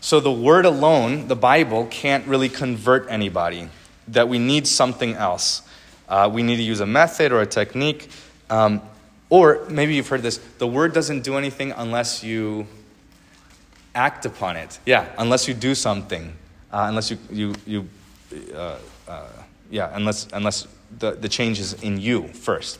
So 0.00 0.20
the 0.20 0.32
Word 0.32 0.66
alone, 0.66 1.28
the 1.28 1.36
Bible, 1.36 1.86
can't 1.86 2.26
really 2.26 2.48
convert 2.48 3.10
anybody, 3.10 3.68
that 4.08 4.28
we 4.28 4.38
need 4.38 4.66
something 4.66 5.14
else. 5.14 5.62
Uh, 6.08 6.30
we 6.32 6.42
need 6.42 6.56
to 6.56 6.62
use 6.62 6.80
a 6.80 6.86
method 6.86 7.32
or 7.32 7.40
a 7.40 7.46
technique. 7.46 8.08
Um, 8.50 8.80
or 9.30 9.66
maybe 9.68 9.94
you've 9.94 10.08
heard 10.08 10.22
this 10.22 10.38
the 10.58 10.66
Word 10.66 10.92
doesn't 10.94 11.22
do 11.22 11.36
anything 11.36 11.72
unless 11.72 12.22
you 12.22 12.66
act 13.98 14.24
upon 14.24 14.56
it. 14.56 14.78
Yeah, 14.86 15.06
unless 15.18 15.48
you 15.48 15.54
do 15.54 15.74
something, 15.74 16.32
uh, 16.72 16.86
unless 16.88 17.10
you 17.10 17.18
you 17.30 17.54
you, 17.66 17.88
uh, 18.54 18.78
uh, 19.08 19.28
yeah, 19.70 19.90
unless 19.92 20.28
unless 20.32 20.68
the 20.98 21.10
the 21.12 21.28
change 21.28 21.58
is 21.58 21.74
in 21.82 21.98
you 21.98 22.28
first. 22.28 22.78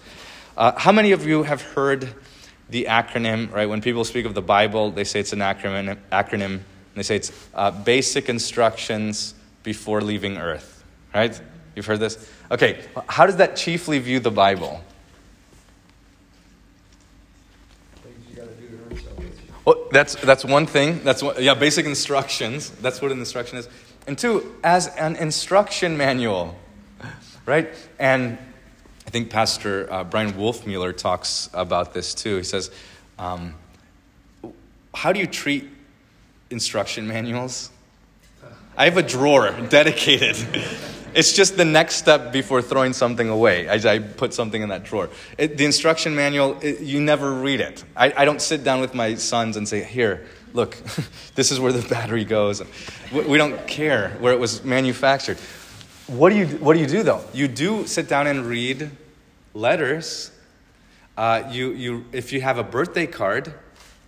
Uh, 0.57 0.73
how 0.79 0.93
many 0.93 1.13
of 1.13 1.27
you 1.27 1.43
have 1.43 1.63
heard 1.75 2.09
the 2.71 2.87
acronym? 2.89 3.53
Right, 3.53 3.69
when 3.69 3.81
people 3.81 4.05
speak 4.05 4.27
of 4.27 4.35
the 4.35 4.43
Bible, 4.43 4.91
they 4.91 5.05
say 5.05 5.21
it's 5.21 5.33
an 5.33 5.41
acronym. 5.41 5.99
Acronym. 6.11 6.61
They 6.95 7.03
say 7.03 7.17
it's 7.17 7.33
uh, 7.55 7.71
basic 7.71 8.29
instructions 8.29 9.35
before 9.63 10.01
leaving 10.01 10.37
Earth. 10.37 10.85
Right? 11.15 11.41
You've 11.75 11.87
heard 11.87 12.01
this. 12.01 12.29
Okay, 12.51 12.81
how 13.09 13.27
does 13.27 13.37
that 13.37 13.57
chiefly 13.57 13.99
view 13.99 14.21
the 14.21 14.31
Bible? 14.31 14.83
Things 18.03 18.17
you 18.31 18.37
gotta 18.37 18.55
do 18.55 18.69
to 18.69 19.53
Well, 19.69 19.87
that's, 19.91 20.15
that's 20.15 20.47
one 20.47 20.65
thing. 20.65 21.05
That's 21.05 21.23
what, 21.23 21.43
yeah, 21.43 21.53
basic 21.53 21.85
instructions. 21.85 22.71
That's 22.71 23.03
what 23.03 23.13
an 23.13 23.19
instruction 23.19 23.59
is. 23.59 23.69
and 24.07 24.17
two, 24.17 24.57
as 24.65 24.87
an 24.97 25.15
instruction 25.17 25.99
manual, 25.99 26.57
right? 27.45 27.69
And 27.99 28.39
I 29.07 29.11
think 29.11 29.29
Pastor 29.29 29.87
uh, 29.93 30.05
Bryan 30.05 30.33
Wolfmueller 30.33 30.97
talks 30.97 31.51
about 31.53 31.93
this 31.93 32.15
too. 32.15 32.39
He 32.39 32.45
says, 32.45 32.71
um, 33.19 33.57
How 34.95 35.13
do 35.13 35.21
you 35.21 35.27
treat 35.27 35.69
instruction 36.49 37.07
manuals? 37.07 37.69
I 38.75 38.87
have 38.87 38.97
a 38.97 39.03
drawer 39.03 39.51
dedicated. 39.69 40.39
It's 41.15 41.33
just 41.33 41.57
the 41.57 41.65
next 41.65 41.97
step 41.97 42.33
before 42.33 42.63
throwing 42.63 42.93
something 42.93 43.29
away. 43.29 43.69
I, 43.69 43.95
I 43.95 43.99
put 43.99 44.35
something 44.35 44.61
in 44.61 44.69
that 44.69 44.85
drawer. 44.85 45.11
It, 45.37 45.57
the 45.57 45.65
instruction 45.65 46.15
manual, 46.15 46.59
it, 46.61 46.81
you 46.81 47.01
never 47.01 47.33
read 47.33 47.61
it. 47.61 47.85
I, 47.97 48.13
I 48.17 48.25
don't 48.25 48.41
sit 48.41 48.65
down 48.65 48.81
with 48.81 48.95
my 48.95 49.15
sons 49.15 49.57
and 49.57 49.69
say, 49.69 49.83
Here, 49.83 50.27
look, 50.53 50.77
this 51.35 51.51
is 51.51 51.61
where 51.61 51.73
the 51.73 51.87
battery 51.89 52.25
goes. 52.25 52.63
We, 53.13 53.23
we 53.23 53.39
don't 53.39 53.67
care 53.67 54.11
where 54.21 54.33
it 54.33 54.39
was 54.39 54.65
manufactured. 54.65 55.39
What 56.07 56.31
do, 56.31 56.37
you, 56.37 56.47
what 56.47 56.75
do 56.75 56.81
you 56.81 56.87
do 56.87 57.03
though? 57.03 57.23
You 57.33 57.49
do 57.49 57.87
sit 57.87 58.09
down 58.09 58.27
and 58.27 58.47
read 58.47 58.91
letters. 59.55 60.31
Uh, 61.17 61.49
you, 61.51 61.73
you, 61.73 62.05
if 62.13 62.33
you 62.33 62.41
have 62.41 62.59
a 62.59 62.63
birthday 62.63 63.07
card, 63.07 63.53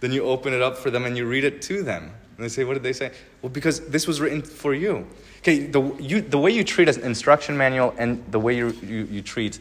then 0.00 0.12
you 0.12 0.22
open 0.24 0.54
it 0.54 0.62
up 0.62 0.78
for 0.78 0.90
them 0.90 1.04
and 1.04 1.16
you 1.16 1.26
read 1.26 1.44
it 1.44 1.60
to 1.62 1.82
them. 1.82 2.12
And 2.40 2.46
they 2.46 2.48
say, 2.48 2.64
What 2.64 2.72
did 2.72 2.82
they 2.82 2.94
say? 2.94 3.12
Well, 3.42 3.50
because 3.50 3.80
this 3.88 4.06
was 4.06 4.18
written 4.18 4.40
for 4.40 4.72
you. 4.72 5.06
Okay, 5.40 5.66
the, 5.66 5.82
you, 6.00 6.22
the 6.22 6.38
way 6.38 6.50
you 6.50 6.64
treat 6.64 6.88
an 6.88 7.02
instruction 7.02 7.54
manual 7.54 7.94
and 7.98 8.24
the 8.32 8.40
way 8.40 8.56
you, 8.56 8.70
you, 8.82 9.06
you 9.10 9.20
treat 9.20 9.58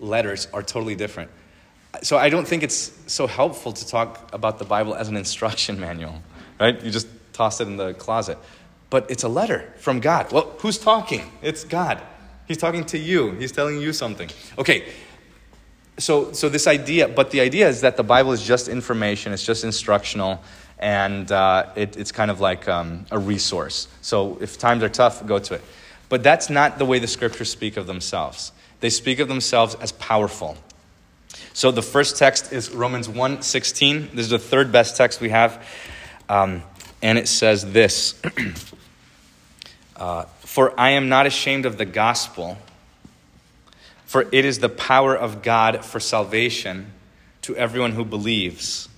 letters 0.00 0.48
are 0.54 0.62
totally 0.62 0.94
different. 0.94 1.30
So 2.02 2.16
I 2.16 2.30
don't 2.30 2.48
think 2.48 2.62
it's 2.62 2.92
so 3.06 3.26
helpful 3.26 3.72
to 3.72 3.86
talk 3.86 4.30
about 4.32 4.58
the 4.58 4.64
Bible 4.64 4.94
as 4.94 5.08
an 5.08 5.18
instruction 5.18 5.78
manual, 5.78 6.22
right? 6.58 6.82
You 6.82 6.90
just 6.90 7.08
toss 7.34 7.60
it 7.60 7.68
in 7.68 7.76
the 7.76 7.92
closet. 7.92 8.38
But 8.88 9.10
it's 9.10 9.22
a 9.22 9.28
letter 9.28 9.70
from 9.76 10.00
God. 10.00 10.32
Well, 10.32 10.54
who's 10.60 10.78
talking? 10.78 11.30
It's 11.42 11.62
God. 11.62 12.00
He's 12.48 12.58
talking 12.58 12.86
to 12.86 12.98
you, 12.98 13.32
He's 13.32 13.52
telling 13.52 13.82
you 13.82 13.92
something. 13.92 14.30
Okay, 14.56 14.84
so, 15.98 16.32
so 16.32 16.48
this 16.48 16.66
idea, 16.66 17.06
but 17.06 17.30
the 17.30 17.40
idea 17.40 17.68
is 17.68 17.82
that 17.82 17.98
the 17.98 18.02
Bible 18.02 18.32
is 18.32 18.42
just 18.42 18.68
information, 18.68 19.32
it's 19.32 19.44
just 19.44 19.62
instructional, 19.62 20.40
and 20.78 21.30
uh, 21.30 21.66
it, 21.76 21.96
it's 21.96 22.12
kind 22.12 22.30
of 22.30 22.40
like 22.40 22.68
um, 22.68 23.06
a 23.10 23.18
resource. 23.18 23.88
So 24.02 24.38
if 24.40 24.58
times 24.58 24.82
are 24.82 24.88
tough, 24.88 25.24
go 25.26 25.38
to 25.38 25.54
it. 25.54 25.62
But 26.08 26.22
that's 26.22 26.50
not 26.50 26.78
the 26.78 26.84
way 26.84 26.98
the 26.98 27.06
scriptures 27.06 27.50
speak 27.50 27.76
of 27.76 27.86
themselves. 27.86 28.52
They 28.80 28.90
speak 28.90 29.18
of 29.18 29.28
themselves 29.28 29.74
as 29.76 29.92
powerful. 29.92 30.56
So 31.52 31.70
the 31.70 31.82
first 31.82 32.16
text 32.16 32.52
is 32.52 32.70
Romans 32.70 33.08
1.16. 33.08 34.10
This 34.10 34.26
is 34.26 34.30
the 34.30 34.38
third 34.38 34.72
best 34.72 34.96
text 34.96 35.20
we 35.20 35.30
have. 35.30 35.64
Um, 36.28 36.62
and 37.02 37.18
it 37.18 37.28
says 37.28 37.72
this 37.72 38.20
uh, 39.96 40.24
For 40.40 40.78
I 40.78 40.90
am 40.90 41.08
not 41.08 41.26
ashamed 41.26 41.66
of 41.66 41.78
the 41.78 41.84
gospel, 41.84 42.58
for 44.04 44.26
it 44.32 44.44
is 44.44 44.58
the 44.58 44.68
power 44.68 45.16
of 45.16 45.42
God 45.42 45.84
for 45.84 46.00
salvation 46.00 46.92
to 47.42 47.56
everyone 47.56 47.92
who 47.92 48.04
believes, 48.04 48.88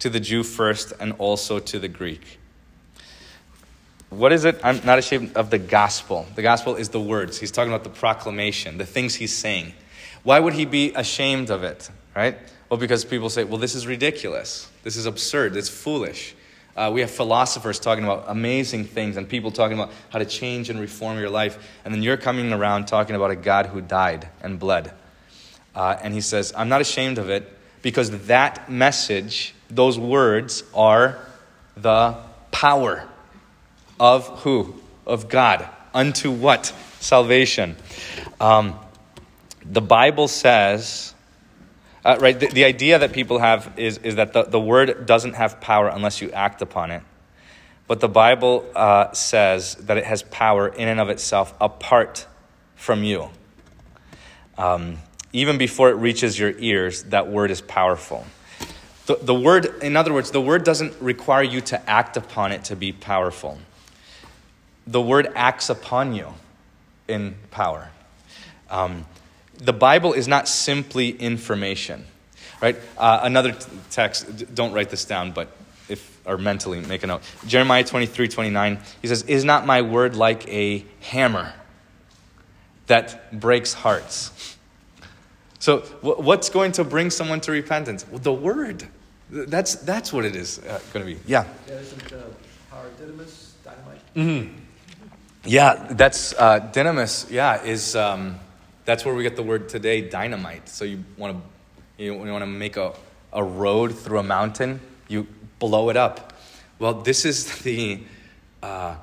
to 0.00 0.10
the 0.10 0.20
Jew 0.20 0.42
first 0.42 0.92
and 0.98 1.12
also 1.18 1.58
to 1.58 1.78
the 1.78 1.88
Greek. 1.88 2.38
What 4.10 4.32
is 4.32 4.44
it? 4.44 4.60
I'm 4.64 4.84
not 4.84 4.98
ashamed 4.98 5.36
of 5.36 5.50
the 5.50 5.58
gospel. 5.58 6.26
The 6.34 6.42
gospel 6.42 6.74
is 6.74 6.88
the 6.88 7.00
words. 7.00 7.38
He's 7.38 7.52
talking 7.52 7.72
about 7.72 7.84
the 7.84 7.90
proclamation, 7.90 8.76
the 8.76 8.86
things 8.86 9.14
he's 9.14 9.34
saying. 9.34 9.72
Why 10.24 10.40
would 10.40 10.54
he 10.54 10.64
be 10.64 10.92
ashamed 10.94 11.50
of 11.50 11.62
it, 11.62 11.88
right? 12.14 12.36
Well, 12.68 12.78
because 12.78 13.04
people 13.04 13.30
say, 13.30 13.44
well, 13.44 13.58
this 13.58 13.74
is 13.74 13.86
ridiculous. 13.86 14.68
This 14.82 14.96
is 14.96 15.06
absurd. 15.06 15.56
It's 15.56 15.68
foolish. 15.68 16.34
Uh, 16.76 16.90
we 16.92 17.00
have 17.00 17.10
philosophers 17.10 17.78
talking 17.78 18.04
about 18.04 18.24
amazing 18.28 18.84
things 18.84 19.16
and 19.16 19.28
people 19.28 19.50
talking 19.50 19.78
about 19.78 19.92
how 20.08 20.18
to 20.18 20.24
change 20.24 20.70
and 20.70 20.80
reform 20.80 21.18
your 21.18 21.30
life. 21.30 21.58
And 21.84 21.92
then 21.92 22.02
you're 22.02 22.16
coming 22.16 22.52
around 22.52 22.86
talking 22.86 23.16
about 23.16 23.30
a 23.30 23.36
God 23.36 23.66
who 23.66 23.80
died 23.80 24.28
and 24.42 24.58
bled. 24.58 24.92
Uh, 25.74 25.96
and 26.02 26.14
he 26.14 26.20
says, 26.20 26.52
I'm 26.56 26.68
not 26.68 26.80
ashamed 26.80 27.18
of 27.18 27.28
it 27.30 27.56
because 27.82 28.26
that 28.26 28.70
message, 28.70 29.54
those 29.70 29.98
words, 29.98 30.64
are 30.74 31.18
the 31.76 32.16
power 32.50 33.08
of 33.98 34.26
who? 34.40 34.74
Of 35.06 35.28
God. 35.28 35.68
Unto 35.94 36.30
what? 36.30 36.72
Salvation. 37.00 37.76
Um, 38.40 38.78
the 39.64 39.80
Bible 39.80 40.28
says, 40.28 41.14
uh, 42.04 42.16
right, 42.20 42.38
the, 42.38 42.48
the, 42.48 42.64
idea 42.64 42.98
that 42.98 43.12
people 43.12 43.38
have 43.38 43.72
is, 43.76 43.98
is 43.98 44.16
that 44.16 44.32
the, 44.32 44.44
the 44.44 44.60
word 44.60 45.06
doesn't 45.06 45.34
have 45.34 45.60
power 45.60 45.88
unless 45.88 46.20
you 46.20 46.30
act 46.30 46.62
upon 46.62 46.90
it. 46.90 47.02
But 47.86 48.00
the 48.00 48.08
Bible 48.08 48.64
uh, 48.74 49.12
says 49.12 49.74
that 49.76 49.98
it 49.98 50.04
has 50.04 50.22
power 50.22 50.68
in 50.68 50.88
and 50.88 51.00
of 51.00 51.10
itself 51.10 51.52
apart 51.60 52.26
from 52.76 53.02
you. 53.02 53.30
Um, 54.56 54.98
even 55.32 55.58
before 55.58 55.90
it 55.90 55.94
reaches 55.94 56.38
your 56.38 56.52
ears, 56.58 57.04
that 57.04 57.28
word 57.28 57.50
is 57.50 57.60
powerful. 57.60 58.24
The, 59.10 59.16
the 59.16 59.34
word, 59.34 59.82
in 59.82 59.96
other 59.96 60.12
words, 60.12 60.30
the 60.30 60.40
word 60.40 60.62
doesn't 60.62 60.94
require 61.02 61.42
you 61.42 61.60
to 61.62 61.90
act 61.90 62.16
upon 62.16 62.52
it 62.52 62.62
to 62.66 62.76
be 62.76 62.92
powerful. 62.92 63.58
The 64.86 65.00
word 65.00 65.32
acts 65.34 65.68
upon 65.68 66.14
you 66.14 66.28
in 67.08 67.34
power. 67.50 67.88
Um, 68.70 69.06
the 69.58 69.72
Bible 69.72 70.12
is 70.12 70.28
not 70.28 70.46
simply 70.46 71.10
information, 71.10 72.04
right? 72.62 72.76
Uh, 72.96 73.18
another 73.24 73.50
t- 73.50 73.66
text, 73.90 74.54
don't 74.54 74.72
write 74.72 74.90
this 74.90 75.04
down, 75.04 75.32
but 75.32 75.48
if, 75.88 76.20
or 76.24 76.38
mentally 76.38 76.78
make 76.78 77.02
a 77.02 77.08
note. 77.08 77.22
Jeremiah 77.48 77.82
23, 77.82 78.28
29, 78.28 78.78
he 79.02 79.08
says, 79.08 79.24
Is 79.24 79.44
not 79.44 79.66
my 79.66 79.82
word 79.82 80.14
like 80.14 80.46
a 80.46 80.84
hammer 81.00 81.52
that 82.86 83.40
breaks 83.40 83.72
hearts? 83.72 84.56
So, 85.58 85.80
what's 86.00 86.48
going 86.48 86.70
to 86.72 86.84
bring 86.84 87.10
someone 87.10 87.40
to 87.40 87.50
repentance? 87.50 88.06
Well, 88.08 88.20
the 88.20 88.32
word. 88.32 88.86
That's, 89.30 89.76
that's 89.76 90.12
what 90.12 90.24
it 90.24 90.34
is 90.34 90.58
uh, 90.58 90.80
going 90.92 91.06
to 91.06 91.14
be. 91.14 91.20
Yeah. 91.26 91.46
Yeah, 91.68 91.74
isn't 91.74 92.12
uh, 92.12 92.22
power 92.70 92.86
dynamis, 93.00 93.52
dynamite? 93.64 94.14
Mm-hmm. 94.14 94.58
Yeah, 95.44 95.86
that's 95.90 96.34
uh, 96.34 96.60
dynamis. 96.72 97.30
Yeah, 97.30 97.62
is 97.62 97.96
um, 97.96 98.38
that's 98.84 99.04
where 99.04 99.14
we 99.14 99.22
get 99.22 99.36
the 99.36 99.42
word 99.42 99.68
today, 99.68 100.02
dynamite. 100.02 100.68
So 100.68 100.84
you 100.84 101.04
want 101.16 101.36
to 101.36 102.04
you, 102.04 102.14
want 102.14 102.42
to 102.42 102.46
make 102.46 102.76
a, 102.76 102.92
a 103.32 103.42
road 103.42 103.96
through 103.96 104.18
a 104.18 104.22
mountain, 104.22 104.80
you 105.08 105.26
blow 105.58 105.90
it 105.90 105.96
up. 105.96 106.32
Well, 106.78 106.94
this 106.94 107.24
is 107.24 107.58
the 107.62 108.02
uh, 108.62 108.96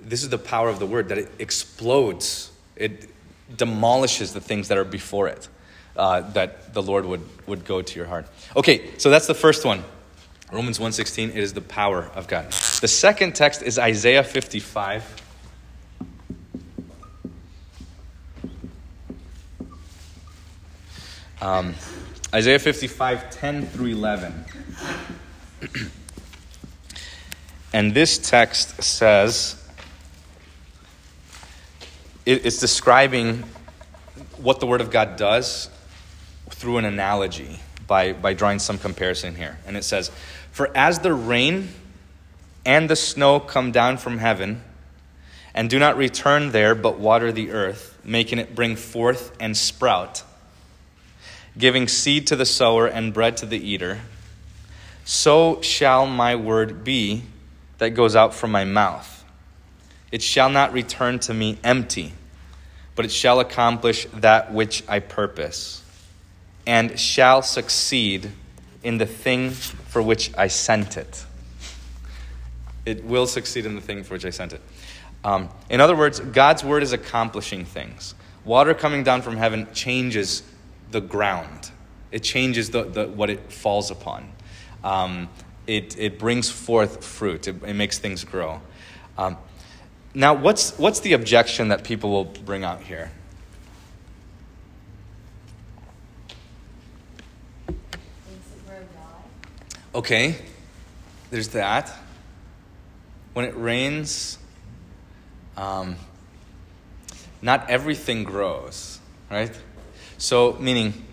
this 0.00 0.22
is 0.22 0.30
the 0.30 0.38
power 0.38 0.68
of 0.68 0.78
the 0.78 0.86
word 0.86 1.08
that 1.10 1.18
it 1.18 1.30
explodes. 1.38 2.50
It 2.76 3.08
demolishes 3.54 4.32
the 4.32 4.40
things 4.40 4.68
that 4.68 4.78
are 4.78 4.84
before 4.84 5.28
it. 5.28 5.48
Uh, 5.98 6.20
that 6.30 6.72
the 6.74 6.80
Lord 6.80 7.04
would, 7.06 7.22
would 7.48 7.64
go 7.64 7.82
to 7.82 7.96
your 7.96 8.06
heart. 8.06 8.28
Okay, 8.54 8.96
so 8.98 9.10
that's 9.10 9.26
the 9.26 9.34
first 9.34 9.64
one. 9.64 9.82
Romans 10.52 10.78
1.16, 10.78 11.30
it 11.30 11.36
is 11.36 11.54
the 11.54 11.60
power 11.60 12.08
of 12.14 12.28
God. 12.28 12.46
The 12.80 12.86
second 12.86 13.34
text 13.34 13.62
is 13.62 13.80
Isaiah 13.80 14.22
55. 14.22 15.22
Um, 21.42 21.74
Isaiah 22.32 22.60
55, 22.60 23.30
10 23.30 23.66
through 23.66 23.86
11. 23.86 24.44
and 27.72 27.92
this 27.92 28.18
text 28.18 28.80
says, 28.84 29.68
it, 32.24 32.46
it's 32.46 32.60
describing 32.60 33.42
what 34.36 34.60
the 34.60 34.66
Word 34.66 34.80
of 34.80 34.92
God 34.92 35.16
does 35.16 35.70
through 36.58 36.78
an 36.78 36.84
analogy 36.84 37.60
by, 37.86 38.12
by 38.12 38.34
drawing 38.34 38.58
some 38.58 38.78
comparison 38.78 39.36
here. 39.36 39.58
And 39.66 39.76
it 39.76 39.84
says, 39.84 40.10
For 40.50 40.76
as 40.76 40.98
the 40.98 41.14
rain 41.14 41.68
and 42.66 42.90
the 42.90 42.96
snow 42.96 43.38
come 43.40 43.72
down 43.72 43.96
from 43.96 44.18
heaven, 44.18 44.62
and 45.54 45.70
do 45.70 45.78
not 45.78 45.96
return 45.96 46.50
there, 46.50 46.74
but 46.74 46.98
water 46.98 47.32
the 47.32 47.52
earth, 47.52 47.98
making 48.04 48.38
it 48.38 48.54
bring 48.54 48.76
forth 48.76 49.34
and 49.40 49.56
sprout, 49.56 50.22
giving 51.56 51.88
seed 51.88 52.26
to 52.26 52.36
the 52.36 52.46
sower 52.46 52.86
and 52.86 53.14
bread 53.14 53.36
to 53.38 53.46
the 53.46 53.58
eater, 53.58 54.00
so 55.04 55.62
shall 55.62 56.06
my 56.06 56.36
word 56.36 56.84
be 56.84 57.22
that 57.78 57.90
goes 57.90 58.14
out 58.14 58.34
from 58.34 58.50
my 58.50 58.64
mouth. 58.64 59.24
It 60.10 60.22
shall 60.22 60.50
not 60.50 60.72
return 60.72 61.18
to 61.20 61.34
me 61.34 61.58
empty, 61.62 62.12
but 62.94 63.04
it 63.04 63.12
shall 63.12 63.40
accomplish 63.40 64.06
that 64.14 64.52
which 64.52 64.82
I 64.88 64.98
purpose, 64.98 65.82
and 66.68 67.00
shall 67.00 67.42
succeed 67.42 68.30
in 68.84 68.98
the 68.98 69.06
thing 69.06 69.50
for 69.50 70.00
which 70.00 70.30
I 70.36 70.46
sent 70.46 70.96
it. 70.96 71.24
It 72.86 73.04
will 73.04 73.26
succeed 73.26 73.66
in 73.66 73.74
the 73.74 73.80
thing 73.80 74.04
for 74.04 74.14
which 74.14 74.24
I 74.24 74.30
sent 74.30 74.52
it. 74.52 74.60
Um, 75.24 75.48
in 75.68 75.80
other 75.80 75.96
words, 75.96 76.20
God's 76.20 76.62
word 76.62 76.82
is 76.82 76.92
accomplishing 76.92 77.64
things. 77.64 78.14
Water 78.44 78.72
coming 78.74 79.02
down 79.02 79.22
from 79.22 79.36
heaven 79.36 79.66
changes 79.72 80.42
the 80.90 81.00
ground. 81.00 81.70
It 82.12 82.22
changes 82.22 82.70
the, 82.70 82.84
the, 82.84 83.08
what 83.08 83.30
it 83.30 83.52
falls 83.52 83.90
upon. 83.90 84.30
Um, 84.84 85.28
it, 85.66 85.98
it 85.98 86.18
brings 86.18 86.48
forth 86.50 87.04
fruit. 87.04 87.48
It, 87.48 87.62
it 87.62 87.74
makes 87.74 87.98
things 87.98 88.24
grow. 88.24 88.60
Um, 89.16 89.36
now, 90.14 90.34
what's, 90.34 90.78
what's 90.78 91.00
the 91.00 91.14
objection 91.14 91.68
that 91.68 91.84
people 91.84 92.10
will 92.10 92.24
bring 92.24 92.64
out 92.64 92.80
here? 92.82 93.10
Things 97.66 97.76
that 97.86 98.66
grow 98.66 98.78
die. 98.78 99.24
Okay, 99.98 100.36
there's 101.30 101.48
that. 101.48 101.92
When 103.32 103.44
it 103.44 103.56
rains, 103.56 104.38
um, 105.56 105.96
not 107.42 107.68
everything 107.68 108.22
grows, 108.22 109.00
right? 109.28 109.50
So, 110.16 110.52
meaning, 110.60 111.04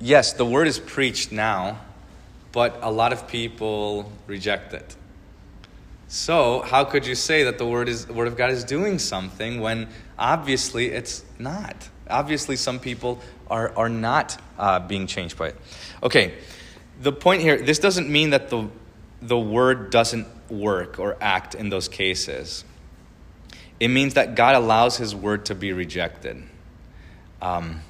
yes, 0.00 0.32
the 0.32 0.46
word 0.46 0.66
is 0.66 0.78
preached 0.78 1.30
now, 1.30 1.80
but 2.52 2.78
a 2.80 2.90
lot 2.90 3.12
of 3.12 3.28
people 3.28 4.10
reject 4.26 4.72
it. 4.72 4.96
So, 6.08 6.62
how 6.62 6.84
could 6.84 7.06
you 7.06 7.14
say 7.14 7.42
that 7.42 7.58
the 7.58 7.66
word 7.66 7.90
is 7.90 8.06
the 8.06 8.14
word 8.14 8.28
of 8.28 8.38
God 8.38 8.50
is 8.50 8.64
doing 8.64 8.98
something 8.98 9.60
when 9.60 9.88
obviously 10.18 10.86
it's 10.86 11.22
not? 11.38 11.90
Obviously, 12.08 12.56
some 12.56 12.78
people 12.78 13.20
are 13.50 13.76
are 13.76 13.90
not 13.90 14.40
uh, 14.58 14.80
being 14.80 15.06
changed 15.06 15.36
by 15.36 15.48
it. 15.48 15.56
Okay, 16.02 16.32
the 17.00 17.12
point 17.12 17.42
here. 17.42 17.56
This 17.56 17.78
doesn't 17.78 18.08
mean 18.08 18.30
that 18.30 18.50
the 18.50 18.68
the 19.22 19.38
word 19.38 19.90
doesn't 19.90 20.26
work 20.50 20.98
or 20.98 21.16
act 21.20 21.54
in 21.54 21.68
those 21.68 21.88
cases. 21.88 22.64
It 23.80 23.88
means 23.88 24.14
that 24.14 24.34
God 24.34 24.54
allows 24.54 24.96
His 24.96 25.14
word 25.14 25.46
to 25.46 25.54
be 25.54 25.72
rejected. 25.72 26.42
Um, 27.42 27.80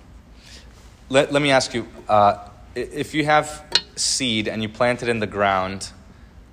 let, 1.09 1.32
let 1.32 1.40
me 1.40 1.50
ask 1.50 1.74
you 1.74 1.86
uh, 2.09 2.48
if 2.74 3.14
you 3.14 3.24
have 3.24 3.64
seed 3.94 4.48
and 4.48 4.62
you 4.62 4.68
plant 4.68 5.02
it 5.02 5.09
in 5.09 5.20
the 5.20 5.26
ground 5.26 5.90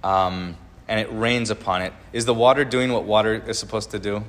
um, 0.04 0.56
and 0.88 0.99
it 0.99 1.08
rains 1.12 1.49
upon 1.49 1.82
it, 1.82 1.93
is 2.12 2.26
the 2.26 2.34
water 2.34 2.64
doing 2.64 2.91
what 2.91 3.04
water 3.04 3.36
is 3.47 3.58
supposed 3.58 3.91
to 3.91 3.99
do? 3.99 4.24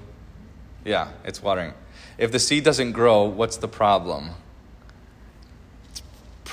Yeah, 0.84 1.10
it's 1.24 1.42
watering. 1.42 1.74
If 2.16 2.32
the 2.32 2.38
seed 2.38 2.64
doesn't 2.64 2.92
grow, 2.92 3.24
what's 3.24 3.56
the 3.56 3.68
problem? 3.68 4.30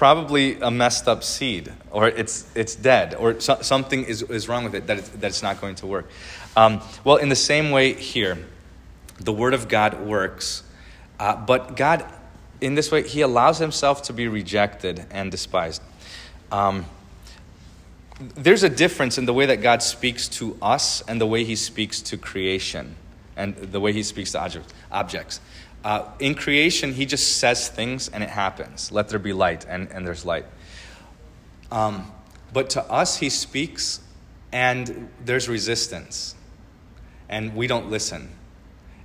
Probably 0.01 0.59
a 0.61 0.71
messed 0.71 1.07
up 1.07 1.23
seed, 1.23 1.71
or 1.91 2.07
it's, 2.07 2.51
it's 2.55 2.73
dead, 2.73 3.13
or 3.13 3.39
so, 3.39 3.61
something 3.61 4.03
is, 4.03 4.23
is 4.23 4.49
wrong 4.49 4.63
with 4.63 4.73
it 4.73 4.87
that 4.87 4.97
it's, 4.97 5.09
that 5.09 5.27
it's 5.27 5.43
not 5.43 5.61
going 5.61 5.75
to 5.75 5.85
work. 5.85 6.09
Um, 6.57 6.81
well, 7.03 7.17
in 7.17 7.29
the 7.29 7.35
same 7.35 7.69
way 7.69 7.93
here, 7.93 8.39
the 9.19 9.31
Word 9.31 9.53
of 9.53 9.67
God 9.67 10.01
works, 10.01 10.63
uh, 11.19 11.35
but 11.35 11.75
God, 11.77 12.03
in 12.61 12.73
this 12.73 12.91
way, 12.91 13.07
He 13.07 13.21
allows 13.21 13.59
Himself 13.59 14.01
to 14.05 14.13
be 14.13 14.27
rejected 14.27 15.05
and 15.11 15.29
despised. 15.29 15.83
Um, 16.51 16.87
there's 18.33 18.63
a 18.63 18.69
difference 18.69 19.19
in 19.19 19.25
the 19.25 19.33
way 19.35 19.45
that 19.45 19.61
God 19.61 19.83
speaks 19.83 20.27
to 20.29 20.57
us 20.63 21.03
and 21.07 21.21
the 21.21 21.27
way 21.27 21.43
He 21.43 21.55
speaks 21.55 22.01
to 22.01 22.17
creation 22.17 22.95
and 23.37 23.55
the 23.55 23.79
way 23.79 23.93
He 23.93 24.01
speaks 24.01 24.31
to 24.31 24.41
object- 24.41 24.73
objects. 24.91 25.39
Uh, 25.83 26.03
in 26.19 26.35
creation, 26.35 26.93
He 26.93 27.05
just 27.05 27.37
says 27.37 27.67
things 27.67 28.09
and 28.09 28.23
it 28.23 28.29
happens. 28.29 28.91
Let 28.91 29.09
there 29.09 29.19
be 29.19 29.33
light, 29.33 29.65
and, 29.67 29.89
and 29.91 30.05
there's 30.05 30.25
light. 30.25 30.45
Um, 31.71 32.11
but 32.53 32.69
to 32.71 32.83
us, 32.83 33.17
He 33.17 33.29
speaks 33.29 34.01
and 34.51 35.09
there's 35.23 35.47
resistance, 35.47 36.35
and 37.29 37.55
we 37.55 37.67
don't 37.67 37.89
listen, 37.89 38.29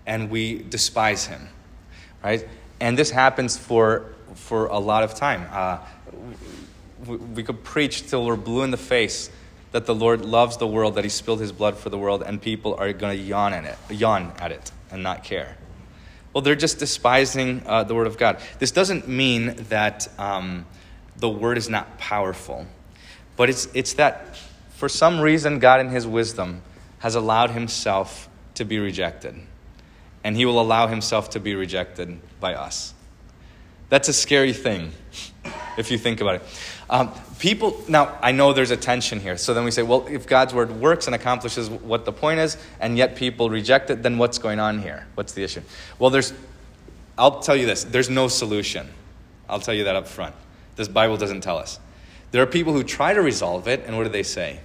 and 0.04 0.28
we 0.28 0.58
despise 0.62 1.26
Him, 1.26 1.48
right? 2.22 2.46
And 2.80 2.98
this 2.98 3.10
happens 3.10 3.56
for, 3.56 4.14
for 4.34 4.66
a 4.66 4.78
lot 4.78 5.02
of 5.02 5.14
time. 5.14 5.46
Uh, 5.50 5.78
we, 7.06 7.16
we 7.16 7.42
could 7.42 7.62
preach 7.62 8.08
till 8.08 8.26
we're 8.26 8.36
blue 8.36 8.64
in 8.64 8.70
the 8.70 8.76
face 8.76 9.30
that 9.72 9.86
the 9.86 9.94
Lord 9.94 10.24
loves 10.24 10.56
the 10.56 10.66
world, 10.66 10.96
that 10.96 11.04
He 11.04 11.10
spilled 11.10 11.40
His 11.40 11.52
blood 11.52 11.76
for 11.76 11.90
the 11.90 11.98
world, 11.98 12.22
and 12.26 12.42
people 12.42 12.74
are 12.74 12.92
going 12.92 13.16
to 13.16 13.22
yawn 13.22 13.52
at 13.54 13.64
it, 13.64 13.78
yawn 13.88 14.32
at 14.38 14.50
it, 14.50 14.72
and 14.90 15.02
not 15.02 15.22
care. 15.22 15.56
Well, 16.37 16.43
they're 16.43 16.55
just 16.55 16.80
despising 16.80 17.62
uh, 17.64 17.84
the 17.84 17.95
Word 17.95 18.07
of 18.07 18.18
God. 18.18 18.43
This 18.59 18.70
doesn't 18.70 19.09
mean 19.09 19.55
that 19.70 20.07
um, 20.18 20.66
the 21.16 21.30
Word 21.30 21.57
is 21.57 21.70
not 21.70 21.97
powerful, 21.97 22.66
but 23.37 23.49
it's 23.49 23.68
it's 23.72 23.95
that 23.95 24.37
for 24.68 24.87
some 24.87 25.18
reason 25.18 25.61
God, 25.61 25.80
in 25.80 25.89
His 25.89 26.07
wisdom, 26.07 26.61
has 26.99 27.14
allowed 27.14 27.53
Himself 27.53 28.28
to 28.53 28.66
be 28.66 28.78
rejected, 28.78 29.34
and 30.24 30.37
He 30.37 30.45
will 30.45 30.61
allow 30.61 30.89
Himself 30.89 31.30
to 31.30 31.41
be 31.41 31.55
rejected 31.55 32.20
by 32.39 32.53
us. 32.53 32.93
That's 33.89 34.11
a 34.11 34.12
scary 34.12 34.53
thing, 34.53 34.93
if 35.78 35.91
you 35.91 35.97
think 35.97 36.20
about 36.20 36.34
it. 36.34 36.43
Um, 36.91 37.12
people, 37.39 37.82
now, 37.89 38.18
I 38.22 38.32
know 38.32 38.53
there's 38.53 38.70
a 38.70 38.76
tension 38.76 39.20
here. 39.20 39.37
So 39.37 39.55
then 39.55 39.64
we 39.64 39.70
say, 39.70 39.82
well, 39.82 40.07
if 40.09 40.26
God's 40.26 40.55
word 40.55 40.70
works 40.80 41.07
and 41.07 41.14
accomplishes 41.14 41.68
what 41.68 42.05
the 42.05 42.12
point 42.12 42.41
is, 42.41 42.57
and 42.80 42.97
yet 42.97 43.16
people 43.16 43.51
reject 43.51 43.91
it, 43.91 44.03
then 44.03 44.18
what's 44.18 44.39
going 44.39 44.59
on 44.59 44.80
here? 44.80 45.07
What's 45.14 45.32
the 45.32 45.45
issue? 45.45 45.62
Well, 45.99 46.11
there's, 46.11 46.32
I'll 47.18 47.41
tell 47.41 47.57
you 47.57 47.66
this 47.66 47.84
there's 47.84 48.11
no 48.11 48.28
solution. 48.28 48.89
I'll 49.49 49.61
tell 49.61 49.74
you 49.74 49.84
that 49.84 49.97
up 49.97 50.09
front. 50.09 50.34
This 50.76 50.89
Bible 50.89 51.16
doesn't 51.16 51.41
tell 51.41 51.59
us. 51.59 51.78
There 52.32 52.43
are 52.43 52.47
people 52.47 52.72
who 52.72 52.82
try 52.82 53.14
to 53.14 53.22
resolve 53.22 53.68
it, 53.68 53.84
and 53.87 53.97
what 53.97 54.05
do 54.05 54.11
they 54.11 54.22
say? 54.22 54.61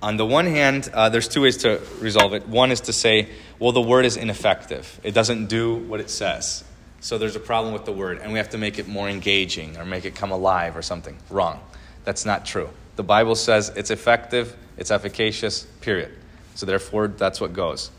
On 0.00 0.16
the 0.16 0.24
one 0.24 0.46
hand, 0.46 0.88
uh, 0.94 1.08
there's 1.08 1.28
two 1.28 1.42
ways 1.42 1.58
to 1.58 1.80
resolve 2.00 2.32
it. 2.32 2.48
One 2.48 2.70
is 2.70 2.82
to 2.82 2.92
say, 2.92 3.28
well, 3.58 3.72
the 3.72 3.82
word 3.82 4.04
is 4.04 4.16
ineffective, 4.16 5.00
it 5.02 5.12
doesn't 5.12 5.46
do 5.46 5.74
what 5.74 6.00
it 6.00 6.10
says. 6.10 6.64
So 7.00 7.16
there's 7.16 7.36
a 7.36 7.40
problem 7.40 7.72
with 7.72 7.84
the 7.84 7.92
word, 7.92 8.18
and 8.18 8.32
we 8.32 8.38
have 8.38 8.50
to 8.50 8.58
make 8.58 8.78
it 8.78 8.88
more 8.88 9.08
engaging 9.08 9.76
or 9.76 9.84
make 9.84 10.04
it 10.04 10.14
come 10.14 10.32
alive 10.32 10.76
or 10.76 10.82
something. 10.82 11.16
Wrong. 11.30 11.60
That's 12.04 12.24
not 12.24 12.44
true. 12.44 12.70
The 12.96 13.04
Bible 13.04 13.36
says 13.36 13.70
it's 13.76 13.90
effective, 13.90 14.56
it's 14.76 14.90
efficacious, 14.90 15.62
period. 15.80 16.12
So 16.56 16.66
therefore, 16.66 17.08
that's 17.08 17.40
what 17.40 17.52
goes. 17.52 17.90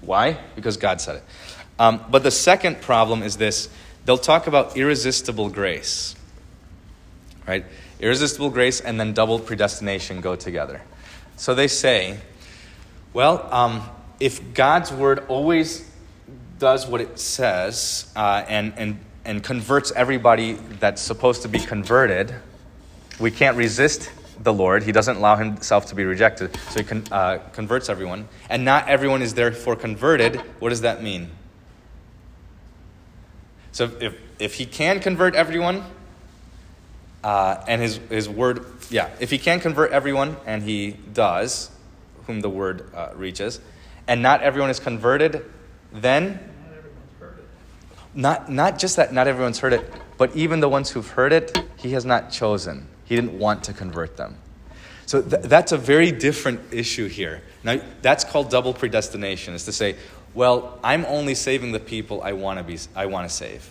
Why? 0.00 0.38
Because 0.54 0.78
God 0.78 1.00
said 1.00 1.16
it. 1.16 1.24
Um, 1.78 2.02
but 2.10 2.22
the 2.22 2.30
second 2.30 2.80
problem 2.80 3.22
is 3.22 3.36
this 3.36 3.68
they'll 4.06 4.16
talk 4.16 4.46
about 4.46 4.76
irresistible 4.76 5.50
grace. 5.50 6.14
Right? 7.46 7.64
Irresistible 8.00 8.50
grace 8.50 8.80
and 8.80 8.98
then 8.98 9.12
double 9.12 9.38
predestination 9.38 10.20
go 10.20 10.36
together. 10.36 10.80
So 11.36 11.54
they 11.54 11.68
say, 11.68 12.18
well, 13.12 13.46
um, 13.52 13.82
if 14.18 14.54
God's 14.54 14.90
word 14.92 15.24
always 15.28 15.88
does 16.58 16.86
what 16.86 17.00
it 17.00 17.18
says 17.18 18.10
uh, 18.16 18.44
and, 18.48 18.72
and, 18.76 18.98
and 19.24 19.42
converts 19.42 19.92
everybody 19.92 20.54
that's 20.54 21.02
supposed 21.02 21.42
to 21.42 21.48
be 21.48 21.58
converted, 21.58 22.34
we 23.18 23.30
can't 23.30 23.56
resist 23.56 24.10
the 24.40 24.52
Lord. 24.52 24.82
He 24.82 24.92
doesn't 24.92 25.16
allow 25.16 25.36
himself 25.36 25.86
to 25.86 25.94
be 25.94 26.04
rejected, 26.04 26.56
so 26.70 26.80
he 26.80 26.84
con- 26.84 27.04
uh, 27.10 27.38
converts 27.52 27.88
everyone. 27.88 28.28
And 28.48 28.64
not 28.64 28.88
everyone 28.88 29.22
is 29.22 29.34
therefore 29.34 29.76
converted. 29.76 30.36
What 30.60 30.70
does 30.70 30.82
that 30.82 31.02
mean? 31.02 31.30
So 33.72 33.90
if, 34.00 34.18
if 34.38 34.54
he 34.54 34.66
can 34.66 35.00
convert 35.00 35.34
everyone, 35.34 35.84
uh, 37.22 37.64
and 37.66 37.82
his, 37.82 37.96
his 38.08 38.28
word, 38.28 38.64
yeah, 38.88 39.10
if 39.20 39.30
he 39.30 39.38
can 39.38 39.60
convert 39.60 39.90
everyone, 39.90 40.36
and 40.46 40.62
he 40.62 40.92
does, 41.12 41.70
whom 42.26 42.40
the 42.40 42.48
word 42.48 42.90
uh, 42.94 43.10
reaches, 43.14 43.60
and 44.06 44.22
not 44.22 44.42
everyone 44.42 44.70
is 44.70 44.78
converted, 44.78 45.44
then 46.02 46.40
Not 48.14 48.50
not 48.50 48.78
just 48.78 48.96
that 48.96 49.12
not 49.12 49.28
everyone's 49.28 49.58
heard 49.58 49.74
it, 49.74 49.92
but 50.16 50.34
even 50.34 50.60
the 50.60 50.68
ones 50.68 50.90
who've 50.90 51.06
heard 51.06 51.32
it, 51.32 51.56
he 51.76 51.92
has 51.92 52.04
not 52.04 52.30
chosen. 52.30 52.88
He 53.04 53.14
didn't 53.14 53.38
want 53.38 53.62
to 53.64 53.74
convert 53.74 54.16
them. 54.16 54.36
So 55.04 55.20
th- 55.22 55.42
that's 55.42 55.72
a 55.72 55.76
very 55.76 56.10
different 56.10 56.60
issue 56.72 57.08
here. 57.08 57.42
Now, 57.62 57.80
that's 58.02 58.24
called 58.24 58.50
double 58.50 58.72
predestination, 58.72 59.54
is 59.54 59.64
to 59.66 59.72
say, 59.72 59.96
well, 60.34 60.80
I'm 60.82 61.04
only 61.04 61.34
saving 61.34 61.72
the 61.72 61.78
people 61.78 62.22
I 62.22 62.32
want 62.32 62.58
to 62.58 62.64
be 62.64 62.78
I 62.96 63.06
want 63.06 63.28
to 63.28 63.34
save. 63.34 63.68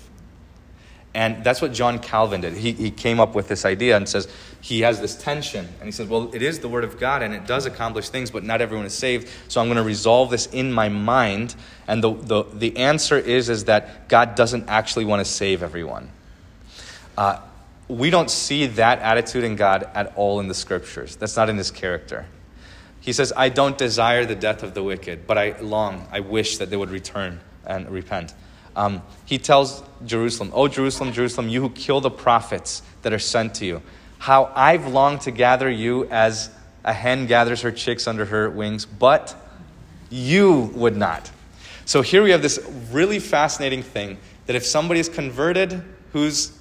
And 1.16 1.46
that's 1.46 1.62
what 1.62 1.72
John 1.72 2.00
Calvin 2.00 2.42
did. 2.42 2.56
He, 2.56 2.74
he 2.74 2.92
came 2.92 3.22
up 3.22 3.36
with 3.36 3.48
this 3.48 3.64
idea 3.64 3.96
and 3.96 4.08
says 4.08 4.28
he 4.60 4.82
has 4.82 5.00
this 5.00 5.16
tension. 5.16 5.66
And 5.80 5.86
he 5.86 5.94
says, 5.94 6.10
well, 6.10 6.30
it 6.36 6.42
is 6.42 6.60
the 6.60 6.68
Word 6.68 6.84
of 6.84 7.00
God 7.00 7.22
and 7.22 7.34
it 7.34 7.48
does 7.48 7.66
accomplish 7.66 8.10
things, 8.10 8.32
but 8.32 8.44
not 8.44 8.60
everyone 8.60 8.86
is 8.86 8.94
saved. 8.94 9.30
So 9.48 9.62
I'm 9.62 9.68
going 9.68 9.78
to 9.78 9.84
resolve 9.84 10.30
this 10.30 10.48
in 10.48 10.74
my 10.74 10.90
mind. 10.90 11.56
And 11.88 12.04
the, 12.04 12.12
the, 12.12 12.44
the 12.44 12.76
answer 12.76 13.18
is, 13.18 13.48
is 13.48 13.64
that 13.66 14.10
God 14.10 14.36
doesn't 14.36 14.68
actually 14.68 15.06
want 15.06 15.26
to 15.26 15.32
save 15.32 15.64
everyone. 15.64 16.10
Uh, 17.18 17.40
we 17.88 18.10
don't 18.10 18.30
see 18.30 18.66
that 18.66 19.00
attitude 19.00 19.46
in 19.46 19.56
God 19.56 19.90
at 19.94 20.12
all 20.18 20.42
in 20.42 20.50
the 20.50 20.54
Scriptures. 20.54 21.16
That's 21.16 21.38
not 21.38 21.50
in 21.50 21.58
His 21.58 21.72
character. 21.72 22.26
He 23.00 23.14
says, 23.14 23.32
I 23.38 23.48
don't 23.48 23.78
desire 23.78 24.26
the 24.26 24.36
death 24.36 24.64
of 24.64 24.74
the 24.74 24.84
wicked, 24.84 25.28
but 25.28 25.38
I 25.38 25.58
long, 25.62 26.10
I 26.12 26.20
wish 26.20 26.58
that 26.58 26.70
they 26.70 26.76
would 26.76 26.90
return 26.90 27.40
and 27.66 27.90
repent. 27.90 28.34
Um, 28.76 29.02
he 29.26 29.38
tells 29.38 29.84
Jerusalem, 30.06 30.52
Oh, 30.54 30.68
Jerusalem, 30.68 31.14
Jerusalem, 31.14 31.50
you 31.50 31.62
who 31.62 31.70
kill 31.70 32.02
the 32.02 32.12
prophets 32.12 32.82
that 33.02 33.14
are 33.14 33.20
sent 33.20 33.56
to 33.56 33.66
you, 33.66 33.82
how 34.18 34.52
I've 34.56 34.88
longed 34.88 35.22
to 35.22 35.32
gather 35.32 35.70
you 35.70 36.06
as 36.10 36.50
a 36.84 36.94
hen 36.94 37.26
gathers 37.26 37.62
her 37.62 37.72
chicks 37.72 38.08
under 38.08 38.26
her 38.26 38.50
wings, 38.50 38.86
but 38.86 39.36
you 40.10 40.72
would 40.76 40.96
not. 40.96 41.32
So 41.86 42.02
here 42.02 42.24
we 42.24 42.32
have 42.32 42.42
this 42.42 42.60
really 42.92 43.20
fascinating 43.20 43.84
thing 43.84 44.18
that 44.46 44.56
if 44.56 44.66
somebody 44.66 45.00
is 45.00 45.10
converted, 45.10 45.84
who's, 46.12 46.58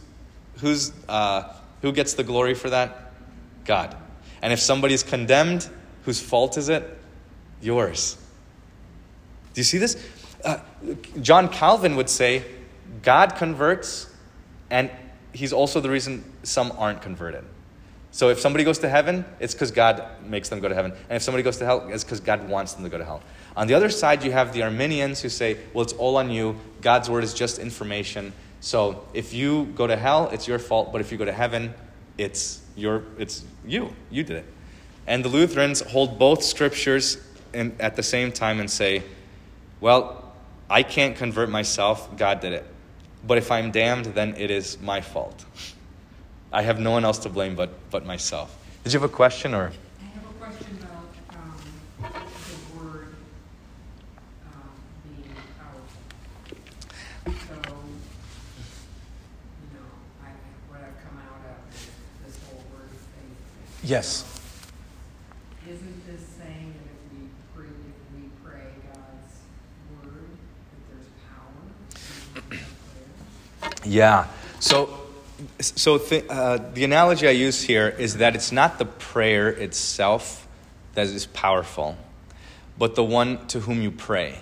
who's, 0.61 0.93
uh, 1.09 1.53
who 1.83 1.93
gets 1.93 2.15
the 2.15 2.25
glory 2.25 2.55
for 2.55 2.71
that? 2.71 3.13
God. 3.65 3.97
And 4.43 4.53
if 4.53 4.61
somebody 4.61 4.95
is 4.95 5.03
condemned, 5.03 5.69
whose 6.05 6.21
fault 6.21 6.59
is 6.59 6.69
it? 6.69 6.99
Yours. 7.61 8.17
Do 9.55 9.61
you 9.61 9.65
see 9.65 9.79
this? 9.79 9.97
Uh, 10.45 10.59
John 11.21 11.49
Calvin 11.49 11.97
would 11.97 12.11
say, 12.11 12.45
God 13.03 13.37
converts, 13.37 14.13
and 14.71 14.91
he's 15.33 15.53
also 15.53 15.81
the 15.81 15.91
reason 15.91 16.25
some 16.43 16.73
aren't 16.79 17.03
converted. 17.03 17.45
So 18.13 18.29
if 18.29 18.39
somebody 18.39 18.63
goes 18.63 18.79
to 18.79 18.89
heaven, 18.89 19.25
it's 19.41 19.55
because 19.55 19.73
God 19.73 20.05
makes 20.25 20.49
them 20.49 20.61
go 20.61 20.69
to 20.69 20.75
heaven. 20.75 20.93
And 20.93 21.17
if 21.17 21.23
somebody 21.23 21.43
goes 21.43 21.57
to 21.57 21.65
hell, 21.65 21.89
it's 21.89 22.05
because 22.05 22.21
God 22.21 22.49
wants 22.49 22.75
them 22.75 22.85
to 22.85 22.89
go 22.89 22.99
to 22.99 23.05
hell. 23.05 23.23
On 23.57 23.67
the 23.67 23.75
other 23.75 23.91
side, 23.91 24.23
you 24.23 24.31
have 24.31 24.53
the 24.53 24.63
Arminians 24.63 25.21
who 25.21 25.29
say, 25.29 25.59
well, 25.73 25.83
it's 25.83 25.93
all 25.95 26.17
on 26.17 26.31
you. 26.31 26.57
God's 26.81 27.11
word 27.11 27.25
is 27.25 27.35
just 27.35 27.59
information. 27.59 28.33
So 28.61 29.05
if 29.15 29.35
you 29.35 29.65
go 29.75 29.89
to 29.89 29.97
hell, 29.97 30.29
it's 30.31 30.47
your 30.47 30.61
fault. 30.61 30.93
But 30.93 31.01
if 31.01 31.11
you 31.11 31.19
go 31.19 31.25
to 31.25 31.33
heaven, 31.33 31.75
it's, 32.17 32.63
your, 32.77 33.03
it's 33.19 33.45
you. 33.67 33.93
You 34.11 34.23
did 34.23 34.37
it. 34.37 34.47
And 35.07 35.25
the 35.25 35.29
Lutherans 35.29 35.81
hold 35.81 36.19
both 36.19 36.43
scriptures 36.43 37.19
in, 37.53 37.75
at 37.81 37.97
the 37.97 38.03
same 38.03 38.31
time 38.31 38.61
and 38.61 38.71
say, 38.71 39.03
well, 39.81 40.24
I 40.69 40.83
can't 40.83 41.17
convert 41.17 41.51
myself. 41.51 42.17
God 42.17 42.41
did 42.41 42.53
it. 42.53 42.67
But 43.27 43.39
if 43.39 43.51
I'm 43.51 43.71
damned, 43.71 44.07
then 44.07 44.35
it 44.37 44.51
is 44.51 44.79
my 44.81 45.01
fault. 45.01 45.45
I 46.53 46.63
have 46.63 46.79
no 46.79 46.91
one 46.91 47.05
else 47.05 47.19
to 47.19 47.29
blame 47.29 47.55
but, 47.55 47.71
but 47.91 48.05
myself. 48.07 48.57
Did 48.85 48.93
you 48.93 49.01
have 49.01 49.11
a 49.11 49.13
question 49.13 49.55
or? 49.55 49.73
I 49.73 50.05
have 50.15 50.25
a 50.25 50.35
question 50.45 50.79
about, 50.81 51.09
um, 51.31 51.55
the 52.03 52.79
word, 52.79 53.15
um, 54.47 54.71
being 55.03 55.35
powerful. 55.59 56.03
So, 57.27 57.55
you 59.61 59.69
know, 59.73 59.89
I, 60.23 60.29
what 60.69 60.81
I've 60.81 60.99
come 61.03 61.19
out 61.19 61.43
of 61.49 61.57
this 62.27 62.37
whole 62.47 62.63
word 62.73 62.91
thing. 62.91 63.31
Yes. 63.83 64.25
Isn't 65.67 66.07
this 66.07 66.21
saying 66.39 66.75
that 66.77 66.87
if 66.93 67.01
we 67.11 67.21
pray, 67.57 67.73
if 67.73 67.99
we 68.15 68.23
pray 68.45 68.69
God's 68.93 69.35
word, 70.05 70.29
that 70.71 70.83
there's 70.91 71.11
power 71.25 71.57
in 72.53 72.59
our 72.59 72.69
prayers? 73.63 73.74
Yeah. 73.85 74.27
So, 74.61 74.89
so 75.61 75.99
th- 75.99 76.25
uh, 76.29 76.59
the 76.73 76.85
analogy 76.85 77.29
I 77.29 77.33
use 77.33 77.63
here 77.63 77.89
is 77.89 78.19
that 78.19 78.35
it's 78.35 78.53
not 78.53 78.79
the 78.79 78.85
prayer 78.85 79.49
itself 79.49 80.47
that 80.95 81.07
is 81.07 81.27
powerful, 81.27 81.97
but 82.79 82.95
the 82.95 83.05
one 83.05 83.47
to 83.49 83.61
whom 83.61 83.83
you 83.83 83.91
pray. 83.91 84.39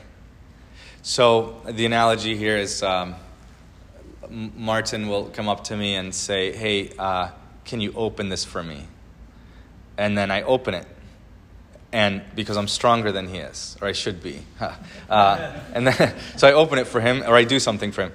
So 1.02 1.60
the 1.66 1.86
analogy 1.86 2.36
here 2.36 2.56
is 2.56 2.82
um, 2.82 3.16
Martin 4.30 5.08
will 5.08 5.24
come 5.26 5.48
up 5.48 5.64
to 5.64 5.76
me 5.76 5.96
and 5.96 6.14
say, 6.14 6.52
"Hey, 6.52 6.92
uh, 6.98 7.30
can 7.64 7.80
you 7.80 7.92
open 7.96 8.28
this 8.28 8.44
for 8.44 8.62
me?" 8.62 8.86
And 9.98 10.16
then 10.16 10.30
I 10.30 10.42
open 10.42 10.74
it, 10.74 10.86
and 11.92 12.22
because 12.36 12.56
I'm 12.56 12.68
stronger 12.68 13.10
than 13.10 13.28
he 13.28 13.38
is, 13.38 13.76
or 13.82 13.88
I 13.88 13.92
should 13.92 14.22
be, 14.22 14.42
uh, 15.10 15.60
and 15.74 15.88
then 15.88 16.14
so 16.36 16.46
I 16.46 16.52
open 16.52 16.78
it 16.78 16.86
for 16.86 17.00
him, 17.00 17.24
or 17.26 17.34
I 17.34 17.44
do 17.44 17.58
something 17.58 17.90
for 17.90 18.02
him. 18.02 18.12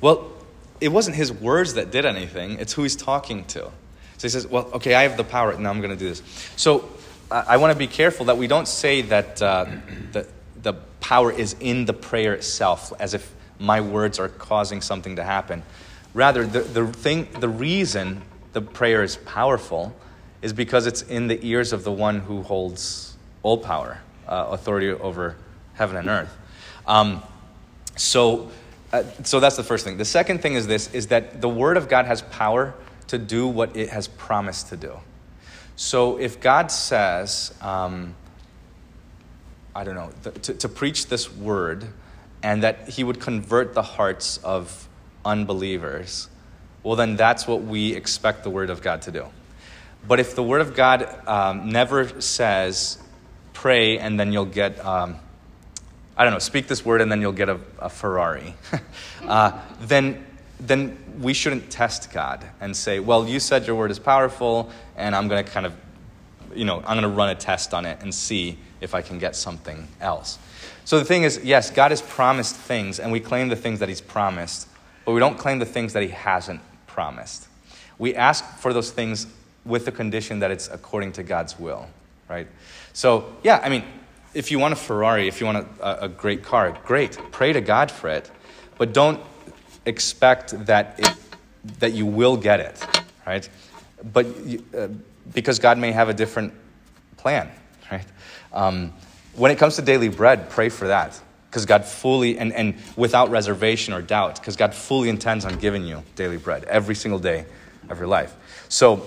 Well, 0.00 0.32
it 0.80 0.88
wasn't 0.88 1.16
his 1.16 1.32
words 1.32 1.74
that 1.74 1.90
did 1.90 2.04
anything, 2.04 2.58
it's 2.58 2.72
who 2.72 2.82
he's 2.82 2.96
talking 2.96 3.44
to. 3.46 3.70
So 4.18 4.22
he 4.22 4.28
says, 4.28 4.46
Well, 4.46 4.70
okay, 4.74 4.94
I 4.94 5.02
have 5.02 5.16
the 5.16 5.24
power, 5.24 5.56
now 5.58 5.70
I'm 5.70 5.80
going 5.80 5.90
to 5.90 5.96
do 5.96 6.08
this. 6.08 6.22
So 6.56 6.88
I, 7.30 7.56
want 7.56 7.72
to 7.72 7.78
be 7.78 7.86
careful 7.86 8.26
that 8.26 8.36
we 8.36 8.46
don't 8.46 8.68
say 8.68 9.02
that 9.02 9.40
uh, 9.42 9.66
the, 10.12 10.26
the 10.62 10.74
power 11.00 11.32
is 11.32 11.56
in 11.60 11.84
the 11.84 11.92
prayer 11.92 12.34
itself, 12.34 12.92
as 13.00 13.14
if 13.14 13.34
my 13.58 13.80
words 13.80 14.18
are 14.18 14.28
causing 14.28 14.80
something 14.80 15.16
to 15.16 15.24
happen. 15.24 15.62
Rather, 16.12 16.46
the, 16.46 16.60
the, 16.60 16.86
thing, 16.86 17.28
the 17.40 17.48
reason 17.48 18.22
the 18.52 18.60
prayer 18.60 19.02
is 19.02 19.16
powerful 19.16 19.94
is 20.42 20.52
because 20.52 20.86
it's 20.86 21.02
in 21.02 21.26
the 21.26 21.44
ears 21.44 21.72
of 21.72 21.84
the 21.84 21.92
one 21.92 22.20
who 22.20 22.42
holds 22.42 23.16
all 23.42 23.58
power, 23.58 24.00
uh, 24.28 24.46
authority 24.50 24.90
over 24.90 25.36
heaven 25.74 25.96
and 25.96 26.08
earth. 26.08 26.36
Um, 26.86 27.22
so, 27.96 28.50
uh, 28.94 29.02
so 29.24 29.40
that's 29.40 29.56
the 29.56 29.64
first 29.64 29.84
thing. 29.84 29.96
The 29.96 30.04
second 30.04 30.40
thing 30.40 30.54
is 30.54 30.68
this: 30.68 30.92
is 30.94 31.08
that 31.08 31.40
the 31.40 31.48
Word 31.48 31.76
of 31.76 31.88
God 31.88 32.06
has 32.06 32.22
power 32.22 32.74
to 33.08 33.18
do 33.18 33.48
what 33.48 33.76
it 33.76 33.88
has 33.88 34.06
promised 34.06 34.68
to 34.68 34.76
do. 34.76 35.00
So, 35.74 36.16
if 36.18 36.40
God 36.40 36.70
says, 36.70 37.52
um, 37.60 38.14
I 39.74 39.82
don't 39.82 39.96
know, 39.96 40.10
th- 40.22 40.42
to, 40.42 40.54
to 40.54 40.68
preach 40.68 41.08
this 41.08 41.32
word, 41.32 41.88
and 42.40 42.62
that 42.62 42.88
He 42.88 43.02
would 43.02 43.18
convert 43.18 43.74
the 43.74 43.82
hearts 43.82 44.36
of 44.38 44.88
unbelievers, 45.24 46.28
well, 46.84 46.94
then 46.94 47.16
that's 47.16 47.48
what 47.48 47.62
we 47.62 47.96
expect 47.96 48.44
the 48.44 48.50
Word 48.50 48.70
of 48.70 48.80
God 48.80 49.02
to 49.02 49.10
do. 49.10 49.26
But 50.06 50.20
if 50.20 50.36
the 50.36 50.42
Word 50.44 50.60
of 50.60 50.76
God 50.76 51.02
um, 51.26 51.70
never 51.70 52.20
says, 52.20 52.98
pray 53.54 53.98
and 53.98 54.20
then 54.20 54.32
you'll 54.32 54.44
get, 54.44 54.78
um, 54.84 55.16
I 56.16 56.24
don't 56.24 56.32
know, 56.32 56.38
speak 56.38 56.68
this 56.68 56.84
word 56.84 57.00
and 57.00 57.10
then 57.10 57.20
you'll 57.20 57.32
get 57.32 57.48
a, 57.48 57.58
a 57.78 57.88
Ferrari, 57.88 58.54
uh, 59.22 59.60
then, 59.80 60.24
then 60.60 60.96
we 61.20 61.34
shouldn't 61.34 61.70
test 61.70 62.12
God 62.12 62.44
and 62.60 62.76
say, 62.76 63.00
well, 63.00 63.26
you 63.26 63.40
said 63.40 63.66
your 63.66 63.76
word 63.76 63.90
is 63.90 63.98
powerful 63.98 64.70
and 64.96 65.14
I'm 65.14 65.28
going 65.28 65.44
to 65.44 65.50
kind 65.50 65.66
of, 65.66 65.74
you 66.54 66.64
know, 66.64 66.78
I'm 66.78 66.98
going 66.98 67.02
to 67.02 67.08
run 67.08 67.30
a 67.30 67.34
test 67.34 67.74
on 67.74 67.84
it 67.84 67.98
and 68.00 68.14
see 68.14 68.58
if 68.80 68.94
I 68.94 69.02
can 69.02 69.18
get 69.18 69.34
something 69.34 69.88
else. 70.00 70.38
So 70.84 70.98
the 70.98 71.04
thing 71.04 71.24
is, 71.24 71.40
yes, 71.42 71.70
God 71.70 71.90
has 71.90 72.02
promised 72.02 72.54
things 72.56 73.00
and 73.00 73.10
we 73.10 73.18
claim 73.18 73.48
the 73.48 73.56
things 73.56 73.80
that 73.80 73.88
He's 73.88 74.00
promised, 74.00 74.68
but 75.04 75.12
we 75.12 75.20
don't 75.20 75.38
claim 75.38 75.58
the 75.58 75.66
things 75.66 75.94
that 75.94 76.02
He 76.02 76.10
hasn't 76.10 76.60
promised. 76.86 77.48
We 77.98 78.14
ask 78.14 78.44
for 78.58 78.72
those 78.72 78.90
things 78.90 79.26
with 79.64 79.84
the 79.84 79.92
condition 79.92 80.40
that 80.40 80.50
it's 80.50 80.68
according 80.68 81.12
to 81.12 81.22
God's 81.22 81.58
will, 81.58 81.88
right? 82.28 82.46
So, 82.92 83.34
yeah, 83.42 83.60
I 83.64 83.68
mean, 83.68 83.84
if 84.34 84.50
you 84.50 84.58
want 84.58 84.72
a 84.72 84.76
Ferrari, 84.76 85.28
if 85.28 85.40
you 85.40 85.46
want 85.46 85.66
a, 85.80 86.04
a 86.04 86.08
great 86.08 86.42
car, 86.42 86.76
great. 86.84 87.18
Pray 87.30 87.52
to 87.52 87.60
God 87.60 87.90
for 87.90 88.08
it, 88.08 88.30
but 88.76 88.92
don't 88.92 89.20
expect 89.86 90.66
that 90.66 90.96
it, 90.98 91.14
that 91.78 91.92
you 91.92 92.04
will 92.04 92.36
get 92.36 92.60
it, 92.60 92.84
right? 93.26 93.48
But 94.12 94.26
uh, 94.76 94.88
because 95.32 95.58
God 95.58 95.78
may 95.78 95.92
have 95.92 96.08
a 96.08 96.14
different 96.14 96.52
plan, 97.16 97.50
right? 97.90 98.06
Um, 98.52 98.92
when 99.34 99.50
it 99.50 99.58
comes 99.58 99.76
to 99.76 99.82
daily 99.82 100.08
bread, 100.08 100.50
pray 100.50 100.68
for 100.68 100.88
that 100.88 101.20
because 101.48 101.66
God 101.66 101.84
fully 101.84 102.36
and, 102.38 102.52
and 102.52 102.74
without 102.96 103.30
reservation 103.30 103.94
or 103.94 104.02
doubt, 104.02 104.40
because 104.40 104.56
God 104.56 104.74
fully 104.74 105.08
intends 105.08 105.44
on 105.44 105.56
giving 105.58 105.84
you 105.84 106.02
daily 106.16 106.36
bread 106.36 106.64
every 106.64 106.96
single 106.96 107.20
day 107.20 107.46
of 107.88 107.98
your 107.98 108.08
life. 108.08 108.34
So 108.68 109.06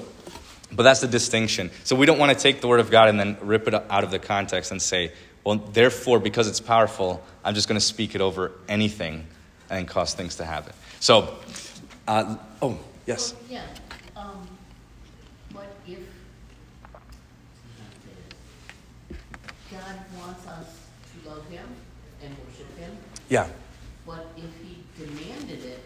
but 0.71 0.83
that's 0.83 0.99
the 1.01 1.07
distinction. 1.07 1.71
So 1.83 1.95
we 1.95 2.05
don't 2.05 2.19
want 2.19 2.37
to 2.37 2.41
take 2.41 2.61
the 2.61 2.67
word 2.67 2.79
of 2.79 2.91
God 2.91 3.09
and 3.09 3.19
then 3.19 3.37
rip 3.41 3.67
it 3.67 3.73
out 3.73 4.03
of 4.03 4.11
the 4.11 4.19
context 4.19 4.71
and 4.71 4.81
say, 4.81 5.11
well, 5.43 5.55
therefore, 5.55 6.19
because 6.19 6.47
it's 6.47 6.59
powerful, 6.59 7.23
I'm 7.43 7.55
just 7.55 7.67
going 7.69 7.79
to 7.79 7.85
speak 7.85 8.15
it 8.15 8.21
over 8.21 8.51
anything 8.67 9.25
and 9.69 9.87
cause 9.87 10.13
things 10.13 10.35
to 10.37 10.45
happen. 10.45 10.73
So, 10.99 11.35
uh, 12.07 12.35
oh, 12.61 12.77
yes. 13.05 13.33
Well, 13.33 13.41
Yeah, 13.49 13.61
um, 14.15 14.47
what 15.53 15.67
if, 15.87 15.99
God 19.71 19.95
wants 20.17 20.47
us 20.47 20.65
to 21.23 21.29
love 21.29 21.47
him 21.49 21.65
and 22.23 22.35
worship 22.45 22.77
him, 22.77 22.97
Yeah. 23.29 23.47
but 24.05 24.27
if 24.35 24.43
he 24.61 24.83
demanded 24.97 25.63
it, 25.63 25.83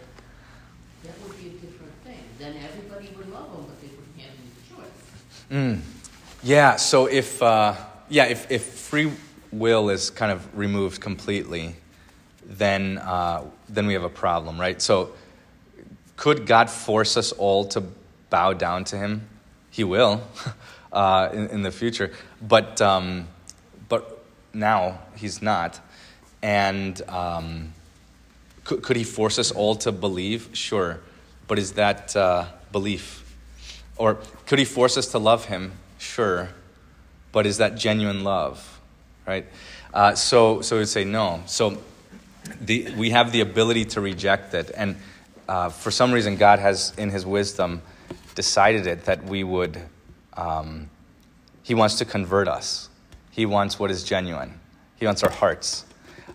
that 1.04 1.20
would 1.22 1.36
be 1.38 1.48
a 1.48 1.52
different 1.52 1.92
thing. 2.04 2.22
Then 2.38 2.56
everybody 2.56 3.12
would 3.16 3.28
love 3.30 3.50
him, 3.54 3.64
but 3.66 3.80
they 3.80 3.88
wouldn't 3.88 4.18
have. 4.20 4.32
Mm. 5.50 5.80
Yeah, 6.42 6.76
so 6.76 7.06
if, 7.06 7.42
uh, 7.42 7.74
yeah, 8.08 8.24
if, 8.24 8.50
if 8.50 8.64
free 8.64 9.12
will 9.52 9.90
is 9.90 10.10
kind 10.10 10.32
of 10.32 10.58
removed 10.58 11.00
completely, 11.00 11.76
then, 12.44 12.98
uh, 12.98 13.44
then 13.68 13.86
we 13.86 13.92
have 13.92 14.02
a 14.02 14.08
problem, 14.08 14.60
right? 14.60 14.80
So 14.80 15.12
could 16.16 16.46
God 16.46 16.70
force 16.70 17.16
us 17.16 17.32
all 17.32 17.64
to 17.66 17.82
bow 18.30 18.52
down 18.52 18.84
to 18.84 18.96
him? 18.96 19.28
He 19.70 19.84
will 19.84 20.22
uh, 20.92 21.28
in, 21.32 21.48
in 21.48 21.62
the 21.62 21.70
future. 21.70 22.12
But, 22.40 22.80
um, 22.80 23.28
but 23.88 24.24
now 24.52 25.00
he's 25.16 25.42
not. 25.42 25.80
And 26.42 27.00
um, 27.08 27.72
could, 28.64 28.82
could 28.82 28.96
he 28.96 29.04
force 29.04 29.38
us 29.38 29.50
all 29.50 29.74
to 29.76 29.92
believe? 29.92 30.50
Sure. 30.52 31.00
But 31.46 31.58
is 31.58 31.72
that 31.72 32.16
uh, 32.16 32.46
belief? 32.70 33.21
Or 33.96 34.18
could 34.46 34.58
he 34.58 34.64
force 34.64 34.96
us 34.96 35.08
to 35.08 35.18
love 35.18 35.46
him? 35.46 35.72
Sure. 35.98 36.48
But 37.30 37.46
is 37.46 37.58
that 37.58 37.76
genuine 37.76 38.24
love? 38.24 38.80
Right? 39.26 39.46
Uh, 39.92 40.14
so, 40.14 40.60
so 40.62 40.78
we'd 40.78 40.88
say 40.88 41.04
no. 41.04 41.42
So 41.46 41.78
the, 42.60 42.92
we 42.96 43.10
have 43.10 43.32
the 43.32 43.40
ability 43.40 43.84
to 43.86 44.00
reject 44.00 44.54
it. 44.54 44.70
And 44.76 44.96
uh, 45.48 45.68
for 45.68 45.90
some 45.90 46.12
reason, 46.12 46.36
God 46.36 46.58
has, 46.58 46.92
in 46.96 47.10
his 47.10 47.26
wisdom, 47.26 47.82
decided 48.34 48.86
it 48.86 49.04
that 49.04 49.24
we 49.24 49.44
would, 49.44 49.80
um, 50.34 50.88
he 51.62 51.74
wants 51.74 51.96
to 51.96 52.04
convert 52.04 52.48
us. 52.48 52.88
He 53.30 53.46
wants 53.46 53.78
what 53.78 53.90
is 53.90 54.04
genuine, 54.04 54.58
he 54.96 55.06
wants 55.06 55.22
our 55.22 55.30
hearts. 55.30 55.86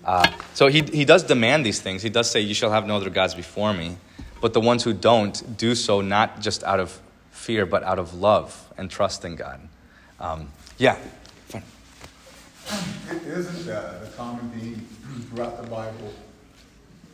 Uh, 0.04 0.32
so 0.54 0.68
he, 0.68 0.82
he 0.84 1.04
does 1.04 1.24
demand 1.24 1.66
these 1.66 1.82
things. 1.82 2.02
He 2.02 2.10
does 2.10 2.30
say, 2.30 2.40
You 2.40 2.54
shall 2.54 2.72
have 2.72 2.86
no 2.86 2.96
other 2.96 3.10
gods 3.10 3.36
before 3.36 3.74
me. 3.74 3.98
But 4.40 4.54
the 4.54 4.62
ones 4.62 4.84
who 4.84 4.94
don't 4.94 5.58
do 5.58 5.76
so 5.76 6.00
not 6.00 6.40
just 6.40 6.64
out 6.64 6.80
of 6.80 7.02
fear, 7.48 7.66
but 7.66 7.82
out 7.82 7.98
of 7.98 8.14
love 8.14 8.74
and 8.78 8.92
trust 8.92 9.24
in 9.24 9.38
God. 9.38 9.62
Um, 10.20 10.52
yeah. 10.78 10.98
It 11.54 13.24
isn't 13.26 13.74
uh, 13.74 14.00
the 14.04 14.10
common 14.18 14.50
theme 14.52 14.86
throughout 15.30 15.64
the 15.64 15.70
Bible 15.70 16.14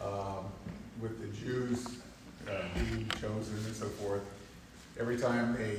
um, 0.02 0.46
with 1.00 1.22
the 1.22 1.28
Jews 1.38 1.86
uh, 2.50 2.64
being 2.74 3.08
chosen 3.22 3.58
and 3.64 3.76
so 3.76 3.86
forth. 3.86 4.24
Every 5.00 5.18
time 5.18 5.56
they 5.56 5.78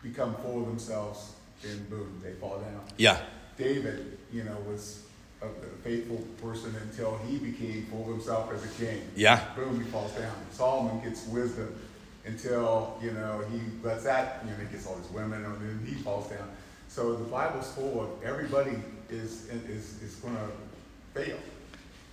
become 0.00 0.36
full 0.36 0.60
of 0.60 0.66
themselves, 0.68 1.32
then 1.60 1.84
boom, 1.90 2.20
they 2.22 2.34
fall 2.34 2.58
down. 2.58 2.82
Yeah. 2.98 3.18
David, 3.58 4.16
you 4.32 4.44
know, 4.44 4.56
was 4.68 5.06
a, 5.42 5.46
a 5.46 5.76
faithful 5.82 6.24
person 6.40 6.72
until 6.82 7.18
he 7.26 7.38
became 7.38 7.86
full 7.86 8.02
of 8.02 8.08
himself 8.10 8.52
as 8.54 8.64
a 8.64 8.84
king. 8.84 9.02
Yeah. 9.16 9.42
Boom, 9.56 9.82
he 9.82 9.90
falls 9.90 10.12
down. 10.12 10.36
Solomon 10.52 11.02
gets 11.02 11.26
wisdom 11.26 11.74
until, 12.24 12.98
you 13.02 13.12
know, 13.12 13.44
he 13.50 13.60
lets 13.82 14.04
that, 14.04 14.42
you 14.44 14.50
know, 14.50 14.56
he 14.58 14.66
gets 14.66 14.86
all 14.86 14.94
these 14.94 15.10
women 15.10 15.44
and 15.44 15.60
then 15.60 15.86
he 15.86 15.94
falls 15.94 16.28
down. 16.28 16.48
So 16.88 17.16
the 17.16 17.24
Bible's 17.24 17.72
full 17.72 18.00
of 18.00 18.22
everybody 18.22 18.76
is, 19.10 19.48
is, 19.48 20.00
is 20.02 20.16
going 20.16 20.36
to 20.36 21.20
fail 21.20 21.38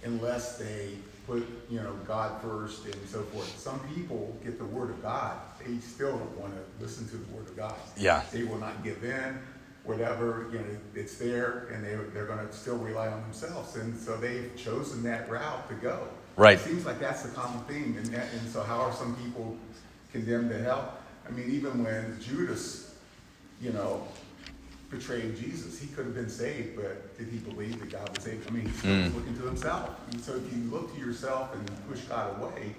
unless 0.03 0.57
they 0.57 0.93
put, 1.27 1.45
you 1.69 1.79
know, 1.79 1.93
God 2.07 2.41
first 2.41 2.85
and 2.85 2.95
so 3.07 3.21
forth. 3.23 3.57
Some 3.59 3.79
people 3.93 4.35
get 4.43 4.57
the 4.57 4.65
Word 4.65 4.89
of 4.89 5.01
God. 5.01 5.37
They 5.63 5.77
still 5.77 6.17
don't 6.17 6.37
want 6.39 6.53
to 6.53 6.83
listen 6.83 7.07
to 7.09 7.17
the 7.17 7.33
Word 7.33 7.47
of 7.47 7.55
God. 7.55 7.75
Yeah. 7.97 8.23
They 8.31 8.43
will 8.43 8.57
not 8.57 8.83
give 8.83 9.03
in, 9.03 9.37
whatever, 9.83 10.47
you 10.51 10.59
know, 10.59 10.65
it's 10.95 11.17
there, 11.17 11.67
and 11.73 11.83
they, 11.83 11.95
they're 12.13 12.25
going 12.25 12.45
to 12.45 12.53
still 12.53 12.77
rely 12.77 13.09
on 13.09 13.21
themselves. 13.23 13.75
And 13.75 13.97
so 13.97 14.17
they've 14.17 14.51
chosen 14.55 15.03
that 15.03 15.29
route 15.29 15.67
to 15.69 15.75
go. 15.75 16.07
Right. 16.35 16.57
It 16.57 16.61
seems 16.61 16.85
like 16.85 16.99
that's 16.99 17.23
the 17.23 17.29
common 17.29 17.63
thing. 17.65 17.95
And, 17.97 18.05
that, 18.07 18.27
and 18.31 18.49
so 18.49 18.63
how 18.63 18.79
are 18.79 18.93
some 18.93 19.15
people 19.17 19.57
condemned 20.11 20.49
to 20.49 20.59
hell? 20.59 20.93
I 21.27 21.31
mean, 21.31 21.51
even 21.51 21.83
when 21.83 22.19
Judas, 22.21 22.95
you 23.61 23.71
know, 23.71 24.07
betrayed 24.89 25.37
Jesus, 25.37 25.79
he 25.79 25.87
could 25.87 26.05
have 26.05 26.15
been 26.15 26.29
saved, 26.29 26.75
but 26.75 27.17
did 27.17 27.27
he 27.27 27.37
believe 27.37 27.79
that 27.79 27.91
God 27.91 28.09
was 28.15 28.23
saved? 28.23 28.47
I 28.47 28.51
mean, 28.51 28.65
he 28.65 28.71
still 28.71 28.95
was 29.03 29.13
looking 29.15 29.37
to 29.37 29.45
himself. 29.45 29.91
And 30.11 30.21
so 30.21 30.35
if 30.35 30.51
you 30.51 30.63
look 30.71 30.93
to 30.95 30.99
yourself 30.99 31.53
and 31.53 31.89
push 31.89 32.01
God 32.01 32.39
away, 32.39 32.73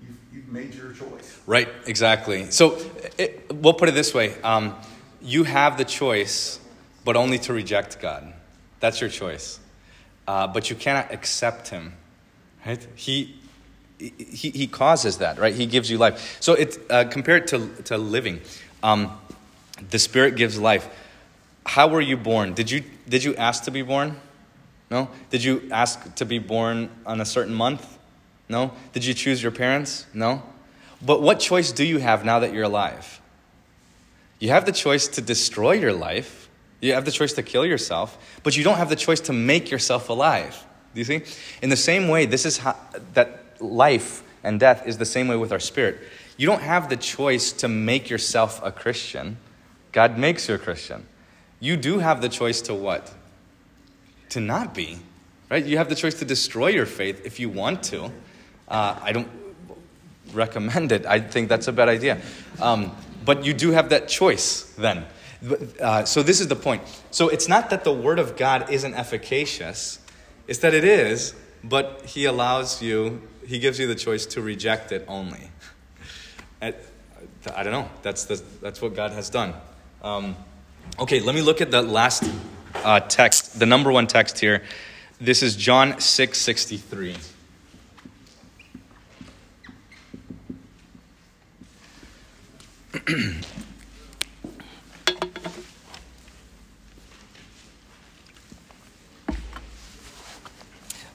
you've, 0.00 0.16
you've 0.32 0.48
made 0.48 0.74
your 0.74 0.92
choice. 0.92 1.40
Right, 1.46 1.68
exactly. 1.86 2.50
So 2.50 2.78
it, 3.18 3.52
we'll 3.52 3.74
put 3.74 3.88
it 3.88 3.94
this 3.94 4.14
way 4.14 4.40
um, 4.42 4.74
you 5.20 5.44
have 5.44 5.76
the 5.76 5.84
choice, 5.84 6.60
but 7.04 7.16
only 7.16 7.38
to 7.40 7.52
reject 7.52 8.00
God. 8.00 8.32
That's 8.80 9.00
your 9.00 9.10
choice. 9.10 9.60
Uh, 10.26 10.46
but 10.46 10.70
you 10.70 10.76
cannot 10.76 11.12
accept 11.12 11.68
Him. 11.68 11.94
Right? 12.64 12.86
He, 12.94 13.36
he, 14.18 14.50
he 14.50 14.66
causes 14.66 15.18
that, 15.18 15.38
right? 15.38 15.54
He 15.54 15.66
gives 15.66 15.90
you 15.90 15.98
life. 15.98 16.38
So 16.40 16.54
it, 16.54 16.78
uh, 16.90 17.04
compared 17.04 17.48
to, 17.48 17.68
to 17.84 17.98
living, 17.98 18.40
um, 18.82 19.18
the 19.90 19.98
Spirit 19.98 20.36
gives 20.36 20.58
life. 20.58 20.88
How 21.66 21.88
were 21.88 22.00
you 22.00 22.16
born? 22.16 22.54
Did 22.54 22.70
you, 22.70 22.84
did 23.08 23.24
you 23.24 23.34
ask 23.36 23.64
to 23.64 23.70
be 23.70 23.82
born? 23.82 24.16
No? 24.90 25.08
Did 25.30 25.42
you 25.42 25.68
ask 25.72 26.14
to 26.16 26.24
be 26.24 26.38
born 26.38 26.90
on 27.06 27.20
a 27.20 27.24
certain 27.24 27.54
month? 27.54 27.98
No? 28.48 28.72
Did 28.92 29.04
you 29.04 29.14
choose 29.14 29.42
your 29.42 29.52
parents? 29.52 30.06
No? 30.12 30.42
But 31.00 31.22
what 31.22 31.40
choice 31.40 31.72
do 31.72 31.84
you 31.84 31.98
have 31.98 32.24
now 32.24 32.40
that 32.40 32.52
you're 32.52 32.64
alive? 32.64 33.20
You 34.38 34.50
have 34.50 34.66
the 34.66 34.72
choice 34.72 35.08
to 35.08 35.20
destroy 35.20 35.72
your 35.72 35.92
life. 35.92 36.48
You 36.80 36.92
have 36.92 37.04
the 37.04 37.10
choice 37.10 37.32
to 37.34 37.42
kill 37.42 37.64
yourself, 37.64 38.18
but 38.42 38.56
you 38.56 38.62
don't 38.62 38.76
have 38.76 38.90
the 38.90 38.96
choice 38.96 39.20
to 39.20 39.32
make 39.32 39.70
yourself 39.70 40.10
alive. 40.10 40.62
Do 40.92 41.00
you 41.00 41.04
see? 41.04 41.22
In 41.62 41.70
the 41.70 41.76
same 41.76 42.08
way, 42.08 42.26
this 42.26 42.44
is 42.44 42.58
how 42.58 42.76
that 43.14 43.43
life 43.64 44.22
and 44.42 44.60
death 44.60 44.86
is 44.86 44.98
the 44.98 45.06
same 45.06 45.28
way 45.28 45.36
with 45.36 45.52
our 45.52 45.60
spirit. 45.60 46.00
You 46.36 46.46
don't 46.46 46.62
have 46.62 46.88
the 46.88 46.96
choice 46.96 47.52
to 47.52 47.68
make 47.68 48.10
yourself 48.10 48.60
a 48.64 48.72
Christian. 48.72 49.38
God 49.92 50.18
makes 50.18 50.48
you 50.48 50.54
a 50.54 50.58
Christian. 50.58 51.06
You 51.60 51.76
do 51.76 51.98
have 51.98 52.20
the 52.20 52.28
choice 52.28 52.60
to 52.62 52.74
what? 52.74 53.12
To 54.30 54.40
not 54.40 54.74
be. 54.74 54.98
Right? 55.50 55.64
You 55.64 55.78
have 55.78 55.88
the 55.88 55.94
choice 55.94 56.14
to 56.18 56.24
destroy 56.24 56.68
your 56.68 56.86
faith 56.86 57.24
if 57.24 57.38
you 57.38 57.48
want 57.48 57.82
to. 57.84 58.10
Uh, 58.66 58.98
I 59.00 59.12
don't 59.12 59.28
recommend 60.32 60.92
it. 60.92 61.06
I 61.06 61.20
think 61.20 61.48
that's 61.48 61.68
a 61.68 61.72
bad 61.72 61.88
idea. 61.88 62.20
Um, 62.60 62.92
but 63.24 63.44
you 63.44 63.54
do 63.54 63.70
have 63.70 63.90
that 63.90 64.08
choice 64.08 64.74
then. 64.76 65.06
Uh, 65.80 66.04
so 66.04 66.22
this 66.22 66.40
is 66.40 66.48
the 66.48 66.56
point. 66.56 66.82
So 67.10 67.28
it's 67.28 67.48
not 67.48 67.70
that 67.70 67.84
the 67.84 67.92
word 67.92 68.18
of 68.18 68.36
God 68.36 68.70
isn't 68.70 68.94
efficacious, 68.94 69.98
it's 70.46 70.58
that 70.60 70.74
it 70.74 70.84
is, 70.84 71.34
but 71.62 72.02
he 72.06 72.24
allows 72.24 72.82
you, 72.82 73.22
he 73.46 73.58
gives 73.58 73.78
you 73.78 73.86
the 73.86 73.94
choice 73.94 74.26
to 74.26 74.40
reject 74.40 74.92
it 74.92 75.04
only. 75.08 75.50
I, 76.60 76.72
don't 77.62 77.72
know. 77.72 77.88
That's, 78.02 78.24
the, 78.24 78.42
that's 78.60 78.80
what 78.80 78.94
God 78.94 79.12
has 79.12 79.28
done. 79.28 79.54
Um, 80.02 80.36
okay, 80.98 81.20
let 81.20 81.34
me 81.34 81.42
look 81.42 81.60
at 81.60 81.70
the 81.70 81.82
last 81.82 82.24
uh, 82.76 83.00
text, 83.00 83.58
the 83.58 83.66
number 83.66 83.92
one 83.92 84.06
text 84.06 84.38
here. 84.38 84.62
This 85.20 85.42
is 85.42 85.56
John 85.56 86.00
6 86.00 86.38
63. 86.38 87.16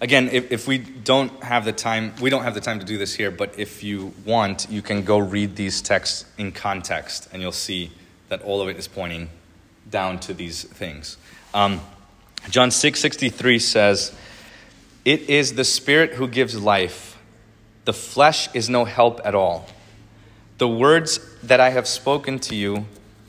Again, 0.02 0.30
if, 0.32 0.52
if 0.52 0.68
we 0.68 0.78
don't 0.78 1.44
have 1.44 1.66
the 1.66 1.74
time, 1.74 2.14
we 2.22 2.30
don't 2.30 2.44
have 2.44 2.54
the 2.54 2.62
time 2.62 2.80
to 2.80 2.86
do 2.86 2.98
this 2.98 3.14
here, 3.14 3.32
but 3.32 3.60
if 3.60 3.84
you 3.84 4.14
want, 4.26 4.68
you 4.70 4.82
can 4.82 5.04
go 5.04 5.18
read 5.18 5.58
these 5.58 5.82
texts 5.82 6.24
in 6.38 6.54
context, 6.54 7.28
and 7.34 7.42
you'll 7.42 7.52
see 7.52 7.92
that 8.30 8.42
all 8.44 8.62
of 8.62 8.70
it 8.70 8.78
is 8.78 8.88
pointing 8.88 9.30
down 9.90 10.20
to 10.22 10.34
these 10.34 10.64
things. 10.64 11.18
Um, 11.54 11.82
John 12.50 12.72
6:63 12.72 13.60
says, 13.60 14.14
"It 15.04 15.30
is 15.30 15.56
the 15.56 15.66
spirit 15.66 16.14
who 16.14 16.30
gives 16.30 16.56
life. 16.56 17.18
The 17.84 17.94
flesh 17.94 18.48
is 18.54 18.70
no 18.70 18.86
help 18.86 19.20
at 19.26 19.36
all. 19.36 19.68
The 20.60 20.68
words 20.68 21.20
that 21.44 21.60
I 21.60 21.72
have 21.72 21.88
spoken 21.88 22.40
to 22.40 22.56
you 22.56 22.86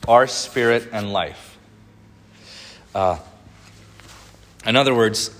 are 0.07 0.25
spirit 0.25 0.87
and 0.93 1.11
life." 1.11 1.57
Uh, 2.95 3.17
in 4.65 4.77
other 4.77 4.93
words, 4.93 5.31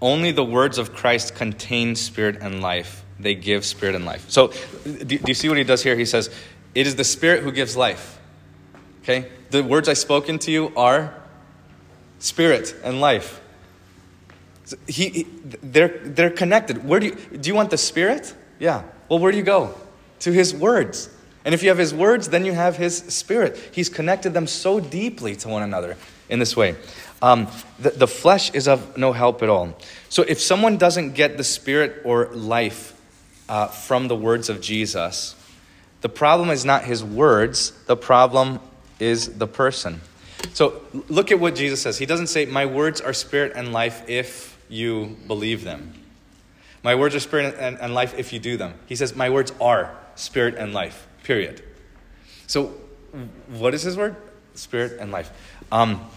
only 0.00 0.30
the 0.30 0.44
words 0.44 0.78
of 0.78 0.94
Christ 0.94 1.34
contain 1.34 1.96
spirit 1.96 2.38
and 2.40 2.60
life. 2.60 3.04
They 3.18 3.34
give 3.34 3.64
spirit 3.64 3.94
and 3.94 4.04
life. 4.04 4.30
So, 4.30 4.52
do, 4.84 5.18
you 5.26 5.34
see 5.34 5.48
what 5.48 5.58
he 5.58 5.64
does 5.64 5.82
here? 5.82 5.96
He 5.96 6.04
says, 6.04 6.30
It 6.74 6.86
is 6.86 6.96
the 6.96 7.04
spirit 7.04 7.42
who 7.42 7.50
gives 7.50 7.76
life. 7.76 8.18
Okay? 9.02 9.28
The 9.50 9.62
words 9.62 9.88
I've 9.88 9.98
spoken 9.98 10.38
to 10.40 10.50
you 10.50 10.72
are 10.76 11.14
spirit 12.18 12.74
and 12.84 13.00
life. 13.00 13.40
He, 14.86 15.08
he, 15.08 15.22
they're, 15.62 15.98
they're 16.04 16.30
connected. 16.30 16.84
Where 16.84 17.00
do 17.00 17.06
you, 17.06 17.14
do 17.14 17.48
you 17.48 17.54
want 17.54 17.70
the 17.70 17.78
spirit? 17.78 18.34
Yeah. 18.58 18.84
Well, 19.08 19.18
where 19.18 19.32
do 19.32 19.38
you 19.38 19.44
go? 19.44 19.74
To 20.20 20.32
his 20.32 20.54
words. 20.54 21.08
And 21.44 21.54
if 21.54 21.62
you 21.62 21.70
have 21.70 21.78
his 21.78 21.94
words, 21.94 22.28
then 22.28 22.44
you 22.44 22.52
have 22.52 22.76
his 22.76 22.98
spirit. 22.98 23.58
He's 23.72 23.88
connected 23.88 24.34
them 24.34 24.46
so 24.46 24.80
deeply 24.80 25.34
to 25.36 25.48
one 25.48 25.62
another 25.62 25.96
in 26.28 26.38
this 26.38 26.56
way. 26.56 26.76
Um, 27.20 27.48
the, 27.78 27.90
the 27.90 28.06
flesh 28.06 28.52
is 28.54 28.68
of 28.68 28.96
no 28.96 29.12
help 29.12 29.42
at 29.42 29.48
all. 29.48 29.76
So 30.08 30.22
if 30.22 30.40
someone 30.40 30.76
doesn't 30.76 31.12
get 31.14 31.36
the 31.36 31.44
spirit 31.44 32.02
or 32.04 32.26
life 32.26 32.98
uh, 33.48 33.66
from 33.66 34.08
the 34.08 34.16
words 34.16 34.48
of 34.48 34.60
Jesus, 34.60 35.34
the 36.00 36.08
problem 36.08 36.50
is 36.50 36.64
not 36.64 36.84
his 36.84 37.02
words, 37.02 37.72
the 37.86 37.96
problem 37.96 38.60
is 39.00 39.38
the 39.38 39.48
person. 39.48 40.00
So 40.52 40.82
look 41.08 41.32
at 41.32 41.40
what 41.40 41.56
Jesus 41.56 41.82
says. 41.82 41.98
He 41.98 42.06
doesn't 42.06 42.28
say, 42.28 42.46
My 42.46 42.66
words 42.66 43.00
are 43.00 43.12
spirit 43.12 43.52
and 43.56 43.72
life 43.72 44.08
if 44.08 44.56
you 44.68 45.16
believe 45.26 45.64
them. 45.64 45.94
My 46.84 46.94
words 46.94 47.14
are 47.14 47.20
spirit 47.20 47.56
and, 47.58 47.78
and 47.80 47.94
life 47.94 48.14
if 48.16 48.32
you 48.32 48.38
do 48.38 48.56
them. 48.56 48.74
He 48.86 48.94
says, 48.94 49.16
My 49.16 49.30
words 49.30 49.52
are 49.60 49.96
spirit 50.14 50.54
and 50.54 50.72
life, 50.72 51.08
period. 51.24 51.62
So 52.46 52.66
what 53.48 53.74
is 53.74 53.82
his 53.82 53.96
word? 53.96 54.16
Spirit 54.54 54.98
and 55.00 55.10
life. 55.10 55.30
Um, 55.72 56.08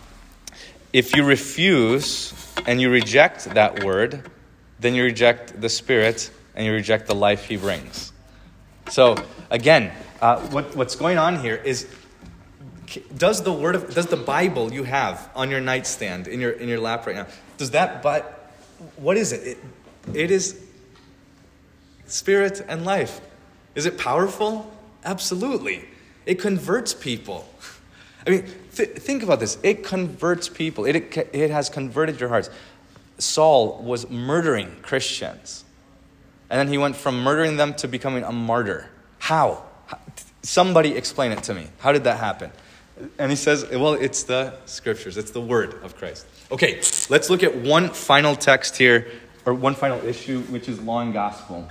if 0.94 1.16
you 1.16 1.24
refuse 1.24 2.34
and 2.66 2.82
you 2.82 2.90
reject 2.90 3.46
that 3.54 3.84
word, 3.84 4.30
then 4.80 4.94
you 4.94 5.04
reject 5.04 5.60
the 5.60 5.70
Spirit 5.70 6.32
and 6.56 6.66
you 6.66 6.72
reject 6.72 7.08
the 7.08 7.16
life 7.16 7.46
He 7.46 7.58
brings. 7.58 8.12
So, 8.90 9.16
again, 9.50 9.92
uh, 10.22 10.40
what, 10.48 10.76
what's 10.76 10.96
going 10.96 11.18
on 11.18 11.40
here 11.40 11.56
is 11.56 11.88
does 13.16 13.44
the 13.44 13.54
word 13.54 13.76
of 13.76 13.94
does 13.94 14.08
the 14.08 14.18
bible 14.18 14.74
you 14.74 14.84
have 14.84 15.30
on 15.34 15.50
your 15.50 15.62
nightstand 15.62 16.28
in 16.28 16.42
your 16.42 16.52
in 16.52 16.68
your 16.68 16.80
lap 16.80 17.08
right 17.08 17.16
now 17.16 17.28
does 17.58 17.72
that 17.72 18.02
but 18.02 18.52
what 18.98 19.16
is 19.16 19.32
it? 19.32 19.48
it 19.48 19.58
it 20.14 20.32
is 20.32 20.62
spirit 22.06 22.64
and 22.68 22.84
life 22.84 23.22
is 23.76 23.86
it 23.86 23.98
powerful 23.98 24.70
absolutely 25.06 25.88
it 26.26 26.36
converts 26.36 26.94
people 26.94 27.48
i 28.26 28.30
mean 28.30 28.46
th- 28.76 28.90
think 28.90 29.24
about 29.24 29.40
this. 29.40 29.58
It 29.64 29.84
converts 29.84 30.50
people. 30.50 30.86
It, 30.86 30.96
it, 31.34 31.52
has 31.52 31.70
converted 31.70 32.20
your 32.20 32.30
hearts. 32.30 32.50
Saul 33.18 33.82
was 33.84 34.10
murdering 34.10 34.78
christians. 34.82 35.64
And 36.50 36.60
then 36.60 36.68
he 36.68 36.78
went 36.78 36.96
from 36.96 37.24
murdering 37.24 37.58
them 37.58 37.74
to 37.76 37.88
becoming 37.88 38.24
a 38.24 38.32
martyr. 38.32 38.90
How? 39.20 39.64
Somebody 40.42 40.92
explain 40.96 41.32
it 41.32 41.44
to 41.44 41.54
me. 41.54 41.68
How 41.80 41.92
did 41.92 42.04
that 42.06 42.18
happen? 42.20 42.52
And 43.18 43.32
he 43.32 43.38
says, 43.38 43.66
well, 43.70 43.94
it's 43.94 44.24
the 44.24 44.54
scriptures, 44.66 45.18
it's 45.18 45.32
the 45.32 45.42
word 45.42 45.82
of 45.84 45.96
Christ. 45.96 46.26
Okay, 46.52 46.82
let's 47.10 47.30
look 47.30 47.42
at 47.42 47.56
one 47.56 47.90
final 47.90 48.36
text 48.36 48.78
here, 48.78 49.08
or 49.46 49.54
one 49.54 49.74
final 49.74 50.04
issue, 50.06 50.42
which 50.44 50.68
is 50.68 50.80
law 50.82 51.00
and 51.00 51.14
gospel. 51.14 51.68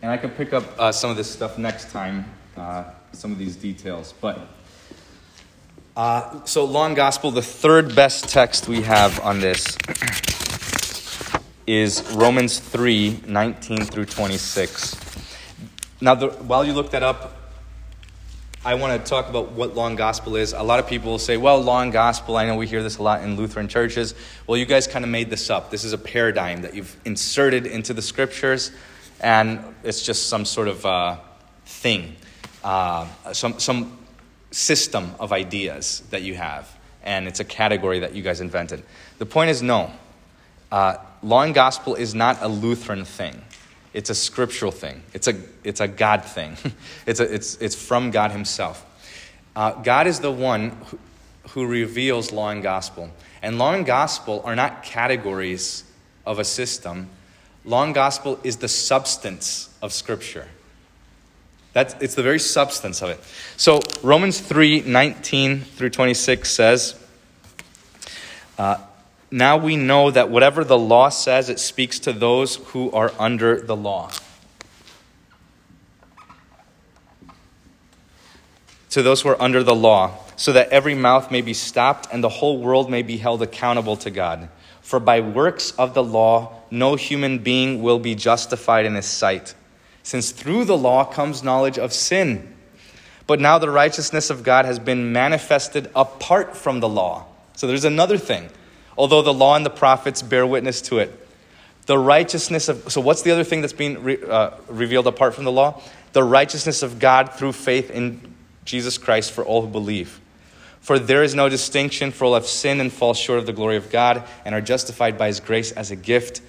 And 0.00 0.10
I 0.10 0.16
can 0.16 0.30
pick 0.30 0.52
up 0.52 0.64
uh, 0.78 0.90
some 0.90 1.10
of 1.10 1.16
this 1.16 1.30
stuff 1.30 1.58
next 1.58 1.90
time, 1.90 2.24
uh, 2.56 2.84
some 3.12 3.32
of 3.32 3.38
these 3.38 3.56
details. 3.56 4.14
But 4.20 4.40
uh, 5.96 6.44
so, 6.44 6.64
Law 6.64 6.86
and 6.86 6.96
gospel, 6.96 7.30
the 7.30 7.42
third 7.42 7.94
best 7.94 8.28
text 8.28 8.68
we 8.68 8.82
have 8.82 9.20
on 9.20 9.40
this 9.40 9.76
is 11.66 12.02
Romans 12.14 12.58
3 12.58 13.20
19 13.26 13.84
through 13.84 14.06
26. 14.06 14.96
Now, 16.00 16.14
the, 16.14 16.28
while 16.28 16.64
you 16.64 16.72
look 16.72 16.90
that 16.90 17.02
up, 17.02 17.36
I 18.64 18.74
want 18.74 19.04
to 19.04 19.10
talk 19.10 19.28
about 19.28 19.52
what 19.52 19.74
law 19.74 19.88
and 19.88 19.98
gospel 19.98 20.36
is. 20.36 20.52
A 20.52 20.62
lot 20.62 20.78
of 20.78 20.86
people 20.86 21.10
will 21.10 21.18
say, 21.18 21.36
well, 21.36 21.60
law 21.60 21.82
and 21.82 21.92
gospel, 21.92 22.36
I 22.36 22.46
know 22.46 22.54
we 22.54 22.68
hear 22.68 22.82
this 22.82 22.98
a 22.98 23.02
lot 23.02 23.22
in 23.22 23.36
Lutheran 23.36 23.66
churches. 23.66 24.14
Well, 24.46 24.56
you 24.56 24.66
guys 24.66 24.86
kind 24.86 25.04
of 25.04 25.10
made 25.10 25.30
this 25.30 25.50
up. 25.50 25.70
This 25.70 25.82
is 25.82 25.92
a 25.92 25.98
paradigm 25.98 26.62
that 26.62 26.72
you've 26.72 26.96
inserted 27.04 27.66
into 27.66 27.92
the 27.92 28.02
scriptures, 28.02 28.70
and 29.20 29.60
it's 29.82 30.02
just 30.02 30.28
some 30.28 30.44
sort 30.44 30.68
of 30.68 30.86
uh, 30.86 31.16
thing, 31.66 32.14
uh, 32.64 33.06
some, 33.32 33.58
some 33.58 33.98
system 34.50 35.14
of 35.18 35.32
ideas 35.32 36.02
that 36.10 36.22
you 36.22 36.34
have, 36.34 36.70
and 37.02 37.26
it's 37.26 37.40
a 37.40 37.44
category 37.44 38.00
that 38.00 38.14
you 38.14 38.22
guys 38.22 38.40
invented. 38.40 38.82
The 39.18 39.26
point 39.26 39.50
is, 39.50 39.62
no. 39.62 39.90
Uh, 40.70 40.96
law 41.22 41.42
and 41.42 41.54
gospel 41.54 41.94
is 41.94 42.14
not 42.14 42.38
a 42.40 42.48
Lutheran 42.48 43.04
thing. 43.04 43.42
It's 43.92 44.10
a 44.10 44.14
scriptural 44.14 44.72
thing. 44.72 45.02
It's 45.12 45.28
a, 45.28 45.34
it's 45.64 45.80
a 45.80 45.88
God 45.88 46.24
thing. 46.24 46.56
it's, 47.06 47.20
a, 47.20 47.34
it's, 47.34 47.56
it's 47.56 47.74
from 47.74 48.10
God 48.10 48.30
Himself. 48.30 48.86
Uh, 49.54 49.72
God 49.82 50.06
is 50.06 50.20
the 50.20 50.32
one 50.32 50.70
who, 50.70 50.98
who 51.50 51.66
reveals 51.66 52.32
law 52.32 52.50
and 52.50 52.62
gospel. 52.62 53.10
And 53.42 53.58
law 53.58 53.74
and 53.74 53.84
gospel 53.84 54.40
are 54.44 54.56
not 54.56 54.82
categories 54.82 55.84
of 56.24 56.38
a 56.38 56.44
system. 56.44 57.08
Law 57.64 57.84
and 57.84 57.94
gospel 57.94 58.40
is 58.42 58.56
the 58.58 58.68
substance 58.68 59.68
of 59.82 59.92
Scripture. 59.92 60.48
That's, 61.72 61.94
it's 62.00 62.14
the 62.14 62.22
very 62.22 62.38
substance 62.38 63.02
of 63.02 63.10
it. 63.10 63.20
So 63.56 63.80
Romans 64.02 64.40
3 64.40 64.82
19 64.82 65.60
through 65.60 65.90
26 65.90 66.50
says, 66.50 66.94
uh, 68.58 68.76
now 69.30 69.56
we 69.56 69.76
know 69.76 70.10
that 70.10 70.28
whatever 70.28 70.62
the 70.62 70.78
law 70.78 71.08
says, 71.08 71.48
it 71.48 71.58
speaks 71.58 71.98
to 72.00 72.12
those 72.12 72.56
who 72.56 72.90
are 72.92 73.12
under 73.18 73.60
the 73.60 73.74
law. 73.74 74.10
To 78.90 79.02
those 79.02 79.22
who 79.22 79.30
are 79.30 79.40
under 79.40 79.62
the 79.62 79.74
law, 79.74 80.18
so 80.36 80.52
that 80.52 80.68
every 80.68 80.94
mouth 80.94 81.30
may 81.30 81.40
be 81.40 81.54
stopped 81.54 82.08
and 82.12 82.22
the 82.22 82.28
whole 82.28 82.58
world 82.58 82.90
may 82.90 83.00
be 83.00 83.16
held 83.16 83.40
accountable 83.40 83.96
to 83.96 84.10
God. 84.10 84.50
For 84.82 85.00
by 85.00 85.20
works 85.20 85.70
of 85.72 85.94
the 85.94 86.02
law, 86.02 86.60
no 86.70 86.96
human 86.96 87.38
being 87.38 87.80
will 87.80 87.98
be 87.98 88.14
justified 88.14 88.84
in 88.84 88.94
his 88.94 89.06
sight, 89.06 89.54
since 90.02 90.30
through 90.30 90.64
the 90.64 90.76
law 90.76 91.04
comes 91.04 91.42
knowledge 91.42 91.78
of 91.78 91.92
sin. 91.92 92.54
But 93.26 93.40
now 93.40 93.58
the 93.58 93.70
righteousness 93.70 94.30
of 94.30 94.42
God 94.42 94.64
has 94.64 94.78
been 94.78 95.12
manifested 95.12 95.90
apart 95.94 96.56
from 96.56 96.80
the 96.80 96.88
law. 96.88 97.26
So 97.54 97.66
there's 97.66 97.84
another 97.84 98.18
thing 98.18 98.50
although 98.96 99.22
the 99.22 99.34
law 99.34 99.56
and 99.56 99.64
the 99.64 99.70
prophets 99.70 100.22
bear 100.22 100.46
witness 100.46 100.82
to 100.82 100.98
it. 100.98 101.18
The 101.86 101.98
righteousness 101.98 102.68
of, 102.68 102.92
so 102.92 103.00
what's 103.00 103.22
the 103.22 103.32
other 103.32 103.44
thing 103.44 103.60
that's 103.60 103.72
being 103.72 104.02
re, 104.02 104.18
uh, 104.22 104.50
revealed 104.68 105.06
apart 105.06 105.34
from 105.34 105.44
the 105.44 105.52
law? 105.52 105.80
The 106.12 106.22
righteousness 106.22 106.82
of 106.82 106.98
God 106.98 107.32
through 107.32 107.52
faith 107.52 107.90
in 107.90 108.34
Jesus 108.64 108.98
Christ 108.98 109.32
for 109.32 109.44
all 109.44 109.62
who 109.62 109.68
believe. 109.68 110.20
For 110.80 110.98
there 110.98 111.22
is 111.22 111.34
no 111.34 111.48
distinction, 111.48 112.12
for 112.12 112.26
all 112.26 112.34
have 112.34 112.46
sinned 112.46 112.80
and 112.80 112.92
fall 112.92 113.14
short 113.14 113.38
of 113.38 113.46
the 113.46 113.52
glory 113.52 113.76
of 113.76 113.90
God, 113.90 114.22
and 114.44 114.54
are 114.54 114.60
justified 114.60 115.16
by 115.16 115.28
his 115.28 115.40
grace 115.40 115.72
as 115.72 115.90
a 115.90 115.96
gift 115.96 116.40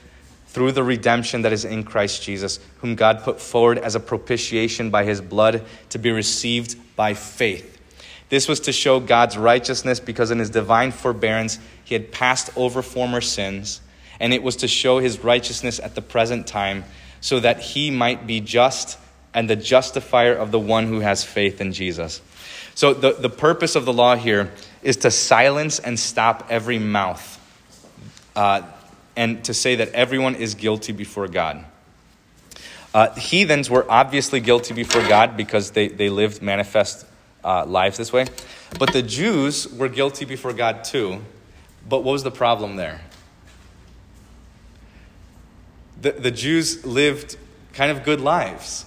through 0.54 0.72
the 0.72 0.84
redemption 0.84 1.42
that 1.42 1.52
is 1.52 1.66
in 1.66 1.84
Christ 1.84 2.22
Jesus, 2.22 2.60
whom 2.78 2.94
God 2.94 3.24
put 3.24 3.42
forward 3.42 3.80
as 3.80 3.96
a 3.96 4.00
propitiation 4.00 4.92
by 4.92 5.04
his 5.04 5.20
blood 5.20 5.66
to 5.90 5.98
be 5.98 6.12
received 6.12 6.76
by 6.96 7.16
faith. 7.16 7.72
This 8.30 8.48
was 8.48 8.60
to 8.62 8.72
show 8.72 9.00
God's 9.00 9.36
righteousness 9.36 10.00
because 10.00 10.30
in 10.30 10.38
his 10.38 10.52
divine 10.52 10.92
forbearance 10.92 11.58
he 11.84 11.96
had 11.96 12.12
passed 12.12 12.56
over 12.56 12.84
former 12.84 13.20
sins, 13.20 13.82
and 14.20 14.32
it 14.32 14.44
was 14.44 14.56
to 14.58 14.68
show 14.68 15.00
his 15.00 15.24
righteousness 15.24 15.80
at 15.80 15.96
the 15.96 16.04
present 16.04 16.46
time 16.46 16.84
so 17.20 17.40
that 17.40 17.60
he 17.60 17.90
might 17.90 18.28
be 18.28 18.40
just 18.40 19.00
and 19.34 19.50
the 19.50 19.56
justifier 19.56 20.36
of 20.36 20.52
the 20.52 20.60
one 20.60 20.86
who 20.86 21.00
has 21.00 21.24
faith 21.24 21.62
in 21.62 21.74
Jesus. 21.74 22.22
So, 22.76 22.94
the, 22.94 23.14
the 23.14 23.30
purpose 23.30 23.76
of 23.76 23.86
the 23.86 23.94
law 23.94 24.16
here 24.16 24.52
is 24.84 24.98
to 24.98 25.10
silence 25.10 25.80
and 25.80 26.00
stop 26.00 26.48
every 26.52 26.78
mouth 26.78 27.40
uh, 28.36 28.62
and 29.16 29.44
to 29.46 29.54
say 29.54 29.76
that 29.76 29.90
everyone 29.90 30.36
is 30.36 30.56
guilty 30.56 30.92
before 30.92 31.28
God. 31.28 31.66
Uh, 32.94 33.14
heathens 33.16 33.70
were 33.70 33.86
obviously 33.90 34.40
guilty 34.40 34.74
before 34.74 35.02
God 35.08 35.36
because 35.36 35.72
they, 35.72 35.88
they 35.88 36.10
lived 36.10 36.42
manifest 36.42 37.06
uh, 37.44 37.66
lives 37.66 37.98
this 37.98 38.14
way. 38.14 38.26
But 38.78 38.94
the 38.94 39.02
Jews 39.02 39.68
were 39.68 39.90
guilty 39.90 40.26
before 40.26 40.54
God 40.54 40.84
too. 40.84 41.22
But 41.88 42.04
what 42.04 42.12
was 42.14 42.24
the 42.24 42.32
problem 42.32 42.76
there? 42.76 43.02
The, 46.02 46.12
the 46.12 46.32
Jews 46.32 46.86
lived 46.86 47.38
kind 47.74 47.92
of 47.92 48.04
good 48.04 48.22
lives. 48.22 48.86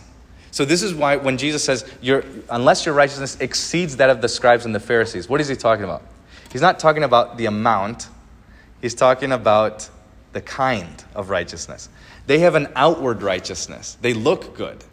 So 0.51 0.65
this 0.65 0.83
is 0.83 0.95
why 0.95 1.17
when 1.17 1.37
Jesus 1.37 1.63
says, 1.65 1.85
your, 2.01 2.25
unless 2.49 2.87
your 2.87 2.95
righteousness 2.95 3.37
exceeds 3.41 3.97
that 3.97 4.09
of 4.09 4.23
the 4.23 4.29
scribes 4.29 4.65
and 4.65 4.75
the 4.75 4.81
Pharisees, 4.81 5.29
what 5.29 5.41
is 5.41 5.49
he 5.49 5.57
talking 5.57 5.85
about? 5.85 6.03
He's 6.51 6.63
not 6.63 6.79
talking 6.79 7.03
about 7.03 7.37
the 7.37 7.47
amount, 7.47 8.09
he's 8.81 8.95
talking 8.95 9.33
about 9.33 9.91
the 10.37 10.43
kind 10.43 11.03
of 11.15 11.31
righteousness. 11.31 11.89
They 12.27 12.41
have 12.41 12.57
an 12.57 12.69
outward 12.77 13.23
righteousness, 13.23 13.97
they 14.03 14.13
look 14.13 14.55
good. 14.55 14.85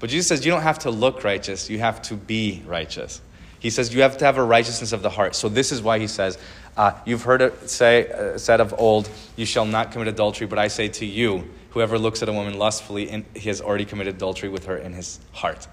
But 0.00 0.10
Jesus 0.10 0.26
says 0.26 0.44
you 0.44 0.52
don't 0.52 0.60
have 0.60 0.80
to 0.80 0.90
look 0.90 1.24
righteous, 1.24 1.70
you 1.70 1.78
have 1.78 2.02
to 2.02 2.14
be 2.14 2.62
righteous. 2.66 3.22
He 3.58 3.70
says 3.70 3.94
you 3.94 4.02
have 4.02 4.18
to 4.18 4.26
have 4.26 4.36
a 4.36 4.44
righteousness 4.44 4.92
of 4.92 5.00
the 5.00 5.08
heart. 5.08 5.34
So 5.34 5.48
this 5.48 5.72
is 5.72 5.80
why 5.80 5.98
he 5.98 6.06
says, 6.06 6.36
uh, 6.76 6.92
You've 7.06 7.22
heard 7.22 7.40
it 7.40 7.70
say, 7.70 8.10
uh, 8.10 8.36
said 8.36 8.60
of 8.60 8.74
old, 8.76 9.08
You 9.34 9.46
shall 9.46 9.64
not 9.64 9.92
commit 9.92 10.08
adultery, 10.08 10.46
but 10.46 10.58
I 10.58 10.68
say 10.68 10.88
to 10.88 11.06
you, 11.06 11.48
whoever 11.70 11.98
looks 11.98 12.22
at 12.22 12.28
a 12.28 12.32
woman 12.34 12.58
lustfully, 12.58 13.08
in, 13.08 13.24
he 13.34 13.48
has 13.48 13.62
already 13.62 13.86
committed 13.86 14.16
adultery 14.16 14.50
with 14.50 14.66
her 14.66 14.76
in 14.76 14.92
his 14.92 15.20
heart. 15.32 15.66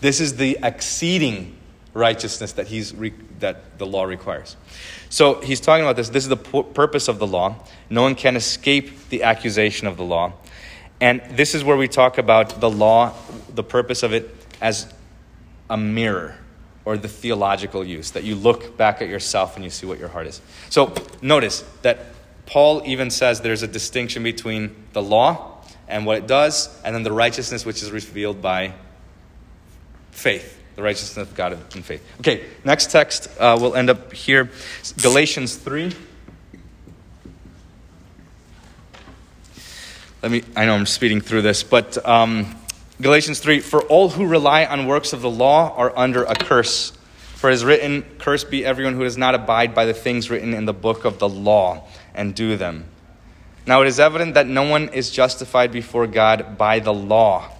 This 0.00 0.20
is 0.20 0.36
the 0.36 0.58
exceeding 0.62 1.56
righteousness 1.92 2.52
that, 2.52 2.66
he's 2.68 2.94
re- 2.94 3.12
that 3.40 3.78
the 3.78 3.86
law 3.86 4.04
requires. 4.04 4.56
So 5.08 5.40
he's 5.40 5.60
talking 5.60 5.84
about 5.84 5.96
this. 5.96 6.08
This 6.08 6.24
is 6.24 6.28
the 6.28 6.36
purpose 6.36 7.08
of 7.08 7.18
the 7.18 7.26
law. 7.26 7.56
No 7.88 8.02
one 8.02 8.14
can 8.14 8.36
escape 8.36 9.08
the 9.08 9.22
accusation 9.24 9.86
of 9.86 9.96
the 9.96 10.04
law. 10.04 10.32
And 11.00 11.22
this 11.30 11.54
is 11.54 11.64
where 11.64 11.76
we 11.76 11.88
talk 11.88 12.18
about 12.18 12.60
the 12.60 12.70
law, 12.70 13.14
the 13.54 13.64
purpose 13.64 14.02
of 14.02 14.12
it 14.12 14.34
as 14.60 14.92
a 15.68 15.76
mirror 15.76 16.36
or 16.84 16.96
the 16.96 17.08
theological 17.08 17.84
use, 17.84 18.12
that 18.12 18.24
you 18.24 18.34
look 18.34 18.76
back 18.76 19.02
at 19.02 19.08
yourself 19.08 19.56
and 19.56 19.64
you 19.64 19.70
see 19.70 19.86
what 19.86 19.98
your 19.98 20.08
heart 20.08 20.26
is. 20.26 20.40
So 20.68 20.94
notice 21.22 21.62
that 21.82 21.98
Paul 22.46 22.82
even 22.84 23.10
says 23.10 23.40
there's 23.40 23.62
a 23.62 23.68
distinction 23.68 24.22
between 24.22 24.74
the 24.92 25.02
law 25.02 25.62
and 25.88 26.06
what 26.06 26.18
it 26.18 26.26
does, 26.26 26.68
and 26.84 26.94
then 26.94 27.02
the 27.02 27.12
righteousness 27.12 27.66
which 27.66 27.82
is 27.82 27.90
revealed 27.90 28.40
by 28.40 28.74
faith. 30.12 30.59
The 30.80 30.84
righteousness 30.84 31.28
of 31.28 31.34
God 31.34 31.52
in 31.76 31.82
faith. 31.82 32.02
Okay, 32.20 32.46
next 32.64 32.90
text 32.90 33.28
uh, 33.38 33.54
we'll 33.60 33.74
end 33.74 33.90
up 33.90 34.14
here 34.14 34.50
Galatians 35.02 35.56
3. 35.56 35.92
Let 40.22 40.32
me, 40.32 40.42
I 40.56 40.64
know 40.64 40.74
I'm 40.74 40.86
speeding 40.86 41.20
through 41.20 41.42
this, 41.42 41.62
but 41.62 42.02
um, 42.08 42.56
Galatians 42.98 43.40
3 43.40 43.60
For 43.60 43.82
all 43.82 44.08
who 44.08 44.24
rely 44.24 44.64
on 44.64 44.86
works 44.86 45.12
of 45.12 45.20
the 45.20 45.28
law 45.28 45.76
are 45.76 45.92
under 45.98 46.24
a 46.24 46.34
curse. 46.34 46.92
For 47.34 47.50
it 47.50 47.52
is 47.52 47.62
written, 47.62 48.02
Cursed 48.16 48.50
be 48.50 48.64
everyone 48.64 48.94
who 48.94 49.04
does 49.04 49.18
not 49.18 49.34
abide 49.34 49.74
by 49.74 49.84
the 49.84 49.92
things 49.92 50.30
written 50.30 50.54
in 50.54 50.64
the 50.64 50.72
book 50.72 51.04
of 51.04 51.18
the 51.18 51.28
law 51.28 51.86
and 52.14 52.34
do 52.34 52.56
them. 52.56 52.86
Now 53.66 53.82
it 53.82 53.86
is 53.86 54.00
evident 54.00 54.32
that 54.32 54.46
no 54.46 54.62
one 54.62 54.88
is 54.88 55.10
justified 55.10 55.72
before 55.72 56.06
God 56.06 56.56
by 56.56 56.78
the 56.78 56.94
law. 56.94 57.50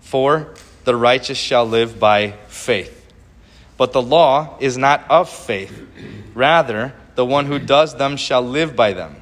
For 0.00 0.54
the 0.86 0.94
righteous 0.94 1.36
shall 1.36 1.66
live 1.66 1.98
by 1.98 2.30
faith. 2.46 3.12
But 3.76 3.92
the 3.92 4.00
law 4.00 4.56
is 4.60 4.78
not 4.78 5.04
of 5.10 5.28
faith. 5.28 5.76
Rather, 6.32 6.94
the 7.16 7.26
one 7.26 7.46
who 7.46 7.58
does 7.58 7.96
them 7.96 8.16
shall 8.16 8.40
live 8.40 8.76
by 8.76 8.92
them. 8.92 9.16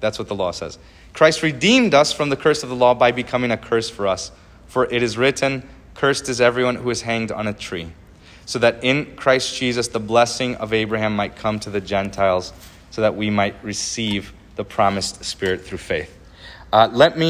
That's 0.00 0.18
what 0.18 0.28
the 0.28 0.34
law 0.34 0.50
says. 0.50 0.78
Christ 1.14 1.42
redeemed 1.42 1.94
us 1.94 2.12
from 2.12 2.28
the 2.28 2.36
curse 2.36 2.62
of 2.62 2.68
the 2.68 2.76
law 2.76 2.92
by 2.92 3.12
becoming 3.12 3.50
a 3.50 3.56
curse 3.56 3.88
for 3.88 4.06
us. 4.06 4.30
For 4.66 4.84
it 4.84 5.02
is 5.02 5.16
written, 5.16 5.66
Cursed 5.94 6.28
is 6.28 6.38
everyone 6.38 6.74
who 6.74 6.90
is 6.90 7.00
hanged 7.00 7.32
on 7.32 7.46
a 7.46 7.54
tree, 7.54 7.92
so 8.44 8.58
that 8.58 8.84
in 8.84 9.16
Christ 9.16 9.56
Jesus 9.56 9.88
the 9.88 9.98
blessing 9.98 10.56
of 10.56 10.74
Abraham 10.74 11.16
might 11.16 11.34
come 11.34 11.58
to 11.60 11.70
the 11.70 11.80
Gentiles, 11.80 12.52
so 12.90 13.00
that 13.00 13.16
we 13.16 13.30
might 13.30 13.54
receive 13.64 14.34
the 14.56 14.64
promised 14.64 15.24
Spirit 15.24 15.64
through 15.64 15.78
faith. 15.78 16.12
Uh, 16.70 16.90
let 16.92 17.16
me 17.16 17.24